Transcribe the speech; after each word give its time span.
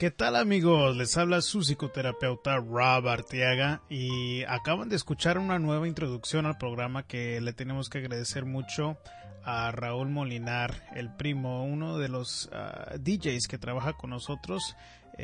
¿Qué 0.00 0.10
tal 0.10 0.36
amigos? 0.36 0.96
Les 0.96 1.18
habla 1.18 1.42
su 1.42 1.60
psicoterapeuta 1.60 2.56
Rob 2.56 3.06
Arteaga 3.06 3.82
y 3.90 4.44
acaban 4.44 4.88
de 4.88 4.96
escuchar 4.96 5.36
una 5.36 5.58
nueva 5.58 5.86
introducción 5.86 6.46
al 6.46 6.56
programa 6.56 7.02
que 7.02 7.38
le 7.42 7.52
tenemos 7.52 7.90
que 7.90 7.98
agradecer 7.98 8.46
mucho 8.46 8.96
a 9.44 9.70
Raúl 9.72 10.08
Molinar, 10.08 10.88
el 10.96 11.14
primo, 11.14 11.64
uno 11.64 11.98
de 11.98 12.08
los 12.08 12.48
ah, 12.50 12.94
DJs 12.98 13.46
que 13.46 13.58
trabaja 13.58 13.92
con 13.92 14.08
nosotros 14.08 14.74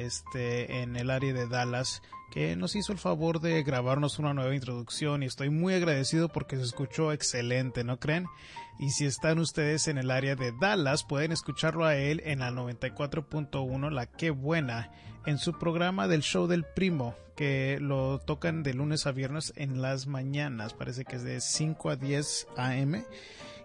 este, 0.05 0.82
en 0.82 0.96
el 0.96 1.10
área 1.10 1.32
de 1.32 1.46
Dallas, 1.46 2.02
que 2.30 2.56
nos 2.56 2.77
hizo 2.77 2.92
el 2.92 2.98
favor 2.98 3.41
de 3.41 3.62
grabarnos 3.62 4.19
una 4.19 4.34
nueva 4.34 4.55
introducción 4.55 5.22
y 5.22 5.27
estoy 5.27 5.50
muy 5.50 5.74
agradecido 5.74 6.28
porque 6.28 6.56
se 6.56 6.64
escuchó 6.64 7.12
excelente, 7.12 7.84
¿no 7.84 7.98
creen? 7.98 8.27
Y 8.78 8.91
si 8.91 9.06
están 9.06 9.38
ustedes 9.38 9.88
en 9.88 9.96
el 9.96 10.10
área 10.10 10.36
de 10.36 10.52
Dallas, 10.52 11.05
pueden 11.05 11.32
escucharlo 11.32 11.84
a 11.84 11.96
él 11.96 12.20
en 12.24 12.41
la 12.41 12.50
94.1 12.50 13.91
La 13.91 14.06
Qué 14.06 14.30
Buena, 14.30 14.92
en 15.25 15.38
su 15.38 15.58
programa 15.58 16.08
del 16.08 16.22
show 16.22 16.47
del 16.47 16.64
primo, 16.64 17.14
que 17.36 17.78
lo 17.81 18.19
tocan 18.19 18.62
de 18.62 18.75
lunes 18.75 19.06
a 19.06 19.12
viernes 19.12 19.53
en 19.56 19.81
las 19.81 20.06
mañanas, 20.06 20.75
parece 20.75 21.05
que 21.05 21.16
es 21.16 21.22
de 21.22 21.41
5 21.41 21.91
a 21.91 21.97
10 21.97 22.48
am. 22.56 23.05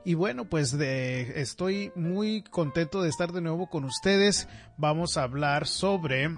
Y 0.03 0.15
bueno, 0.15 0.45
pues 0.45 0.77
de, 0.77 1.41
estoy 1.41 1.91
muy 1.95 2.41
contento 2.43 3.01
de 3.01 3.09
estar 3.09 3.31
de 3.31 3.41
nuevo 3.41 3.69
con 3.69 3.85
ustedes. 3.85 4.47
Vamos 4.77 5.17
a 5.17 5.23
hablar 5.23 5.67
sobre 5.67 6.31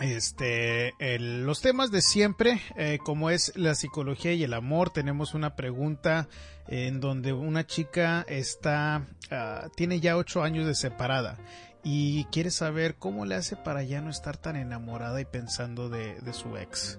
este 0.00 0.92
los 1.20 1.60
temas 1.60 1.92
de 1.92 2.02
siempre 2.02 2.60
eh, 2.76 2.98
como 3.04 3.30
es 3.30 3.52
la 3.54 3.76
psicología 3.76 4.32
y 4.32 4.42
el 4.42 4.52
amor 4.52 4.90
tenemos 4.90 5.34
una 5.34 5.54
pregunta 5.54 6.28
en 6.66 6.98
donde 6.98 7.32
una 7.32 7.64
chica 7.64 8.24
está 8.26 9.06
ah, 9.30 9.68
tiene 9.76 10.00
ya 10.00 10.16
ocho 10.16 10.42
años 10.42 10.66
de 10.66 10.74
separada 10.74 11.38
y 11.84 12.24
quiere 12.24 12.50
saber 12.50 12.96
cómo 12.96 13.24
le 13.24 13.36
hace 13.36 13.54
para 13.54 13.84
ya 13.84 14.00
no 14.00 14.10
estar 14.10 14.36
tan 14.36 14.56
enamorada 14.56 15.20
y 15.20 15.26
pensando 15.26 15.88
de, 15.88 16.20
de 16.20 16.32
su 16.32 16.56
ex 16.56 16.98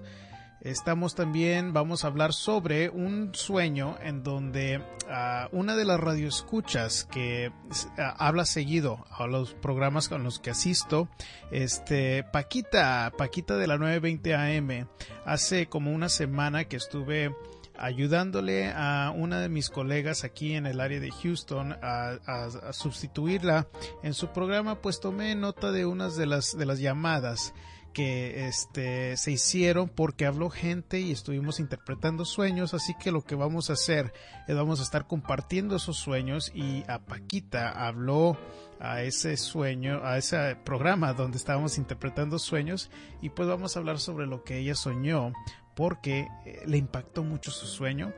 Estamos 0.66 1.14
también, 1.14 1.72
vamos 1.72 2.02
a 2.02 2.08
hablar 2.08 2.32
sobre 2.32 2.88
un 2.88 3.32
sueño 3.36 3.96
en 4.02 4.24
donde 4.24 4.78
uh, 4.78 5.56
una 5.56 5.76
de 5.76 5.84
las 5.84 6.00
radioescuchas 6.00 7.04
que 7.04 7.52
uh, 7.52 8.00
habla 8.18 8.44
seguido 8.44 9.06
a 9.12 9.28
los 9.28 9.54
programas 9.54 10.08
con 10.08 10.24
los 10.24 10.40
que 10.40 10.50
asisto, 10.50 11.08
este, 11.52 12.24
Paquita, 12.24 13.12
Paquita 13.16 13.56
de 13.56 13.68
la 13.68 13.78
920 13.78 14.34
AM, 14.34 14.88
hace 15.24 15.68
como 15.68 15.92
una 15.92 16.08
semana 16.08 16.64
que 16.64 16.78
estuve 16.78 17.32
ayudándole 17.78 18.72
a 18.74 19.12
una 19.14 19.38
de 19.38 19.48
mis 19.48 19.70
colegas 19.70 20.24
aquí 20.24 20.54
en 20.54 20.66
el 20.66 20.80
área 20.80 20.98
de 20.98 21.12
Houston 21.12 21.74
a, 21.80 22.18
a, 22.26 22.44
a, 22.46 22.72
sustituirla 22.72 23.68
en 24.02 24.14
su 24.14 24.32
programa, 24.32 24.80
pues 24.82 24.98
tomé 24.98 25.36
nota 25.36 25.70
de 25.70 25.86
unas 25.86 26.16
de 26.16 26.26
las, 26.26 26.58
de 26.58 26.66
las 26.66 26.80
llamadas 26.80 27.54
que 27.96 28.46
este 28.46 29.16
se 29.16 29.32
hicieron 29.32 29.88
porque 29.88 30.26
habló 30.26 30.50
gente 30.50 31.00
y 31.00 31.12
estuvimos 31.12 31.60
interpretando 31.60 32.26
sueños, 32.26 32.74
así 32.74 32.92
que 33.00 33.10
lo 33.10 33.22
que 33.22 33.36
vamos 33.36 33.70
a 33.70 33.72
hacer 33.72 34.12
es 34.46 34.54
vamos 34.54 34.80
a 34.80 34.82
estar 34.82 35.06
compartiendo 35.06 35.76
esos 35.76 35.96
sueños 35.96 36.52
y 36.54 36.84
a 36.90 36.98
Paquita 37.06 37.70
habló 37.70 38.36
a 38.80 39.00
ese 39.00 39.38
sueño, 39.38 40.02
a 40.04 40.18
ese 40.18 40.56
programa 40.62 41.14
donde 41.14 41.38
estábamos 41.38 41.78
interpretando 41.78 42.38
sueños 42.38 42.90
y 43.22 43.30
pues 43.30 43.48
vamos 43.48 43.74
a 43.74 43.78
hablar 43.78 43.98
sobre 43.98 44.26
lo 44.26 44.44
que 44.44 44.58
ella 44.58 44.74
soñó 44.74 45.32
porque 45.74 46.28
eh, 46.44 46.64
le 46.66 46.76
impactó 46.76 47.24
mucho 47.24 47.50
su 47.50 47.64
sueño 47.64 48.12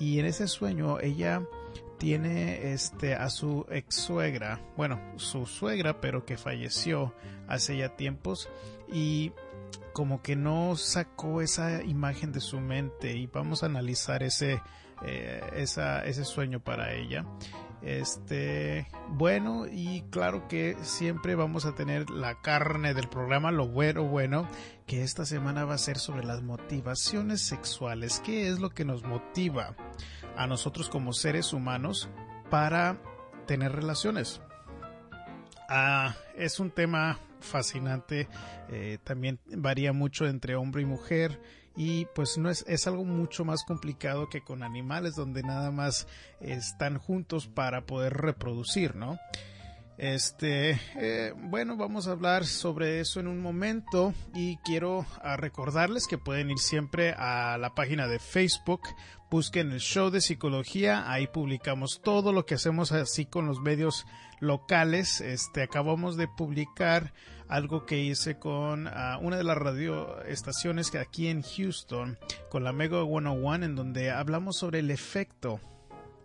y 0.00 0.18
en 0.18 0.26
ese 0.26 0.48
sueño 0.48 0.98
ella 0.98 1.40
tiene 1.98 2.72
este 2.72 3.14
a 3.14 3.28
su 3.28 3.66
ex 3.70 3.94
suegra, 3.94 4.60
bueno, 4.76 4.98
su 5.16 5.46
suegra, 5.46 6.00
pero 6.00 6.24
que 6.24 6.38
falleció 6.38 7.14
hace 7.46 7.76
ya 7.76 7.94
tiempos 7.94 8.48
y 8.92 9.32
como 9.92 10.22
que 10.22 10.36
no 10.36 10.76
sacó 10.76 11.42
esa 11.42 11.82
imagen 11.82 12.32
de 12.32 12.40
su 12.40 12.60
mente 12.60 13.16
y 13.16 13.26
vamos 13.26 13.62
a 13.62 13.66
analizar 13.66 14.22
ese 14.22 14.62
eh, 15.04 15.40
ese 15.54 16.24
sueño 16.24 16.60
para 16.60 16.92
ella 16.92 17.24
este 17.82 18.86
bueno 19.08 19.66
y 19.66 20.02
claro 20.10 20.46
que 20.46 20.76
siempre 20.82 21.34
vamos 21.34 21.64
a 21.64 21.74
tener 21.74 22.10
la 22.10 22.42
carne 22.42 22.92
del 22.92 23.08
programa 23.08 23.50
lo 23.50 23.66
bueno 23.66 24.04
bueno 24.04 24.46
que 24.86 25.02
esta 25.02 25.24
semana 25.24 25.64
va 25.64 25.74
a 25.74 25.78
ser 25.78 25.98
sobre 25.98 26.24
las 26.24 26.42
motivaciones 26.42 27.40
sexuales 27.40 28.20
qué 28.24 28.48
es 28.48 28.60
lo 28.60 28.70
que 28.70 28.84
nos 28.84 29.02
motiva 29.04 29.74
a 30.36 30.46
nosotros 30.46 30.90
como 30.90 31.12
seres 31.12 31.52
humanos 31.52 32.10
para 32.50 33.00
tener 33.46 33.72
relaciones. 33.72 34.40
Ah, 35.72 36.16
es 36.36 36.58
un 36.58 36.72
tema 36.72 37.20
fascinante, 37.38 38.26
eh, 38.70 38.98
también 39.04 39.38
varía 39.46 39.92
mucho 39.92 40.26
entre 40.26 40.56
hombre 40.56 40.82
y 40.82 40.84
mujer 40.84 41.40
y 41.76 42.06
pues 42.06 42.38
no 42.38 42.50
es, 42.50 42.64
es 42.66 42.88
algo 42.88 43.04
mucho 43.04 43.44
más 43.44 43.62
complicado 43.62 44.28
que 44.28 44.42
con 44.42 44.64
animales 44.64 45.14
donde 45.14 45.44
nada 45.44 45.70
más 45.70 46.08
están 46.40 46.98
juntos 46.98 47.46
para 47.46 47.82
poder 47.82 48.14
reproducir, 48.14 48.96
¿no? 48.96 49.20
Este, 50.00 50.80
eh, 50.96 51.34
bueno, 51.36 51.76
vamos 51.76 52.08
a 52.08 52.12
hablar 52.12 52.46
sobre 52.46 53.00
eso 53.00 53.20
en 53.20 53.26
un 53.26 53.38
momento 53.38 54.14
y 54.34 54.56
quiero 54.64 55.04
ah, 55.22 55.36
recordarles 55.36 56.06
que 56.06 56.16
pueden 56.16 56.50
ir 56.50 56.58
siempre 56.58 57.12
a 57.18 57.58
la 57.58 57.74
página 57.74 58.06
de 58.06 58.18
Facebook, 58.18 58.80
busquen 59.30 59.72
el 59.72 59.80
show 59.80 60.08
de 60.08 60.22
psicología, 60.22 61.12
ahí 61.12 61.26
publicamos 61.26 62.00
todo 62.02 62.32
lo 62.32 62.46
que 62.46 62.54
hacemos 62.54 62.92
así 62.92 63.26
con 63.26 63.44
los 63.44 63.60
medios 63.60 64.06
locales. 64.40 65.20
Este, 65.20 65.62
acabamos 65.62 66.16
de 66.16 66.28
publicar 66.28 67.12
algo 67.46 67.84
que 67.84 67.98
hice 67.98 68.38
con 68.38 68.86
uh, 68.86 69.18
una 69.20 69.36
de 69.36 69.44
las 69.44 69.58
radioestaciones 69.58 70.90
que 70.90 70.96
aquí 70.96 71.28
en 71.28 71.42
Houston, 71.42 72.18
con 72.48 72.64
la 72.64 72.72
Mega 72.72 73.04
101, 73.04 73.66
en 73.66 73.76
donde 73.76 74.10
hablamos 74.10 74.56
sobre 74.56 74.78
el 74.78 74.90
efecto 74.90 75.60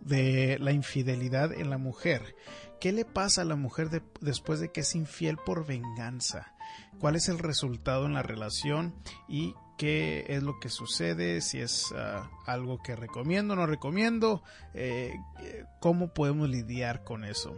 de 0.00 0.58
la 0.60 0.72
infidelidad 0.72 1.52
en 1.52 1.68
la 1.68 1.78
mujer. 1.78 2.34
¿Qué 2.80 2.92
le 2.92 3.04
pasa 3.04 3.42
a 3.42 3.46
la 3.46 3.56
mujer 3.56 3.90
de, 3.90 4.02
después 4.20 4.60
de 4.60 4.70
que 4.70 4.80
es 4.80 4.94
infiel 4.94 5.36
por 5.36 5.66
venganza? 5.66 6.54
¿Cuál 6.98 7.16
es 7.16 7.28
el 7.28 7.38
resultado 7.38 8.06
en 8.06 8.14
la 8.14 8.22
relación? 8.22 8.94
¿Y 9.28 9.54
qué 9.78 10.24
es 10.28 10.42
lo 10.42 10.58
que 10.60 10.68
sucede? 10.68 11.40
Si 11.40 11.58
es 11.60 11.92
uh, 11.92 12.26
algo 12.46 12.82
que 12.82 12.96
recomiendo 12.96 13.54
o 13.54 13.56
no 13.56 13.66
recomiendo. 13.66 14.42
Eh, 14.74 15.14
¿Cómo 15.80 16.12
podemos 16.12 16.48
lidiar 16.48 17.04
con 17.04 17.24
eso? 17.24 17.56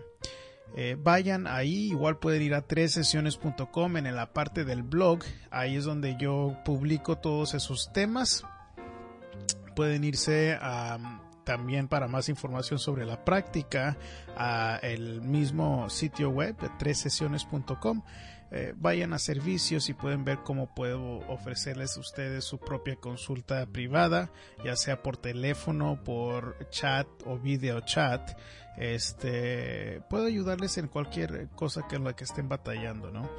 Eh, 0.76 0.96
vayan 0.98 1.46
ahí, 1.46 1.88
igual 1.88 2.18
pueden 2.18 2.42
ir 2.42 2.54
a 2.54 2.66
tres 2.66 2.92
sesiones.com 2.92 3.96
en 3.96 4.14
la 4.14 4.32
parte 4.32 4.64
del 4.64 4.82
blog, 4.82 5.20
ahí 5.50 5.76
es 5.76 5.84
donde 5.84 6.16
yo 6.18 6.58
publico 6.64 7.16
todos 7.16 7.54
esos 7.54 7.90
temas. 7.92 8.44
Pueden 9.74 10.04
irse 10.04 10.58
a 10.60 10.98
también 11.48 11.88
para 11.88 12.08
más 12.08 12.28
información 12.28 12.78
sobre 12.78 13.06
la 13.06 13.24
práctica 13.24 13.96
a 14.36 14.78
el 14.82 15.22
mismo 15.22 15.88
sitio 15.88 16.28
web 16.28 16.54
tresesiones.com 16.78 18.02
eh, 18.50 18.74
vayan 18.76 19.14
a 19.14 19.18
servicios 19.18 19.88
y 19.88 19.94
pueden 19.94 20.26
ver 20.26 20.40
cómo 20.44 20.74
puedo 20.74 21.20
ofrecerles 21.26 21.96
a 21.96 22.00
ustedes 22.00 22.44
su 22.44 22.58
propia 22.58 22.96
consulta 22.96 23.64
privada 23.64 24.30
ya 24.62 24.76
sea 24.76 25.02
por 25.02 25.16
teléfono 25.16 26.04
por 26.04 26.68
chat 26.68 27.08
o 27.24 27.38
video 27.38 27.80
chat. 27.80 28.38
Este 28.76 30.02
puedo 30.10 30.26
ayudarles 30.26 30.76
en 30.76 30.88
cualquier 30.88 31.48
cosa 31.54 31.88
que 31.88 31.96
en 31.96 32.04
la 32.04 32.14
que 32.14 32.24
estén 32.24 32.50
batallando 32.50 33.10
no 33.10 33.30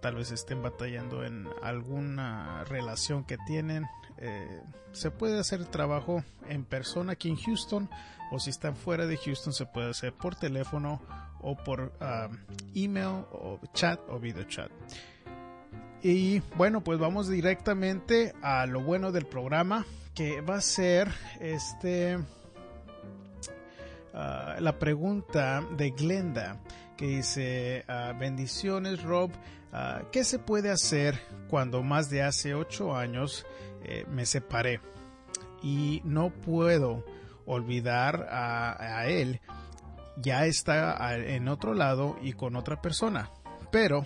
tal 0.00 0.16
vez 0.16 0.30
estén 0.30 0.62
batallando 0.62 1.24
en 1.24 1.48
alguna 1.62 2.64
relación 2.64 3.24
que 3.24 3.38
tienen 3.46 3.86
eh, 4.18 4.62
se 4.92 5.10
puede 5.10 5.38
hacer 5.38 5.64
trabajo 5.64 6.22
en 6.48 6.64
persona 6.64 7.12
aquí 7.12 7.30
en 7.30 7.36
Houston 7.36 7.88
o 8.30 8.38
si 8.38 8.50
están 8.50 8.76
fuera 8.76 9.06
de 9.06 9.16
Houston 9.16 9.52
se 9.52 9.66
puede 9.66 9.90
hacer 9.90 10.12
por 10.12 10.34
teléfono 10.34 11.00
o 11.40 11.56
por 11.56 11.92
email 12.74 13.24
o 13.32 13.58
chat 13.72 13.98
o 14.08 14.18
video 14.18 14.44
chat. 14.44 14.70
Y 16.02 16.40
bueno, 16.56 16.82
pues 16.82 16.98
vamos 16.98 17.28
directamente 17.28 18.34
a 18.42 18.66
lo 18.66 18.82
bueno 18.82 19.10
del 19.12 19.26
programa 19.26 19.84
que 20.14 20.40
va 20.40 20.56
a 20.56 20.60
ser 20.60 21.08
este 21.40 22.18
ah, 24.14 24.56
la 24.60 24.78
pregunta 24.78 25.62
de 25.76 25.90
Glenda 25.90 26.58
que 26.96 27.06
dice, 27.06 27.84
ah, 27.88 28.12
bendiciones 28.18 29.02
Rob, 29.02 29.30
ah, 29.72 30.02
¿qué 30.12 30.24
se 30.24 30.38
puede 30.38 30.70
hacer 30.70 31.20
cuando 31.48 31.82
más 31.82 32.10
de 32.10 32.22
hace 32.22 32.54
ocho 32.54 32.96
años 32.96 33.46
eh, 33.82 34.04
me 34.10 34.26
separé 34.26 34.80
y 35.62 36.00
no 36.04 36.30
puedo 36.30 37.04
olvidar 37.46 38.28
a, 38.30 39.06
él? 39.06 39.40
Ya 40.16 40.46
está 40.46 41.16
en 41.16 41.48
otro 41.48 41.74
lado 41.74 42.18
y 42.20 42.34
con 42.34 42.56
otra 42.56 42.82
persona, 42.82 43.30
pero 43.70 44.04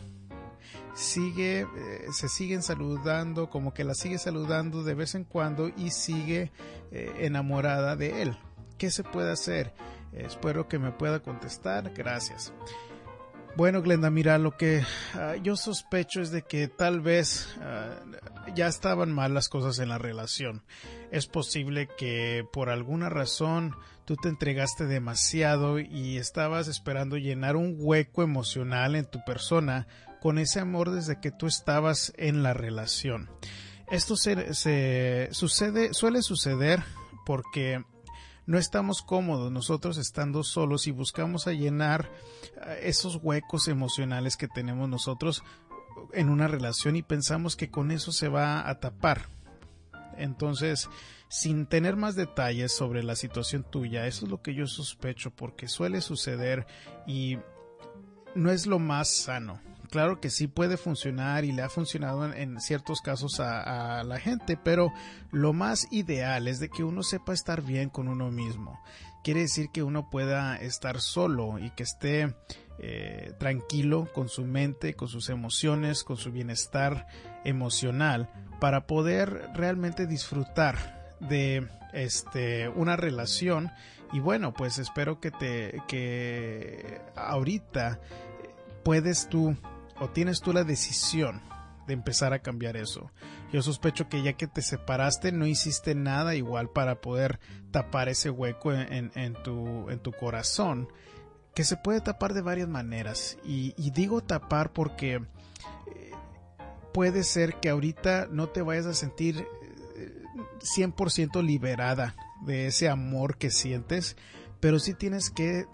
sigue, 0.94 1.62
eh, 1.62 2.06
se 2.12 2.28
siguen 2.28 2.62
saludando, 2.62 3.50
como 3.50 3.74
que 3.74 3.84
la 3.84 3.94
sigue 3.94 4.18
saludando 4.18 4.84
de 4.84 4.94
vez 4.94 5.14
en 5.14 5.24
cuando 5.24 5.68
y 5.68 5.90
sigue 5.90 6.52
eh, 6.92 7.12
enamorada 7.20 7.96
de 7.96 8.22
él. 8.22 8.38
¿Qué 8.78 8.90
se 8.90 9.02
puede 9.02 9.32
hacer? 9.32 9.72
Espero 10.12 10.68
que 10.68 10.78
me 10.78 10.92
pueda 10.92 11.20
contestar. 11.20 11.92
Gracias. 11.94 12.52
Bueno, 13.56 13.82
Glenda, 13.82 14.10
mira, 14.10 14.36
lo 14.38 14.56
que 14.56 14.82
ah, 15.14 15.36
yo 15.40 15.56
sospecho 15.56 16.20
es 16.20 16.32
de 16.32 16.42
que 16.42 16.66
tal 16.66 17.00
vez 17.00 17.56
ah, 17.60 18.00
ya 18.52 18.66
estaban 18.66 19.12
mal 19.12 19.32
las 19.32 19.48
cosas 19.48 19.78
en 19.78 19.90
la 19.90 19.98
relación. 19.98 20.64
Es 21.12 21.28
posible 21.28 21.88
que 21.96 22.44
por 22.52 22.68
alguna 22.68 23.10
razón 23.10 23.76
tú 24.06 24.16
te 24.16 24.28
entregaste 24.28 24.86
demasiado 24.86 25.78
y 25.78 26.16
estabas 26.18 26.66
esperando 26.66 27.16
llenar 27.16 27.54
un 27.54 27.76
hueco 27.78 28.24
emocional 28.24 28.96
en 28.96 29.08
tu 29.08 29.24
persona 29.24 29.86
con 30.20 30.38
ese 30.38 30.58
amor 30.58 30.90
desde 30.90 31.20
que 31.20 31.30
tú 31.30 31.46
estabas 31.46 32.12
en 32.16 32.42
la 32.42 32.54
relación. 32.54 33.30
Esto 33.88 34.16
se 34.16 35.28
sucede, 35.32 35.94
suele 35.94 36.22
suceder 36.22 36.82
porque 37.24 37.84
no 38.46 38.58
estamos 38.58 39.02
cómodos 39.02 39.50
nosotros 39.50 39.96
estando 39.96 40.42
solos 40.42 40.86
y 40.86 40.90
buscamos 40.90 41.46
a 41.46 41.52
llenar 41.52 42.10
eh, 42.66 42.80
esos 42.82 43.18
huecos 43.22 43.68
emocionales 43.68 44.36
que 44.36 44.48
tenemos 44.48 44.88
nosotros 44.88 45.42
en 46.12 46.28
una 46.28 46.48
relación 46.48 46.96
y 46.96 47.02
pensamos 47.02 47.56
que 47.56 47.70
con 47.70 47.90
eso 47.90 48.12
se 48.12 48.28
va 48.28 48.68
a 48.68 48.80
tapar. 48.80 49.28
Entonces, 50.16 50.88
sin 51.28 51.66
tener 51.66 51.96
más 51.96 52.14
detalles 52.14 52.72
sobre 52.72 53.02
la 53.02 53.16
situación 53.16 53.64
tuya, 53.64 54.06
eso 54.06 54.26
es 54.26 54.30
lo 54.30 54.42
que 54.42 54.54
yo 54.54 54.66
sospecho 54.66 55.30
porque 55.30 55.66
suele 55.66 56.00
suceder 56.00 56.66
y 57.06 57.38
no 58.34 58.50
es 58.50 58.66
lo 58.66 58.78
más 58.78 59.08
sano 59.08 59.60
claro 59.94 60.20
que 60.20 60.28
sí 60.28 60.48
puede 60.48 60.76
funcionar 60.76 61.44
y 61.44 61.52
le 61.52 61.62
ha 61.62 61.68
funcionado 61.68 62.24
en, 62.34 62.60
ciertos 62.60 63.00
casos 63.00 63.38
a, 63.38 64.02
la 64.02 64.18
gente, 64.18 64.58
pero 64.60 64.92
lo 65.30 65.52
más 65.52 65.86
ideal 65.92 66.48
es 66.48 66.58
de 66.58 66.68
que 66.68 66.82
uno 66.82 67.04
sepa 67.04 67.32
estar 67.32 67.62
bien 67.62 67.90
con 67.90 68.08
uno 68.08 68.32
mismo. 68.32 68.80
Quiere 69.22 69.42
decir 69.42 69.68
que 69.72 69.84
uno 69.84 70.10
pueda 70.10 70.56
estar 70.56 71.00
solo 71.00 71.60
y 71.60 71.70
que 71.70 71.84
esté 71.84 72.34
eh, 72.80 73.34
tranquilo 73.38 74.08
con 74.12 74.28
su 74.28 74.44
mente, 74.44 74.94
con 74.94 75.06
sus 75.06 75.28
emociones, 75.28 76.02
con 76.02 76.16
su 76.16 76.32
bienestar 76.32 77.06
emocional, 77.44 78.28
para 78.58 78.88
poder 78.88 79.48
realmente 79.54 80.08
disfrutar 80.08 81.14
de 81.20 81.68
este 81.92 82.68
una 82.68 82.96
relación 82.96 83.70
y 84.12 84.18
bueno 84.18 84.52
pues 84.52 84.78
espero 84.78 85.20
que 85.20 85.30
te 85.30 85.80
que 85.86 87.00
ahorita 87.14 88.00
puedes 88.82 89.28
tú 89.28 89.56
o 90.00 90.08
tienes 90.08 90.40
tú 90.40 90.52
la 90.52 90.64
decisión 90.64 91.40
de 91.86 91.94
empezar 91.94 92.32
a 92.32 92.40
cambiar 92.40 92.76
eso. 92.76 93.10
Yo 93.52 93.62
sospecho 93.62 94.08
que 94.08 94.22
ya 94.22 94.32
que 94.34 94.46
te 94.46 94.62
separaste 94.62 95.32
no 95.32 95.46
hiciste 95.46 95.94
nada 95.94 96.34
igual 96.34 96.70
para 96.70 97.00
poder 97.00 97.40
tapar 97.70 98.08
ese 98.08 98.30
hueco 98.30 98.72
en, 98.72 99.34
tu, 99.42 100.12
corazón, 100.18 100.88
que 101.54 101.64
se 101.64 101.76
puede 101.76 102.00
tapar 102.00 102.34
de 102.34 102.42
varias 102.42 102.68
maneras. 102.68 103.38
Y, 103.44 103.74
digo 103.90 104.22
tapar 104.22 104.72
porque 104.72 105.14
eh, 105.14 106.10
puede 106.92 107.22
ser 107.22 107.60
que 107.60 107.68
ahorita 107.68 108.28
no 108.30 108.48
te 108.48 108.62
vayas 108.62 108.86
a 108.86 108.94
sentir 108.94 109.46
100% 110.76 111.38
eh, 111.38 111.42
liberada 111.42 112.16
de 112.44 112.66
ese 112.66 112.88
amor 112.88 113.36
que 113.36 113.50
sientes, 113.50 114.16
pero 114.60 114.78
sí 114.78 114.94
tienes 114.94 115.30
que 115.30 115.66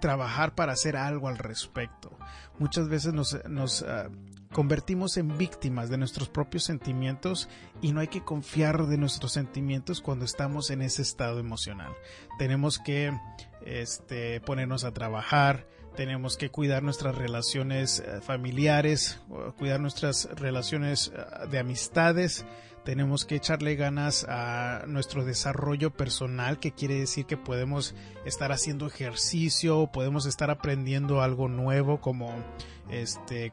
trabajar 0.00 0.54
para 0.54 0.72
hacer 0.72 0.96
algo 0.96 1.28
al 1.28 1.38
respecto. 1.38 2.16
Muchas 2.58 2.88
veces 2.88 3.12
nos, 3.12 3.82
ah, 3.82 4.08
convertimos 4.52 5.16
en 5.16 5.36
víctimas 5.38 5.90
de 5.90 5.98
nuestros 5.98 6.28
propios 6.28 6.64
sentimientos 6.64 7.48
y 7.82 7.92
no 7.92 8.00
hay 8.00 8.08
que 8.08 8.24
confiar 8.24 8.86
de 8.86 8.96
nuestros 8.96 9.32
sentimientos 9.32 10.00
cuando 10.00 10.24
estamos 10.24 10.70
en 10.70 10.82
ese 10.82 11.02
estado 11.02 11.38
emocional. 11.38 11.92
Tenemos 12.38 12.78
que 12.78 13.12
este, 13.64 14.40
ponernos 14.40 14.84
a 14.84 14.92
trabajar, 14.92 15.66
tenemos 15.96 16.36
que 16.36 16.50
cuidar 16.50 16.82
nuestras 16.82 17.16
relaciones 17.16 18.00
eh, 18.00 18.20
familiares, 18.20 19.20
cuidar 19.58 19.80
nuestras 19.80 20.28
relaciones 20.36 21.12
ah, 21.16 21.46
de 21.46 21.58
amistades, 21.58 22.44
tenemos 22.88 23.26
que 23.26 23.36
echarle 23.36 23.76
ganas 23.76 24.24
a 24.30 24.84
nuestro 24.86 25.26
desarrollo 25.26 25.90
personal, 25.90 26.58
que 26.58 26.72
quiere 26.72 26.94
decir 26.94 27.26
que 27.26 27.36
podemos 27.36 27.94
estar 28.24 28.50
haciendo 28.50 28.86
ejercicio, 28.86 29.90
podemos 29.92 30.24
estar 30.24 30.50
aprendiendo 30.50 31.20
algo 31.20 31.48
nuevo, 31.48 32.00
como 32.00 32.32
este, 32.88 33.52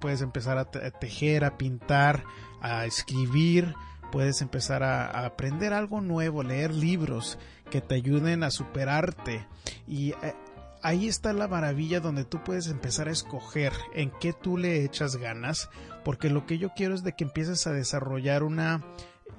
puedes 0.00 0.20
empezar 0.20 0.58
a 0.58 0.64
tejer, 0.64 1.44
a 1.44 1.56
pintar, 1.56 2.24
a 2.60 2.86
escribir, 2.86 3.72
puedes 4.10 4.42
empezar 4.42 4.82
a, 4.82 5.24
aprender 5.24 5.72
algo 5.72 6.00
nuevo, 6.00 6.42
leer 6.42 6.74
libros 6.74 7.38
que 7.70 7.80
te 7.80 7.94
ayuden 7.94 8.42
a 8.42 8.50
superarte. 8.50 9.46
Y 9.86 10.10
eh, 10.10 10.34
ahí 10.82 11.06
está 11.06 11.32
la 11.32 11.46
maravilla 11.46 12.00
donde 12.00 12.24
tú 12.24 12.42
puedes 12.42 12.66
empezar 12.66 13.06
a 13.06 13.12
escoger 13.12 13.72
en 13.94 14.10
qué 14.18 14.32
tú 14.32 14.58
le 14.58 14.84
echas 14.84 15.14
ganas, 15.18 15.70
porque 16.04 16.30
lo 16.30 16.46
que 16.46 16.58
yo 16.58 16.70
quiero 16.74 16.94
es 16.94 17.02
de 17.02 17.14
que 17.14 17.24
empieces 17.24 17.66
a 17.66 17.72
desarrollar 17.72 18.42
una 18.42 18.84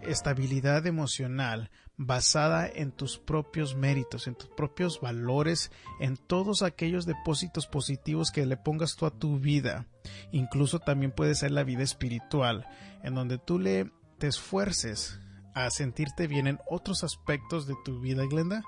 estabilidad 0.02 0.86
emocional 0.88 1.70
basada 1.98 2.68
en 2.68 2.92
tus 2.92 3.18
propios 3.18 3.76
méritos, 3.76 4.28
en 4.28 4.36
tus 4.36 4.50
propios 4.50 5.00
valores, 5.00 5.72
en 6.00 6.18
todos 6.18 6.62
aquellos 6.62 7.06
depósitos 7.06 7.68
positivos 7.68 8.32
que 8.32 8.46
le 8.46 8.58
pongas 8.58 8.96
tú 8.96 9.06
a 9.06 9.18
tu 9.18 9.40
vida. 9.40 9.88
Incluso 10.32 10.80
también 10.80 11.12
puede 11.12 11.36
ser 11.36 11.52
la 11.52 11.64
vida 11.64 11.84
espiritual, 11.84 12.68
en 13.04 13.16
donde 13.16 13.38
tú 13.38 13.60
le 13.60 13.92
te 14.18 14.28
esfuerces 14.28 15.20
a 15.54 15.70
sentirte 15.70 16.28
bien 16.28 16.48
en 16.48 16.60
otros 16.70 17.04
aspectos 17.04 17.68
de 17.68 17.76
tu 17.84 18.00
vida, 18.00 18.26
Glenda, 18.26 18.64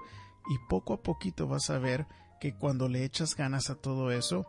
y 0.49 0.57
poco 0.69 0.93
a 0.93 1.01
poquito 1.01 1.47
vas 1.47 1.69
a 1.69 1.79
ver 1.79 2.05
que 2.39 2.55
cuando 2.55 2.87
le 2.87 3.03
echas 3.03 3.35
ganas 3.35 3.69
a 3.69 3.75
todo 3.75 4.11
eso, 4.11 4.45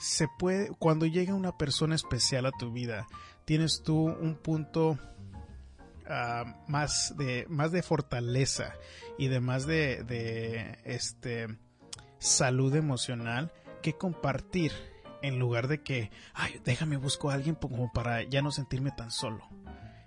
se 0.00 0.28
puede, 0.38 0.70
cuando 0.78 1.06
llega 1.06 1.34
una 1.34 1.56
persona 1.56 1.94
especial 1.94 2.46
a 2.46 2.52
tu 2.52 2.72
vida, 2.72 3.06
tienes 3.44 3.82
tú 3.84 4.06
un 4.06 4.36
punto 4.36 4.98
ah, 6.08 6.56
más 6.68 7.14
de 7.16 7.46
más 7.48 7.72
de 7.72 7.82
fortaleza 7.82 8.72
y 9.18 9.28
de 9.28 9.40
más 9.40 9.66
de, 9.66 10.02
de 10.04 10.78
este 10.84 11.46
salud 12.18 12.74
emocional 12.74 13.52
que 13.82 13.94
compartir 13.94 14.72
en 15.22 15.38
lugar 15.38 15.68
de 15.68 15.82
que 15.82 16.10
ay 16.34 16.60
déjame 16.64 16.96
busco 16.96 17.30
a 17.30 17.34
alguien 17.34 17.54
como 17.54 17.92
para 17.92 18.22
ya 18.22 18.42
no 18.42 18.50
sentirme 18.50 18.90
tan 18.90 19.10
solo 19.10 19.48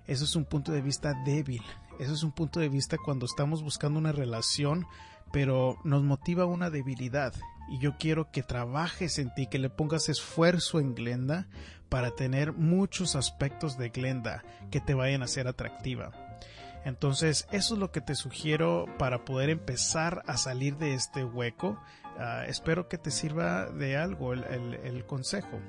eso 0.05 0.25
es 0.25 0.35
un 0.35 0.45
punto 0.45 0.71
de 0.71 0.81
vista 0.81 1.13
débil. 1.25 1.61
Eso 1.99 2.13
es 2.13 2.23
un 2.23 2.31
punto 2.31 2.59
de 2.59 2.69
vista 2.69 2.97
cuando 2.97 3.25
estamos 3.25 3.63
buscando 3.63 3.99
una 3.99 4.11
relación 4.11 4.85
pero 5.33 5.79
nos 5.83 6.03
motiva 6.03 6.45
una 6.45 6.69
debilidad 6.69 7.33
y 7.67 7.79
yo 7.79 7.97
quiero 7.97 8.29
que 8.29 8.43
trabajes 8.43 9.17
en 9.17 9.33
ti, 9.33 9.47
que 9.47 9.57
le 9.57 9.71
pongas 9.71 10.07
esfuerzo 10.07 10.79
en 10.79 10.93
Glenda 10.93 11.47
para 11.89 12.11
tener 12.11 12.53
muchos 12.53 13.15
aspectos 13.15 13.77
de 13.77 13.89
Glenda 13.89 14.43
que 14.69 14.79
te 14.79 14.93
vayan 14.93 15.23
a 15.23 15.27
ser 15.27 15.47
atractiva. 15.47 16.11
Entonces, 16.85 17.47
eso 17.51 17.73
es 17.73 17.79
lo 17.79 17.91
que 17.91 18.01
te 18.01 18.13
sugiero 18.13 18.85
para 18.99 19.25
poder 19.25 19.49
empezar 19.49 20.21
a 20.27 20.37
salir 20.37 20.77
de 20.77 20.93
este 20.93 21.23
hueco. 21.23 21.81
Ah, 22.19 22.43
espero 22.47 22.87
que 22.87 22.99
te 22.99 23.09
sirva 23.09 23.71
de 23.71 23.97
algo 23.97 24.33
el 24.33 25.05
consejo. 25.07 25.59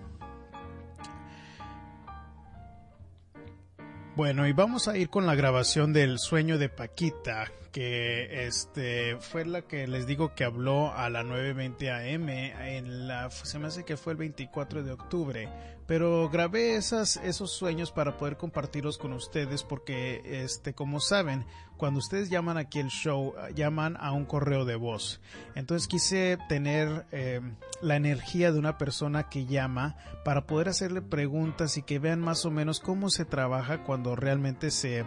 Bueno, 4.16 4.46
y 4.46 4.52
vamos 4.52 4.88
a 4.88 4.96
ir 4.96 5.10
con 5.10 5.26
la 5.26 5.34
grabación 5.34 5.92
del 5.92 6.20
sueño 6.20 6.56
de 6.56 6.68
Paquita, 6.68 7.50
que 7.74 8.46
este 8.46 9.16
fue 9.16 9.44
la 9.44 9.62
que 9.62 9.88
les 9.88 10.06
digo 10.06 10.36
que 10.36 10.44
habló 10.44 10.92
a 10.92 11.10
la 11.10 11.24
9:20 11.24 11.90
AM 11.90 12.28
en 12.28 13.08
la 13.08 13.32
se 13.32 13.58
me 13.58 13.66
hace 13.66 13.84
que 13.84 13.96
fue 13.96 14.12
el 14.12 14.18
24 14.18 14.84
de 14.84 14.92
octubre, 14.92 15.48
pero 15.84 16.30
grabé 16.30 16.76
esas 16.76 17.16
esos 17.16 17.50
sueños 17.50 17.90
para 17.90 18.16
poder 18.16 18.36
compartirlos 18.36 18.96
con 18.96 19.12
ustedes 19.12 19.64
porque 19.64 20.22
este 20.24 20.72
como 20.72 21.00
saben, 21.00 21.46
cuando 21.76 21.98
ustedes 21.98 22.30
llaman 22.30 22.58
aquí 22.58 22.78
el 22.78 22.90
show 22.90 23.34
llaman 23.56 23.96
a 23.98 24.12
un 24.12 24.24
correo 24.24 24.64
de 24.64 24.76
voz. 24.76 25.20
Entonces 25.56 25.88
quise 25.88 26.38
tener 26.48 27.06
eh, 27.10 27.40
la 27.82 27.96
energía 27.96 28.52
de 28.52 28.58
una 28.60 28.78
persona 28.78 29.28
que 29.28 29.46
llama 29.46 29.96
para 30.24 30.46
poder 30.46 30.68
hacerle 30.68 31.02
preguntas 31.02 31.76
y 31.76 31.82
que 31.82 31.98
vean 31.98 32.20
más 32.20 32.44
o 32.44 32.52
menos 32.52 32.78
cómo 32.78 33.10
se 33.10 33.24
trabaja 33.24 33.82
cuando 33.82 34.14
realmente 34.14 34.70
se 34.70 35.04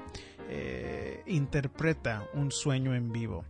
eh, 0.50 1.24
interpreta 1.28 2.28
un 2.34 2.52
sueño 2.52 2.94
en 2.96 3.12
vivo. 3.12 3.46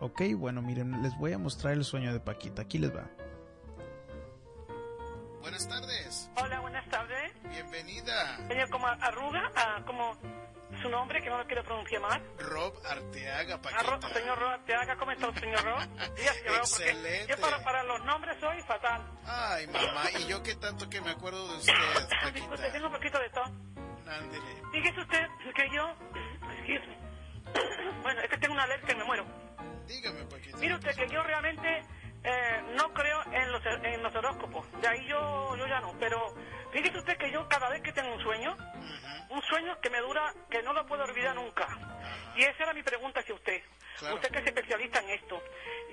Ok, 0.00 0.22
bueno, 0.36 0.60
miren, 0.62 1.02
les 1.02 1.16
voy 1.18 1.32
a 1.32 1.38
mostrar 1.38 1.72
el 1.74 1.84
sueño 1.84 2.12
de 2.12 2.20
Paquita. 2.20 2.62
Aquí 2.62 2.78
les 2.78 2.94
va. 2.94 3.04
Buenas 5.40 5.68
tardes. 5.68 6.30
Hola, 6.36 6.60
buenas 6.60 6.88
tardes. 6.90 7.32
Bienvenida. 7.44 8.36
Señor, 8.48 8.68
como 8.70 8.86
arruga, 8.88 9.50
ah, 9.54 9.82
como 9.86 10.16
su 10.82 10.88
nombre, 10.90 11.22
que 11.22 11.30
no 11.30 11.38
lo 11.38 11.46
quiero 11.46 11.62
pronunciar 11.62 12.02
mal. 12.02 12.20
Rob 12.38 12.74
Arteaga, 12.84 13.54
Ah, 13.54 13.62
Paquita. 13.62 13.82
Ro- 13.82 14.08
señor 14.12 14.38
Rob 14.38 14.48
Arteaga, 14.50 14.96
¿cómo 14.96 15.12
está 15.12 15.26
el 15.28 15.38
señor 15.38 15.62
Rob? 15.64 15.78
Dígase, 16.16 16.48
Rob, 16.48 16.58
porque 16.58 16.90
Excelente. 16.90 17.26
Yo 17.28 17.40
para, 17.40 17.62
para 17.62 17.82
los 17.84 18.04
nombres 18.04 18.36
soy 18.40 18.60
fatal. 18.62 19.02
Ay, 19.24 19.66
mamá, 19.68 20.02
y 20.18 20.26
yo 20.26 20.42
que 20.42 20.56
tanto 20.56 20.88
que 20.90 21.00
me 21.00 21.10
acuerdo 21.10 21.46
de 21.48 21.58
usted, 21.58 21.72
Disculpe, 22.34 22.48
Paquita. 22.56 22.72
tengo 22.72 22.86
un 22.88 22.92
poquito 22.92 23.18
de 23.20 23.30
todo. 23.30 23.44
Ándele. 24.08 24.62
Fíjese 24.72 25.00
usted 25.00 25.26
que 25.54 25.68
yo... 25.74 25.94
Bueno, 28.02 28.20
es 28.20 28.30
que 28.30 28.38
tengo 28.38 28.54
una 28.54 28.64
alergia 28.64 28.92
y 28.92 28.96
me 28.96 29.04
muero. 29.04 29.24
Dígame, 29.86 30.24
Paquita. 30.24 30.56
Mire 30.58 30.74
usted 30.74 30.94
que 30.94 31.08
yo 31.08 31.22
realmente 31.22 31.82
eh, 32.22 32.62
no 32.76 32.92
creo 32.92 33.22
en 33.32 33.52
los, 33.52 33.62
en 33.66 34.02
los 34.02 34.14
horóscopos. 34.14 34.66
De 34.80 34.88
ahí 34.88 35.06
yo, 35.06 35.56
yo 35.56 35.66
ya 35.66 35.80
no. 35.80 35.92
Pero 35.98 36.34
fíjese 36.72 36.98
usted 36.98 37.16
que 37.16 37.30
yo 37.30 37.48
cada 37.48 37.68
vez 37.68 37.82
que 37.82 37.92
tengo 37.92 38.12
un 38.12 38.22
sueño, 38.22 38.56
un 39.30 39.42
sueño 39.42 39.80
que 39.80 39.90
me 39.90 40.00
dura, 40.00 40.32
que 40.50 40.62
no 40.62 40.72
lo 40.72 40.86
puedo 40.86 41.04
olvidar 41.04 41.34
nunca. 41.34 41.66
Y 42.36 42.42
esa 42.42 42.64
era 42.64 42.74
mi 42.74 42.82
pregunta 42.82 43.20
hacia 43.20 43.34
usted. 43.34 43.62
Claro. 43.98 44.16
Usted 44.16 44.30
que 44.30 44.38
es 44.38 44.46
especialista 44.46 45.00
en 45.00 45.10
esto. 45.10 45.42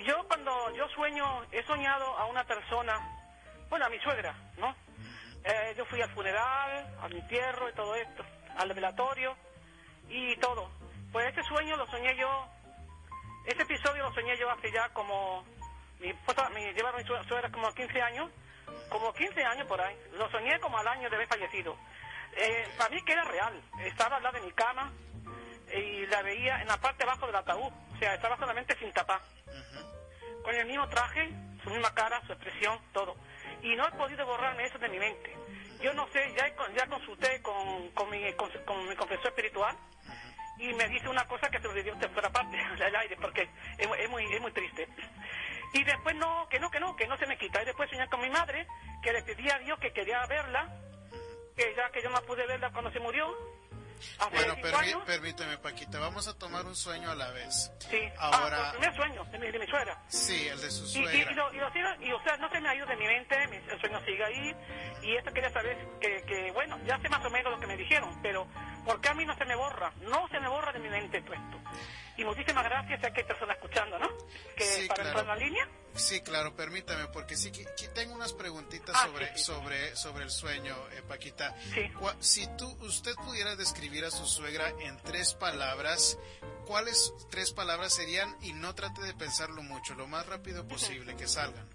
Yo 0.06 0.28
cuando 0.28 0.76
yo 0.76 0.88
sueño, 0.90 1.44
he 1.52 1.64
soñado 1.64 2.18
a 2.18 2.26
una 2.26 2.44
persona, 2.44 3.00
bueno, 3.70 3.86
a 3.86 3.90
mi 3.90 4.00
suegra, 4.00 4.36
¿no? 4.58 4.76
Eh, 5.46 5.74
yo 5.78 5.86
fui 5.86 6.02
al 6.02 6.10
funeral, 6.12 6.96
al 7.02 7.14
entierro 7.14 7.70
y 7.70 7.74
todo 7.74 7.96
esto, 7.96 8.26
al 8.58 8.74
velatorio 8.74 9.36
y 10.10 10.36
todo. 10.38 10.70
Pues 11.12 11.28
ese 11.32 11.44
sueño 11.44 11.76
lo 11.76 11.86
soñé 11.88 12.16
yo, 12.18 12.48
ese 13.46 13.62
episodio 13.64 14.04
lo 14.04 14.14
soñé 14.14 14.38
yo 14.38 14.50
hace 14.50 14.72
ya 14.72 14.90
como, 14.90 15.44
mi 16.00 16.12
mi, 16.12 16.74
lleva 16.74 16.92
mi 16.94 17.04
sue- 17.04 17.24
suegra 17.28 17.50
como 17.52 17.72
15 17.74 18.02
años, 18.02 18.32
como 18.90 19.14
15 19.14 19.44
años 19.44 19.68
por 19.68 19.80
ahí. 19.82 19.96
Lo 20.14 20.30
soñé 20.32 20.60
como 20.60 20.78
al 20.78 20.88
año 20.88 21.10
de 21.10 21.16
haber 21.16 21.28
fallecido. 21.28 21.78
Eh, 22.36 22.68
para 22.78 22.90
mí 22.90 23.02
que 23.04 23.12
era 23.14 23.24
real. 23.26 23.62
Estaba 23.84 24.18
al 24.18 24.24
lado 24.24 24.40
de 24.40 24.46
mi 24.46 24.52
cama 24.54 24.92
y 25.76 26.06
la 26.08 26.22
veía 26.24 26.62
en 26.62 26.68
la 26.68 26.78
parte 26.78 27.04
abajo 27.04 27.28
del 27.28 27.36
ataúd. 27.36 27.72
O 27.94 27.98
sea, 28.00 28.16
estaba 28.16 28.38
solamente 28.38 28.76
sin 28.80 28.92
tapar. 28.92 29.22
Con 30.44 30.54
el 30.56 30.66
mismo 30.66 30.88
traje, 30.90 31.30
su 31.64 31.70
misma 31.70 31.94
cara, 31.94 32.22
su 32.26 32.34
expresión, 32.34 32.80
todo. 32.92 33.16
Y 33.62 33.76
no 33.76 33.88
he 33.88 33.92
podido 33.92 34.26
borrarme 34.26 34.66
eso 34.66 34.78
de 34.80 34.90
mi 34.90 34.98
mente. 35.00 35.38
Yo 35.82 35.94
no 35.94 36.08
sé, 36.08 36.34
ya, 36.36 36.48
ya 36.76 36.88
consulté 36.88 37.42
con, 37.42 37.90
con, 37.92 38.10
mi, 38.10 38.34
con, 38.34 38.50
con 38.66 38.88
mi 38.90 38.96
confesor 38.96 39.28
espiritual 39.28 39.78
y 40.60 40.74
me 40.74 40.88
dice 40.90 41.08
una 41.10 41.26
cosa 41.28 41.50
que 41.50 41.60
se 41.60 41.68
lo 41.68 41.74
dio 41.74 41.94
usted 41.94 42.12
fuera 42.12 42.30
parte 42.30 42.58
del 42.78 42.96
aire 42.96 43.16
porque 43.20 43.50
es, 43.78 43.88
mu- 43.88 43.96
es 43.96 44.10
muy 44.10 44.24
es 44.34 44.42
muy 44.42 44.52
triste. 44.52 44.88
Y 45.74 45.84
después 45.84 46.16
no 46.16 46.48
que 46.50 46.60
no 46.60 46.70
que 46.70 46.80
no 46.80 46.96
que 46.96 47.08
no 47.08 47.18
se 47.18 47.26
me 47.28 47.38
quita. 47.38 47.62
Y 47.62 47.66
después 47.66 47.90
soñé 47.90 48.08
con 48.10 48.22
mi 48.22 48.30
madre 48.30 48.68
que 49.02 49.12
le 49.12 49.24
pedí 49.24 49.50
a 49.50 49.58
Dios 49.60 49.80
que 49.80 49.92
quería 49.92 50.26
verla 50.28 50.70
que 51.58 51.74
ya 51.76 51.90
que 51.92 52.02
yo 52.02 52.10
no 52.10 52.22
pude 52.22 52.46
verla 52.48 52.72
cuando 52.72 52.92
se 52.92 53.00
murió 53.00 53.28
Bueno, 54.32 54.56
permí- 54.58 55.04
permíteme, 55.06 55.58
Paquita. 55.58 56.00
Vamos 56.00 56.28
a 56.28 56.38
tomar 56.38 56.66
un 56.66 56.76
sueño 56.76 57.12
a 57.12 57.16
la 57.16 57.30
vez. 57.32 57.72
sí 57.80 58.00
Ahora- 58.18 58.58
ah, 58.58 58.72
el 58.74 58.78
primer 58.80 58.96
sueño 58.96 59.24
de 59.26 59.40
mi, 59.40 59.52
de 59.52 59.60
mi 59.60 59.68
suegra 59.68 60.02
Sí, 60.08 60.48
el 60.48 60.60
de 60.62 60.72
su 60.72 60.84
y, 60.86 60.88
y, 60.88 61.08
y 61.08 61.12
suegra. 61.12 61.32
lo, 61.34 61.54
y 61.54 61.58
lo 61.58 61.72
sigo- 61.72 61.96
y, 62.02 62.12
o 62.12 62.24
sea, 62.24 62.38
no 62.38 62.50
se 62.50 62.60
me 62.62 62.70
ha 62.70 62.76
ido 62.76 62.86
de 62.86 62.96
mi 62.96 63.06
mente, 63.06 63.36
el 63.44 63.80
sueño 63.80 64.00
sigue 64.06 64.24
ahí, 64.24 64.56
y 65.04 65.16
esto 65.16 65.32
quería 65.34 65.50
saber 65.52 65.78
que, 66.00 66.24
que, 66.24 66.52
bueno, 66.52 66.80
ya 66.86 66.98
sé 67.00 67.10
más 67.10 67.24
o 67.26 67.30
menos 67.30 67.52
lo 67.54 67.60
que 67.60 67.68
me 67.68 67.78
dijeron, 67.78 68.20
pero 68.22 68.48
¿por 68.86 69.00
qué 69.02 69.10
a 69.10 69.14
mí 69.14 69.26
no 69.26 69.36
se 69.38 69.46
me 69.46 69.56
borra? 69.56 69.92
No 70.02 70.28
se 70.30 70.40
me 70.40 70.48
borra 70.48 70.72
de 70.72 70.80
mi 70.80 70.90
mente 70.90 71.22
todo 71.22 71.34
esto. 71.34 71.60
Y 72.18 72.24
muchísimas 72.26 72.64
gracias, 72.64 73.02
ya 73.02 73.12
que 73.12 73.22
hay 73.22 73.28
personas 73.28 73.56
escuchando, 73.56 73.98
¿no? 74.00 74.08
Que 74.56 74.64
Sí, 74.64 74.88
para 74.88 75.04
claro. 75.04 75.20
entrar 75.20 75.24
en 75.24 75.40
la 75.40 75.46
línea, 75.48 75.68
Sí, 75.96 76.22
claro, 76.22 76.56
permítame, 76.56 77.08
porque 77.10 77.36
sí 77.36 77.52
que 77.52 77.66
que 77.78 77.88
tengo 77.90 78.16
unas 78.16 78.34
preguntitas 78.34 78.96
Ah, 78.98 79.06
sobre, 79.06 79.28
sí, 79.28 79.32
sí. 79.38 79.44
sobre, 79.44 79.96
sobre 79.96 80.24
el 80.24 80.32
sueño, 80.32 80.76
eh, 80.92 81.04
Paquita. 81.08 81.56
Sí. 81.74 81.92
Si 82.20 82.48
tú, 82.58 82.68
usted 82.82 83.14
pudiera 83.16 83.56
describir 83.56 84.04
a 84.06 84.10
su 84.12 84.26
suegra 84.26 84.70
en 84.80 84.98
tres 85.04 85.36
palabras, 85.36 86.18
¿cuáles 86.66 87.14
tres 87.30 87.52
palabras 87.52 87.94
serían? 87.94 88.36
Y 88.42 88.54
no 88.54 88.74
trate 88.74 89.02
de 89.04 89.14
pensarlo 89.14 89.62
mucho, 89.62 89.94
lo 89.94 90.08
más 90.08 90.26
rápido 90.26 90.68
posible, 90.68 91.16
que 91.16 91.28
salgan. 91.28 91.68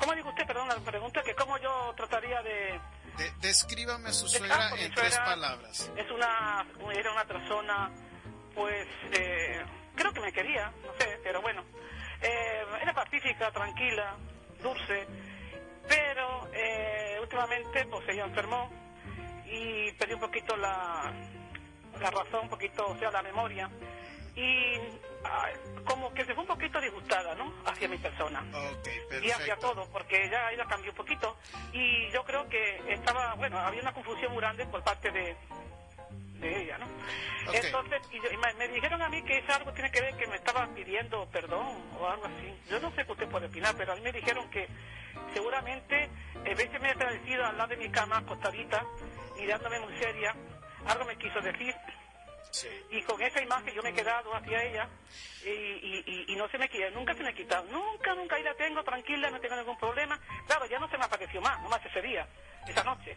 ¿cómo 0.00 0.12
digo 0.14 0.28
usted, 0.30 0.46
perdón, 0.46 0.68
la 0.68 0.76
pregunta, 0.76 1.22
que 1.22 1.34
cómo 1.34 1.58
yo 1.58 1.92
trataría 1.96 2.42
de... 2.42 2.80
De- 3.16 3.32
descríbame 3.40 4.08
a 4.08 4.12
su 4.12 4.28
suegra 4.28 4.70
en 4.76 4.92
tres 4.92 5.16
palabras. 5.18 5.90
Es 5.96 6.10
una, 6.10 6.66
era 6.92 7.12
una 7.12 7.24
persona, 7.24 7.90
pues, 8.54 8.88
eh, 9.12 9.64
creo 9.94 10.12
que 10.12 10.20
me 10.20 10.32
quería, 10.32 10.72
no 10.84 10.92
sé, 10.98 11.20
pero 11.22 11.40
bueno. 11.42 11.64
Eh, 12.24 12.64
era 12.80 12.94
pacífica, 12.94 13.50
tranquila, 13.50 14.16
dulce, 14.62 15.06
pero 15.86 16.48
eh, 16.54 17.18
últimamente, 17.20 17.84
pues 17.84 18.08
ella 18.08 18.24
enfermó 18.24 18.70
y 19.44 19.92
perdí 19.92 20.14
un 20.14 20.20
poquito 20.20 20.56
la, 20.56 21.12
la 22.00 22.10
razón, 22.10 22.44
un 22.44 22.48
poquito, 22.48 22.86
o 22.86 22.96
sea, 22.98 23.10
la 23.10 23.22
memoria. 23.22 23.68
Y 24.34 24.76
ah, 25.24 25.48
como 25.84 26.12
que 26.14 26.24
se 26.24 26.32
fue 26.32 26.42
un 26.42 26.48
poquito 26.48 26.80
disgustada, 26.80 27.34
¿no? 27.34 27.52
Hacia 27.66 27.88
mi 27.88 27.98
persona 27.98 28.42
y 29.22 29.30
hacia 29.30 29.56
todo, 29.56 29.86
porque 29.92 30.28
ya 30.30 30.50
ella 30.50 30.64
cambió 30.64 30.90
un 30.92 30.96
poquito 30.96 31.36
y 31.72 32.10
yo 32.10 32.24
creo 32.24 32.48
que 32.48 32.82
estaba, 32.88 33.34
bueno, 33.34 33.58
había 33.58 33.82
una 33.82 33.92
confusión 33.92 34.32
muy 34.32 34.40
grande 34.40 34.66
por 34.66 34.82
parte 34.82 35.10
de, 35.10 35.36
de 36.40 36.62
ella, 36.62 36.78
¿no? 36.78 36.86
Entonces, 37.52 38.02
y 38.10 38.20
yo- 38.20 38.30
y 38.30 38.36
me, 38.36 38.68
dijeron 38.68 39.00
a 39.02 39.08
mí 39.08 39.22
que 39.22 39.38
es 39.38 39.48
algo 39.50 39.72
tiene 39.72 39.90
que 39.90 40.00
ver 40.00 40.16
que 40.16 40.26
me 40.26 40.36
estaba 40.36 40.66
pidiendo 40.74 41.26
perdón 41.30 41.82
o 41.98 42.08
algo 42.08 42.26
así. 42.26 42.54
Yo 42.70 42.80
no 42.80 42.90
sé 42.94 43.04
qué 43.04 43.12
usted 43.12 43.28
puede 43.28 43.46
opinar, 43.46 43.74
pero 43.76 43.92
a 43.92 43.96
mí 43.96 44.02
me 44.02 44.12
dijeron 44.12 44.48
que 44.50 44.66
seguramente, 45.32 46.10
en 46.44 46.56
vez 46.56 46.72
de 46.72 46.78
me 46.78 46.90
aparecido 46.90 47.44
al 47.44 47.56
lado 47.56 47.68
de 47.70 47.76
mi 47.76 47.88
cama, 47.90 48.18
acostadita, 48.18 48.84
mirándome 49.36 49.78
muy 49.80 49.96
seria, 49.98 50.34
algo 50.86 51.04
me 51.04 51.16
quiso 51.16 51.40
decir 51.40 51.74
Sí. 52.50 52.68
y 52.90 53.02
con 53.02 53.20
esa 53.20 53.42
imagen 53.42 53.74
yo 53.74 53.82
me 53.82 53.88
he 53.90 53.94
quedado 53.94 54.32
hacia 54.34 54.62
ella 54.62 54.88
y, 55.44 55.48
y, 55.48 56.04
y- 56.06 56.32
y 56.32 56.36
no 56.36 56.48
se 56.48 56.56
me 56.58 56.68
quita, 56.68 56.88
nunca 56.90 57.12
se 57.14 57.22
me 57.22 57.30
ha 57.30 57.32
quitado, 57.34 57.64
nunca, 57.70 58.14
nunca, 58.14 58.36
ahí 58.36 58.44
la 58.44 58.54
tengo 58.54 58.82
tranquila, 58.84 59.28
no 59.30 59.40
tengo 59.40 59.56
ningún 59.56 59.76
problema. 59.78 60.18
Claro, 60.46 60.64
ya 60.66 60.78
no 60.78 60.88
se 60.88 60.96
me 60.96 61.04
apareció 61.04 61.40
más, 61.40 61.60
nomás 61.62 61.84
ese 61.84 62.00
día, 62.00 62.26
esa 62.68 62.84
noche. 62.84 63.16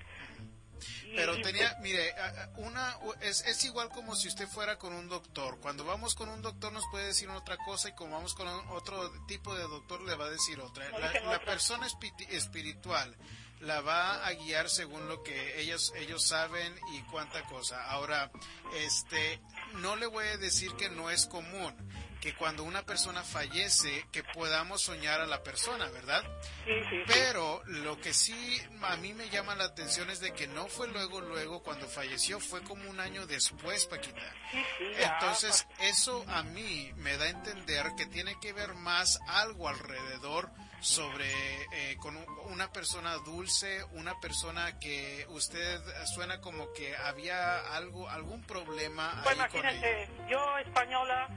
Pero 1.16 1.42
tenía, 1.42 1.76
mire, 1.82 2.14
una 2.58 2.98
es, 3.22 3.42
es 3.46 3.64
igual 3.66 3.90
como 3.90 4.16
si 4.16 4.28
usted 4.28 4.48
fuera 4.48 4.78
con 4.78 4.94
un 4.94 5.08
doctor. 5.10 5.60
Cuando 5.60 5.84
vamos 5.86 6.16
con 6.16 6.30
un 6.30 6.42
doctor 6.42 6.72
nos 6.74 6.84
puede 6.92 7.08
decir 7.08 7.30
otra 7.30 7.58
cosa 7.58 7.90
y 7.90 7.94
como 7.94 8.12
vamos 8.16 8.34
con 8.34 8.48
otro 8.70 9.12
tipo 9.28 9.56
de 9.56 9.64
doctor 9.64 10.02
le 10.02 10.16
va 10.16 10.26
a 10.26 10.30
decir 10.30 10.60
otra. 10.60 10.90
La, 11.00 11.12
la 11.32 11.40
persona 11.42 11.88
espi- 11.88 12.28
espiritual 12.30 13.16
la 13.60 13.82
va 13.82 14.24
a 14.26 14.34
guiar 14.34 14.70
según 14.70 15.08
lo 15.08 15.24
que 15.24 15.60
ellos 15.60 15.92
ellos 15.96 16.24
saben 16.28 16.76
y 16.94 17.02
cuánta 17.04 17.44
cosa. 17.46 17.84
Ahora, 17.90 18.32
este, 18.76 19.42
no 19.76 19.96
le 19.96 20.06
voy 20.06 20.26
a 20.28 20.38
decir 20.38 20.74
que 20.76 20.90
no 20.90 21.10
es 21.10 21.26
común 21.26 21.76
que 22.22 22.34
cuando 22.36 22.64
una 22.64 22.84
persona 22.84 23.24
fallece 23.24 24.08
que 24.12 24.24
podamos 24.24 24.82
soñar 24.82 25.22
a 25.22 25.26
la 25.28 25.44
persona, 25.44 25.86
¿verdad? 25.90 26.24
sí, 26.66 26.74
sí, 26.90 26.98
sí. 26.98 27.04
Pero 27.08 27.62
lo 27.66 28.00
que 28.00 28.14
sí 28.14 28.62
a 28.84 28.96
mí 28.98 29.14
me 29.14 29.30
llama 29.30 29.56
la 29.56 29.66
atención 29.66 30.10
es 30.10 30.20
de 30.20 30.34
que 30.34 30.48
no 30.48 30.68
fue 30.68 30.88
luego, 30.88 31.22
luego 31.22 31.62
cuando 31.64 31.88
falleció, 31.88 32.40
fue 32.40 32.62
como 32.64 32.90
un 32.90 33.00
año 33.00 33.26
después, 33.28 33.86
Paquita. 33.86 34.22
Sí, 34.52 34.64
sí, 34.78 34.86
Entonces, 34.98 35.68
eso 35.80 36.24
a 36.28 36.44
mí 36.44 36.92
me 36.96 37.18
da 37.18 37.26
a 37.26 37.30
entender 37.30 37.86
que 37.98 38.06
tiene 38.08 38.40
que 38.40 38.54
ver 38.54 38.74
más 38.76 39.20
algo 39.28 39.68
alrededor 39.70 40.50
sobre 40.80 41.28
eh, 41.72 41.98
con 42.00 42.16
un- 42.18 42.26
una 42.52 42.72
persona 42.72 43.16
dulce, 43.18 43.84
una 43.94 44.20
persona 44.20 44.78
que 44.80 45.26
usted 45.30 45.82
suena 46.16 46.40
como 46.40 46.72
que 46.74 46.96
había 46.96 47.76
algo, 47.76 48.08
algún 48.10 48.44
problema 48.44 49.22
Pues 49.24 49.40
ahí 49.40 49.50
con 49.50 49.66
ella. 49.66 50.08
yo 50.30 50.58
española, 50.60 51.28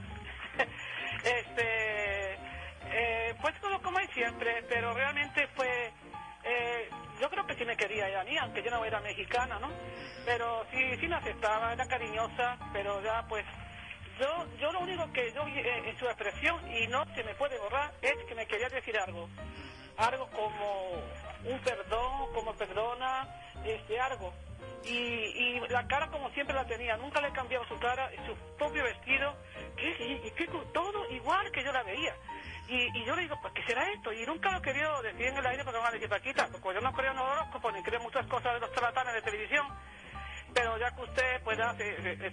este, 1.23 2.33
eh, 2.91 3.35
pues 3.41 3.55
como 3.81 3.97
hay 3.97 4.07
siempre, 4.07 4.63
pero 4.69 4.93
realmente 4.93 5.47
fue, 5.55 5.91
eh, 6.43 6.89
yo 7.19 7.29
creo 7.29 7.45
que 7.45 7.55
sí 7.55 7.65
me 7.65 7.75
quería 7.75 8.07
ella 8.07 8.21
a 8.21 8.23
mí, 8.23 8.37
aunque 8.37 8.63
yo 8.63 8.71
no 8.71 8.85
era 8.85 8.99
mexicana, 9.01 9.59
¿no? 9.59 9.69
Pero 10.25 10.65
sí, 10.71 10.77
sí 10.99 11.07
me 11.07 11.15
aceptaba, 11.15 11.73
era 11.73 11.85
cariñosa, 11.85 12.57
pero 12.73 13.01
ya 13.03 13.25
pues, 13.27 13.45
yo, 14.19 14.45
yo 14.59 14.71
lo 14.71 14.79
único 14.79 15.11
que 15.11 15.33
yo 15.33 15.43
vi 15.45 15.57
eh, 15.57 15.89
en 15.89 15.97
su 15.97 16.05
expresión, 16.05 16.59
y 16.71 16.87
no 16.87 17.03
se 17.15 17.23
me 17.23 17.33
puede 17.35 17.57
borrar, 17.57 17.91
es 18.01 18.17
que 18.27 18.35
me 18.35 18.45
quería 18.45 18.69
decir 18.69 18.97
algo, 18.97 19.29
algo 19.97 20.27
como 20.27 20.93
un 21.45 21.59
perdón, 21.59 22.33
como 22.33 22.53
perdona, 22.53 23.27
este, 23.65 23.99
algo. 23.99 24.33
Y, 24.83 24.93
y 24.97 25.59
la 25.69 25.85
cara 25.87 26.07
como 26.09 26.29
siempre 26.31 26.55
la 26.55 26.65
tenía, 26.65 26.97
nunca 26.97 27.21
le 27.21 27.27
he 27.27 27.33
cambiado 27.33 27.63
su 27.67 27.77
cara, 27.79 28.09
su 28.25 28.35
propio 28.57 28.83
vestido, 28.83 29.35
que, 29.77 29.89
y, 29.89 30.27
y 30.27 30.47
todo 30.73 31.09
igual 31.11 31.51
que 31.51 31.63
yo 31.63 31.71
la 31.71 31.83
veía. 31.83 32.15
Y, 32.67 32.97
y 32.97 33.05
yo 33.05 33.15
le 33.15 33.23
digo, 33.23 33.37
pues, 33.41 33.53
¿qué 33.53 33.63
será 33.67 33.87
esto? 33.91 34.11
Y 34.13 34.25
nunca 34.25 34.51
lo 34.51 34.61
quería 34.61 34.89
decir 35.03 35.27
en 35.27 35.37
el 35.37 35.45
aire 35.45 35.63
porque 35.63 35.77
me 35.77 35.83
van 35.83 35.93
a 35.93 35.95
decir, 35.95 36.09
Paquita, 36.09 36.47
porque 36.51 36.79
yo 36.79 36.81
no 36.81 36.93
creo 36.93 37.11
en 37.11 37.17
horóscopos 37.19 37.73
ni 37.73 37.83
creo 37.83 37.99
en 37.99 38.03
muchas 38.05 38.25
cosas 38.27 38.53
de 38.53 38.59
los 38.59 38.71
charlatanes 38.73 39.13
de 39.15 39.21
televisión. 39.21 39.67
pero 40.53 40.77
ya 40.77 40.93
que 40.95 41.01
usted 41.01 41.41
pues 41.43 41.57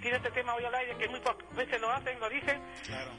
tiene 0.01 0.17
este 0.17 0.31
tema 0.31 0.55
hoy 0.55 0.65
al 0.65 0.75
aire, 0.75 0.97
que 0.97 1.09
muy 1.09 1.21
pocas 1.21 1.55
veces 1.55 1.81
lo 1.81 1.91
hacen, 1.91 2.19
lo 2.21 2.29
dicen, 2.29 2.63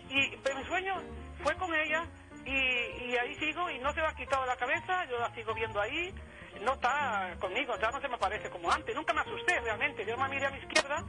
y 0.09 0.37
pero 0.37 0.57
mi 0.57 0.65
sueño 0.65 0.95
fue 1.43 1.55
con 1.55 1.73
ella 1.73 2.03
y, 2.45 2.51
y 2.51 3.17
ahí 3.17 3.35
sigo 3.35 3.69
y 3.69 3.79
no 3.79 3.93
se 3.93 4.01
me 4.01 4.07
ha 4.07 4.15
quitado 4.15 4.45
la 4.45 4.55
cabeza, 4.55 5.05
yo 5.05 5.17
la 5.19 5.33
sigo 5.33 5.53
viendo 5.53 5.79
ahí, 5.81 6.13
no 6.61 6.73
está 6.73 7.35
conmigo, 7.39 7.73
ya 7.79 7.91
no 7.91 8.01
se 8.01 8.07
me 8.07 8.17
parece 8.17 8.49
como 8.49 8.71
antes, 8.71 8.95
nunca 8.95 9.13
me 9.13 9.21
asusté 9.21 9.59
realmente, 9.61 10.05
yo 10.05 10.17
me 10.17 10.29
miré 10.29 10.47
a 10.47 10.51
mi 10.51 10.59
izquierda, 10.59 11.03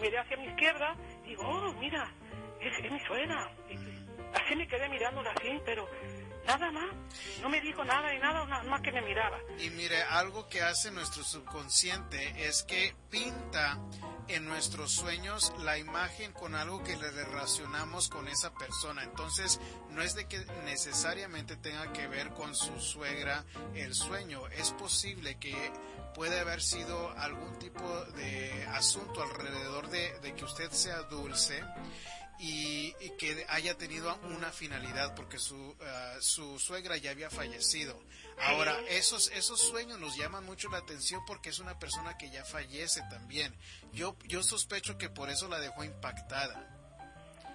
miré 0.00 0.18
hacia 0.18 0.36
mi 0.36 0.46
izquierda, 0.46 0.96
y 1.24 1.28
digo, 1.30 1.42
oh, 1.46 1.72
mira, 1.74 2.10
es, 2.60 2.90
mi 2.90 3.00
suegra, 3.00 3.50
así 4.34 4.56
me 4.56 4.66
quedé 4.66 4.88
mirándola 4.88 5.32
así, 5.32 5.60
pero 5.64 5.88
Nada 6.46 6.70
más. 6.70 6.90
No 7.40 7.48
me 7.48 7.60
dijo 7.60 7.84
nada 7.84 8.14
y 8.14 8.18
nada, 8.18 8.44
nada 8.46 8.64
más 8.64 8.80
que 8.82 8.92
me 8.92 9.02
miraba. 9.02 9.38
Y 9.58 9.70
mire, 9.70 10.02
algo 10.02 10.48
que 10.48 10.62
hace 10.62 10.90
nuestro 10.90 11.24
subconsciente 11.24 12.46
es 12.46 12.62
que 12.64 12.94
pinta 13.10 13.78
en 14.28 14.46
nuestros 14.46 14.92
sueños 14.92 15.52
la 15.58 15.78
imagen 15.78 16.32
con 16.32 16.54
algo 16.54 16.82
que 16.82 16.96
le 16.96 17.10
relacionamos 17.10 18.08
con 18.08 18.28
esa 18.28 18.52
persona. 18.54 19.02
Entonces, 19.02 19.60
no 19.90 20.02
es 20.02 20.14
de 20.14 20.26
que 20.26 20.44
necesariamente 20.64 21.56
tenga 21.56 21.92
que 21.92 22.08
ver 22.08 22.30
con 22.30 22.54
su 22.54 22.80
suegra 22.80 23.44
el 23.74 23.94
sueño. 23.94 24.46
Es 24.48 24.72
posible 24.72 25.38
que 25.38 25.72
puede 26.14 26.40
haber 26.40 26.62
sido 26.62 27.10
algún 27.18 27.58
tipo 27.58 27.88
de 28.16 28.66
asunto 28.72 29.22
alrededor 29.22 29.88
de, 29.88 30.18
de 30.20 30.34
que 30.34 30.44
usted 30.44 30.70
sea 30.70 31.02
dulce 31.02 31.62
y, 32.38 32.92
que 33.18 33.46
haya 33.48 33.76
tenido 33.76 34.14
una 34.24 34.50
finalidad 34.50 35.14
porque 35.14 35.38
su, 35.38 35.76
ah, 35.82 36.16
su 36.20 36.58
suegra 36.58 36.96
ya 36.96 37.10
había 37.10 37.30
fallecido. 37.30 37.98
Ahora, 38.42 38.76
esos, 38.88 39.30
esos 39.30 39.60
sueños 39.60 39.98
nos 39.98 40.16
llaman 40.16 40.44
mucho 40.44 40.68
la 40.68 40.78
atención 40.78 41.22
porque 41.26 41.50
es 41.50 41.58
una 41.58 41.78
persona 41.78 42.16
que 42.18 42.30
ya 42.30 42.44
fallece 42.44 43.02
también. 43.10 43.54
Yo, 43.92 44.16
yo 44.24 44.42
sospecho 44.42 44.98
que 44.98 45.08
por 45.08 45.30
eso 45.30 45.48
la 45.48 45.60
dejó 45.60 45.84
impactada. 45.84 46.68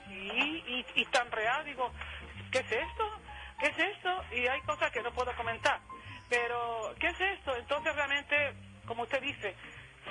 Sí, 0.07 0.63
y, 0.67 0.85
y 0.95 1.05
tan 1.05 1.29
real, 1.31 1.65
digo, 1.65 1.91
¿qué 2.51 2.59
es 2.59 2.71
esto? 2.71 3.03
¿Qué 3.59 3.67
es 3.67 3.77
esto? 3.77 4.09
Y 4.31 4.47
hay 4.47 4.61
cosas 4.61 4.91
que 4.91 5.01
no 5.01 5.13
puedo 5.13 5.35
comentar. 5.35 5.79
Pero, 6.29 6.95
¿qué 6.99 7.07
es 7.07 7.19
esto? 7.19 7.55
Entonces 7.57 7.93
realmente, 7.95 8.53
como 8.87 9.03
usted 9.03 9.21
dice, 9.21 9.55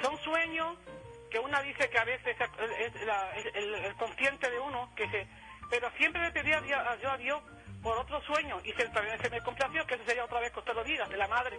son 0.03 0.19
sueños 0.19 0.77
que 1.31 1.39
una 1.39 1.61
dice 1.63 1.89
que 1.89 1.99
a 1.99 2.05
veces 2.05 2.37
es 2.79 2.95
el, 3.55 3.95
consciente 3.97 4.51
de 4.51 4.59
uno, 4.59 4.93
que 4.95 5.09
se, 5.11 5.27
pero 5.71 5.91
siempre 5.97 6.23
le 6.23 6.33
pedía 6.33 6.61
yo 7.01 7.11
a 7.11 7.17
Dios 7.17 7.43
por 7.83 7.97
otro 7.97 8.21
sueño 8.23 8.59
y 8.65 8.73
se, 8.73 8.89
se 8.91 9.31
me 9.31 9.41
complació 9.41 9.87
que 9.87 9.95
eso 9.95 10.05
sería 10.05 10.25
otra 10.25 10.41
vez 10.41 10.53
que 10.53 10.59
usted 10.59 10.75
lo 10.75 10.85
diga, 10.85 11.07
de 11.07 11.17
la 11.17 11.29
madre. 11.29 11.59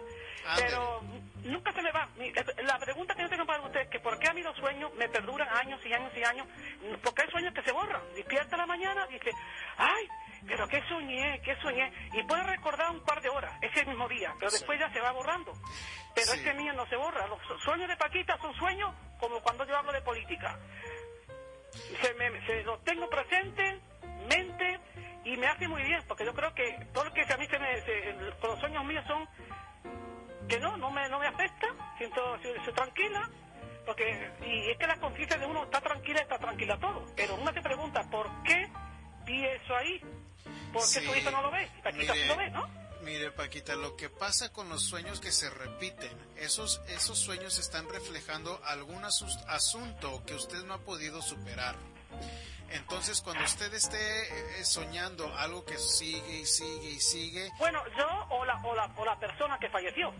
pero 0.56 1.00
nunca 1.44 1.72
se 1.72 1.82
me 1.82 1.90
va. 1.90 2.08
La 2.62 2.78
pregunta 2.78 3.14
que 3.14 3.22
yo 3.22 3.28
tengo 3.28 3.46
para 3.46 3.62
usted 3.62 3.80
es 3.80 3.88
que 3.88 4.00
por 4.00 4.18
qué 4.18 4.28
a 4.28 4.34
mí 4.34 4.42
los 4.42 4.56
sueños 4.56 4.92
me 4.94 5.08
perduran 5.08 5.48
años 5.48 5.80
y 5.84 5.92
años 5.92 6.12
y 6.14 6.22
años, 6.22 6.46
porque 7.02 7.22
hay 7.22 7.30
sueños 7.30 7.54
que 7.54 7.62
se 7.62 7.72
borran. 7.72 8.02
Despierta 8.14 8.56
la 8.56 8.66
mañana, 8.66 9.06
dice, 9.06 9.30
ay, 9.76 10.08
pero 10.46 10.66
qué 10.68 10.82
soñé, 10.88 11.40
qué 11.42 11.56
soñé. 11.56 11.90
Y 12.12 12.22
puede 12.24 12.42
recordar 12.44 12.90
un 12.90 13.04
par 13.04 13.20
de 13.20 13.28
horas, 13.28 13.52
ese 13.62 13.84
mismo 13.86 14.08
día, 14.08 14.34
pero 14.38 14.50
después 14.50 14.78
ya 14.78 14.92
se 14.92 15.00
va 15.00 15.12
borrando. 15.12 15.52
Pero 16.14 16.32
ese 16.32 16.54
mío 16.54 16.72
no 16.74 16.86
se 16.86 16.96
borra. 16.96 17.26
Los 17.28 17.40
sueños 17.62 17.88
de 17.88 17.96
Paquita 17.96 18.36
son 18.38 18.54
sueños 18.54 18.94
como 19.20 19.40
cuando 19.40 19.64
yo 19.66 19.76
hablo 19.76 19.92
de 19.92 20.00
política. 20.00 20.58
Se, 22.02 22.14
me, 22.14 22.46
se 22.46 22.62
lo 22.64 22.78
tengo 22.78 23.08
presente, 23.08 23.78
mente, 24.28 24.80
y 25.24 25.36
me 25.36 25.46
hace 25.46 25.68
muy 25.68 25.82
bien, 25.82 26.02
porque 26.08 26.24
yo 26.24 26.34
creo 26.34 26.52
que 26.54 26.86
todo 26.92 27.04
lo 27.04 27.12
que 27.12 27.20
a 27.20 27.36
mí 27.36 27.46
se 27.46 27.58
me, 27.58 27.82
los 28.42 28.58
sueños 28.58 28.84
míos 28.84 29.04
son 29.06 29.28
que 30.48 30.58
no, 30.58 30.76
no 30.76 30.90
me, 30.90 31.08
no 31.08 31.20
me 31.20 31.28
afecta, 31.28 31.68
siento, 31.96 32.34
estoy 32.36 32.74
tranquila, 32.74 33.30
porque, 33.86 34.32
y 34.44 34.70
es 34.70 34.78
que 34.78 34.86
la 34.86 34.96
conciencia 34.96 35.38
de 35.38 35.46
uno 35.46 35.62
está 35.64 35.80
tranquila, 35.80 36.20
está 36.20 36.38
tranquila 36.38 36.76
todo, 36.78 37.06
pero 37.14 37.36
uno 37.36 37.52
se 37.52 37.60
pregunta, 37.60 38.02
¿por 38.10 38.28
qué 38.42 38.68
vi 39.24 39.46
eso 39.46 39.76
ahí? 39.76 40.00
¿Por 40.72 40.82
qué 40.82 41.00
su 41.00 41.14
hijo 41.14 41.30
no 41.30 41.42
lo 41.42 41.50
ve? 41.52 41.68
Paquita 41.84 42.14
sí 42.14 42.24
lo 42.26 42.36
ve, 42.36 42.50
¿no? 42.50 42.79
Mire, 43.02 43.30
Paquita, 43.30 43.74
lo 43.76 43.96
que 43.96 44.10
pasa 44.10 44.52
con 44.52 44.68
los 44.68 44.82
sueños 44.82 45.20
que 45.20 45.32
se 45.32 45.48
repiten, 45.48 46.12
esos, 46.36 46.82
esos 46.88 47.18
sueños 47.18 47.58
están 47.58 47.88
reflejando 47.88 48.60
algún 48.64 49.02
asunto 49.04 50.22
que 50.26 50.34
usted 50.34 50.62
no 50.64 50.74
ha 50.74 50.78
podido 50.78 51.22
superar. 51.22 51.76
Entonces, 52.70 53.20
cuando 53.20 53.42
usted 53.44 53.72
esté 53.74 53.98
eh, 54.60 54.64
soñando 54.64 55.34
algo 55.36 55.64
que 55.64 55.76
sigue 55.78 56.40
y 56.40 56.46
sigue 56.46 56.90
y 56.90 57.00
sigue... 57.00 57.50
Bueno, 57.58 57.82
yo 57.96 58.06
o 58.30 58.44
la, 58.44 58.62
o 58.62 58.74
la, 58.74 58.84
o 58.96 59.04
la 59.04 59.18
persona 59.18 59.58
que 59.58 59.68
falleció. 59.70 60.12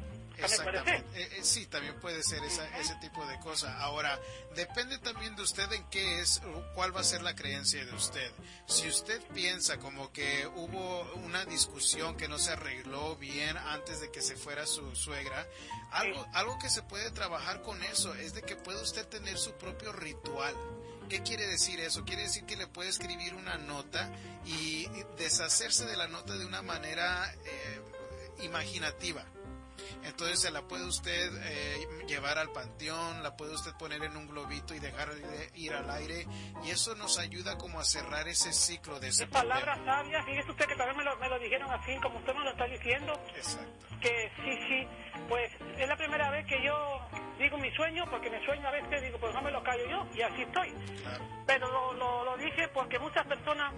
Exactamente. 0.42 1.05
Eh, 1.14 1.29
eh, 1.33 1.40
sí, 1.42 1.66
también 1.66 1.98
puede 2.00 2.22
ser 2.22 2.42
ese 2.44 2.94
tipo 3.00 3.24
de 3.26 3.38
cosa. 3.40 3.79
Ahora, 3.81 4.18
depende 4.55 4.98
también 4.98 5.37
de 5.37 5.42
usted 5.42 5.70
en 5.72 5.85
qué 5.88 6.20
es, 6.20 6.40
cuál 6.74 6.94
va 6.94 7.00
a 7.00 7.05
ser 7.05 7.22
la 7.22 7.35
creencia 7.35 7.85
de 7.85 7.92
usted. 7.92 8.33
Si 8.66 8.88
usted 8.88 9.22
piensa 9.35 9.79
como 9.79 10.12
que 10.12 10.46
hubo 10.55 11.03
una 11.14 11.44
discusión 11.44 12.16
que 12.16 12.29
no 12.29 12.38
se 12.38 12.53
arregló 12.53 13.16
bien 13.16 13.57
antes 13.57 14.00
de 14.00 14.11
que 14.11 14.22
se 14.22 14.37
fuera 14.37 14.66
su 14.66 14.94
suegra, 14.94 15.46
algo, 15.92 16.26
algo 16.33 16.59
que 16.59 16.70
se 16.70 16.83
puede 16.83 17.11
trabajar 17.11 17.62
con 17.62 17.83
eso 17.83 18.14
es 18.14 18.35
de 18.35 18.42
que 18.42 18.57
puede 18.57 18.83
usted 18.83 19.07
tener 19.07 19.38
su 19.38 19.53
propio 19.55 19.92
ritual. 19.92 20.55
¿Qué 21.09 21.22
quiere 21.22 21.46
decir 21.48 21.81
eso? 21.81 22.05
Quiere 22.05 22.22
decir 22.22 22.44
que 22.44 22.57
le 22.57 22.68
puede 22.68 22.88
escribir 22.88 23.35
una 23.35 23.59
nota 23.59 24.12
y 24.46 24.88
deshacerse 25.18 25.85
de 25.87 25.96
la 25.96 26.07
nota 26.07 26.38
de 26.38 26.46
una 26.46 26.62
manera 26.62 27.35
eh, 27.44 27.81
imaginativa. 28.44 29.24
Entonces 30.04 30.40
se 30.40 30.50
la 30.50 30.62
puede 30.62 30.84
usted 30.84 31.30
eh, 31.42 31.88
llevar 32.06 32.38
al 32.38 32.50
panteón, 32.52 33.22
la 33.22 33.36
puede 33.36 33.54
usted 33.54 33.72
poner 33.78 34.02
en 34.04 34.16
un 34.16 34.26
globito 34.26 34.74
y 34.74 34.78
dejar 34.78 35.10
ir 35.54 35.72
al 35.74 35.90
aire 35.90 36.26
y 36.64 36.70
eso 36.70 36.94
nos 36.94 37.18
ayuda 37.18 37.56
como 37.58 37.80
a 37.80 37.84
cerrar 37.84 38.28
ese 38.28 38.52
ciclo 38.52 38.98
de 39.00 39.08
ese 39.08 39.26
Palabras 39.26 39.78
sabias, 39.84 40.24
fíjese 40.24 40.50
usted 40.50 40.66
que 40.66 40.76
también 40.76 40.96
me 40.98 41.04
lo, 41.04 41.16
me 41.16 41.28
lo 41.28 41.38
dijeron 41.38 41.70
así 41.70 41.96
como 42.02 42.18
usted 42.18 42.34
me 42.34 42.44
lo 42.44 42.50
está 42.50 42.64
diciendo. 42.66 43.12
Exacto. 43.36 43.86
Que 44.00 44.32
sí, 44.36 44.58
sí, 44.68 44.88
pues 45.28 45.52
es 45.78 45.88
la 45.88 45.96
primera 45.96 46.30
vez 46.30 46.46
que 46.46 46.62
yo 46.64 47.00
digo 47.38 47.58
mi 47.58 47.70
sueño, 47.72 48.04
porque 48.10 48.30
mi 48.30 48.44
sueño 48.44 48.66
a 48.68 48.72
veces 48.72 49.02
digo, 49.02 49.18
pues 49.18 49.34
no 49.34 49.42
me 49.42 49.50
lo 49.50 49.62
callo 49.62 49.86
yo 49.88 50.06
y 50.14 50.22
así 50.22 50.42
estoy. 50.42 50.72
Claro. 51.02 51.24
Pero 51.46 51.70
lo, 51.70 51.92
lo, 51.94 52.24
lo 52.24 52.36
dije 52.36 52.68
porque 52.68 52.98
muchas 52.98 53.26
personas 53.26 53.74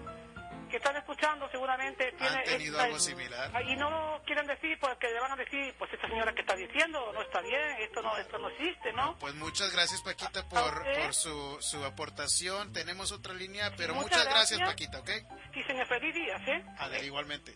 que 0.72 0.78
están 0.78 0.96
escuchando 0.96 1.46
seguramente 1.50 2.12
tiene 2.18 2.42
tenido 2.44 2.80
algo 2.80 2.98
similar 2.98 3.52
y 3.68 3.76
no 3.76 3.90
lo 3.90 4.22
quieren 4.24 4.46
decir 4.46 4.78
porque 4.80 5.06
le 5.06 5.20
van 5.20 5.32
a 5.32 5.36
decir 5.36 5.74
pues 5.78 5.92
esta 5.92 6.08
señora 6.08 6.34
que 6.34 6.40
está 6.40 6.56
diciendo 6.56 7.12
no 7.12 7.20
está 7.20 7.42
bien 7.42 7.76
esto 7.80 8.00
no 8.00 8.16
esto 8.16 8.38
no 8.38 8.48
existe 8.48 8.90
no 8.94 9.14
pues 9.18 9.34
muchas 9.34 9.70
gracias 9.70 10.00
Paquita 10.00 10.48
por, 10.48 10.82
por 10.82 11.14
su, 11.14 11.58
su 11.60 11.84
aportación. 11.84 12.72
Tenemos 12.72 13.12
otra 13.12 13.34
línea 13.34 13.70
pero 13.76 13.94
muchas, 13.94 14.24
gracias, 14.24 14.60
Paquita 14.60 15.00
¿ok? 15.00 15.10
y 15.54 15.62
se 15.62 15.74
me 15.74 15.84
feliz 15.84 16.14
días 16.14 16.40
¿eh? 16.48 16.64
igualmente. 17.04 17.54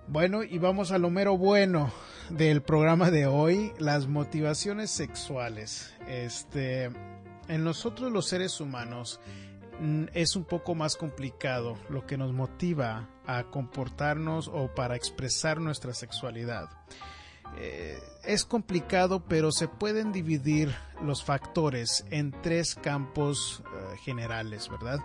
Bueno, 0.06 0.42
y 0.42 0.58
vamos 0.58 0.92
a 0.92 0.98
lo 0.98 1.08
mero 1.10 1.38
bueno 1.38 1.90
del 2.28 2.62
programa 2.62 3.10
de 3.10 3.26
hoy, 3.26 3.72
las 3.78 4.06
motivaciones 4.06 4.90
sexuales. 4.90 5.94
Este, 6.06 6.90
en 7.48 7.64
nosotros 7.64 8.12
los 8.12 8.28
seres 8.28 8.60
humanos 8.60 9.18
mm, 9.80 10.04
es 10.12 10.36
un 10.36 10.44
poco 10.44 10.74
más 10.74 10.96
complicado 10.96 11.78
lo 11.88 12.06
que 12.06 12.18
nos 12.18 12.32
motiva 12.32 13.08
a 13.26 13.44
comportarnos 13.44 14.48
o 14.48 14.74
para 14.74 14.94
expresar 14.94 15.58
nuestra 15.60 15.94
sexualidad. 15.94 16.68
Eh, 17.58 17.98
es 18.24 18.44
complicado, 18.44 19.24
pero 19.28 19.52
se 19.52 19.68
pueden 19.68 20.12
dividir 20.12 20.74
los 21.02 21.24
factores 21.24 22.04
en 22.10 22.32
tres 22.42 22.74
campos 22.74 23.62
eh, 23.66 23.96
generales, 24.04 24.68
¿verdad? 24.68 24.98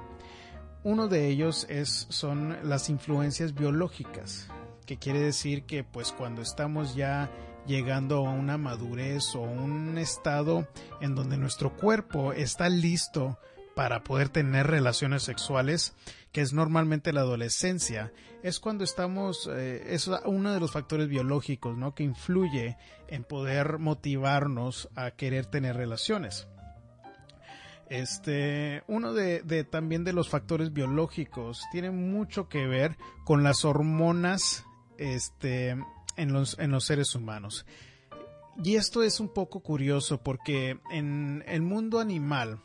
Uno 0.83 1.07
de 1.07 1.27
ellos 1.27 1.67
es, 1.69 2.07
son 2.09 2.57
las 2.63 2.89
influencias 2.89 3.53
biológicas 3.53 4.47
que 4.85 4.97
quiere 4.97 5.19
decir 5.19 5.65
que 5.65 5.83
pues 5.83 6.11
cuando 6.11 6.41
estamos 6.41 6.95
ya 6.95 7.29
llegando 7.67 8.25
a 8.25 8.31
una 8.31 8.57
madurez 8.57 9.35
o 9.35 9.41
un 9.41 9.99
estado 9.99 10.67
en 11.01 11.13
donde 11.13 11.37
nuestro 11.37 11.75
cuerpo 11.75 12.33
está 12.33 12.69
listo 12.69 13.37
para 13.79 14.03
poder 14.03 14.27
tener 14.27 14.67
relaciones 14.67 15.23
sexuales, 15.23 15.93
que 16.33 16.41
es 16.41 16.51
normalmente 16.51 17.13
la 17.13 17.21
adolescencia, 17.21 18.11
es 18.43 18.59
cuando 18.59 18.83
estamos, 18.83 19.49
eh, 19.49 19.93
es 19.93 20.09
uno 20.25 20.51
de 20.51 20.59
los 20.59 20.73
factores 20.73 21.07
biológicos, 21.07 21.77
¿no? 21.77 21.95
Que 21.95 22.03
influye 22.03 22.75
en 23.07 23.23
poder 23.23 23.79
motivarnos 23.79 24.89
a 24.95 25.11
querer 25.11 25.45
tener 25.45 25.77
relaciones. 25.77 26.49
Este, 27.87 28.83
uno 28.87 29.13
de, 29.13 29.43
de, 29.43 29.63
también 29.63 30.03
de 30.03 30.11
los 30.11 30.27
factores 30.27 30.73
biológicos 30.73 31.63
tiene 31.71 31.89
mucho 31.89 32.49
que 32.49 32.67
ver 32.67 32.97
con 33.23 33.43
las 33.43 33.63
hormonas 33.63 34.65
este, 34.97 35.77
en, 36.17 36.33
los, 36.33 36.59
en 36.59 36.71
los 36.71 36.83
seres 36.83 37.15
humanos. 37.15 37.65
Y 38.61 38.75
esto 38.75 39.03
es 39.03 39.21
un 39.21 39.29
poco 39.29 39.61
curioso 39.61 40.21
porque 40.21 40.81
en 40.91 41.45
el 41.47 41.61
mundo 41.61 42.01
animal, 42.01 42.59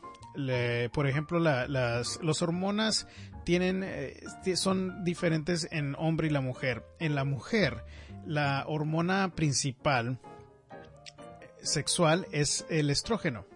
por 0.92 1.06
ejemplo, 1.06 1.38
las 1.38 2.18
los 2.22 2.42
hormonas 2.42 3.06
tienen, 3.44 3.82
eh, 3.84 4.22
son 4.56 5.04
diferentes 5.04 5.68
en 5.70 5.94
hombre 5.98 6.28
y 6.28 6.30
la 6.30 6.40
mujer. 6.40 6.84
En 6.98 7.14
la 7.14 7.24
mujer, 7.24 7.84
la 8.26 8.64
hormona 8.66 9.34
principal 9.34 10.18
sexual 11.62 12.26
es 12.32 12.66
el 12.68 12.90
estrógeno. 12.90 13.46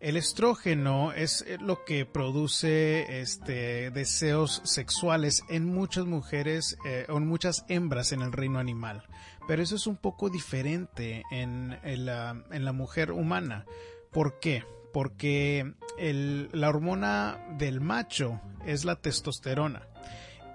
El 0.00 0.16
estrógeno 0.16 1.12
es 1.12 1.44
eh, 1.46 1.58
lo 1.60 1.84
que 1.84 2.06
produce 2.06 3.20
este, 3.20 3.90
deseos 3.90 4.62
sexuales 4.64 5.42
en 5.50 5.66
muchas 5.66 6.06
mujeres 6.06 6.78
eh, 6.86 7.04
o 7.10 7.18
en 7.18 7.26
muchas 7.26 7.66
hembras 7.68 8.12
en 8.12 8.22
el 8.22 8.32
reino 8.32 8.58
animal. 8.58 9.06
Pero 9.46 9.62
eso 9.62 9.76
es 9.76 9.86
un 9.86 9.96
poco 9.96 10.30
diferente 10.30 11.22
en, 11.30 11.78
la, 11.82 12.44
en 12.50 12.64
la, 12.64 12.72
mujer 12.72 13.12
humana. 13.12 13.66
¿Por 14.10 14.40
qué? 14.40 14.64
Porque 14.92 15.74
la 16.00 16.68
hormona 16.68 17.38
del 17.58 17.80
macho 17.80 18.40
es 18.64 18.84
la 18.84 18.96
testosterona. 18.96 19.82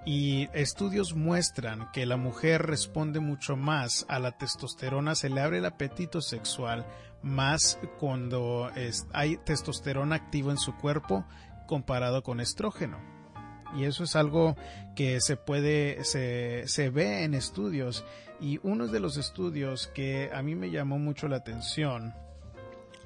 Y 0.06 0.50
estudios 0.54 1.16
muestran 1.16 1.92
que 1.92 2.06
la 2.06 2.18
mujer 2.18 2.62
responde 2.64 3.20
mucho 3.20 3.56
más 3.56 4.06
a 4.08 4.20
la 4.20 4.38
testosterona, 4.38 5.16
se 5.16 5.30
le 5.30 5.42
abre 5.42 5.58
el 5.58 5.66
apetito 5.66 6.22
sexual 6.22 6.86
más 7.24 7.80
cuando 8.00 8.70
hay 9.14 9.38
testosterona 9.38 10.16
activo 10.16 10.52
en 10.52 10.58
su 10.58 10.76
cuerpo 10.76 11.26
comparado 11.68 12.22
con 12.22 12.40
estrógeno. 12.40 13.00
Y 13.76 13.86
eso 13.86 14.04
es 14.04 14.16
algo 14.16 14.56
que 14.96 15.20
se 15.22 15.36
puede, 15.36 16.04
se, 16.04 16.68
se 16.68 16.90
ve 16.92 17.24
en 17.24 17.34
estudios. 17.34 18.06
Y 18.40 18.60
uno 18.64 18.88
de 18.88 19.00
los 19.00 19.18
estudios 19.18 19.88
que 19.88 20.30
a 20.34 20.42
mí 20.44 20.56
me 20.56 20.70
llamó 20.70 21.00
mucho 21.00 21.28
la 21.28 21.38
atención 21.38 22.14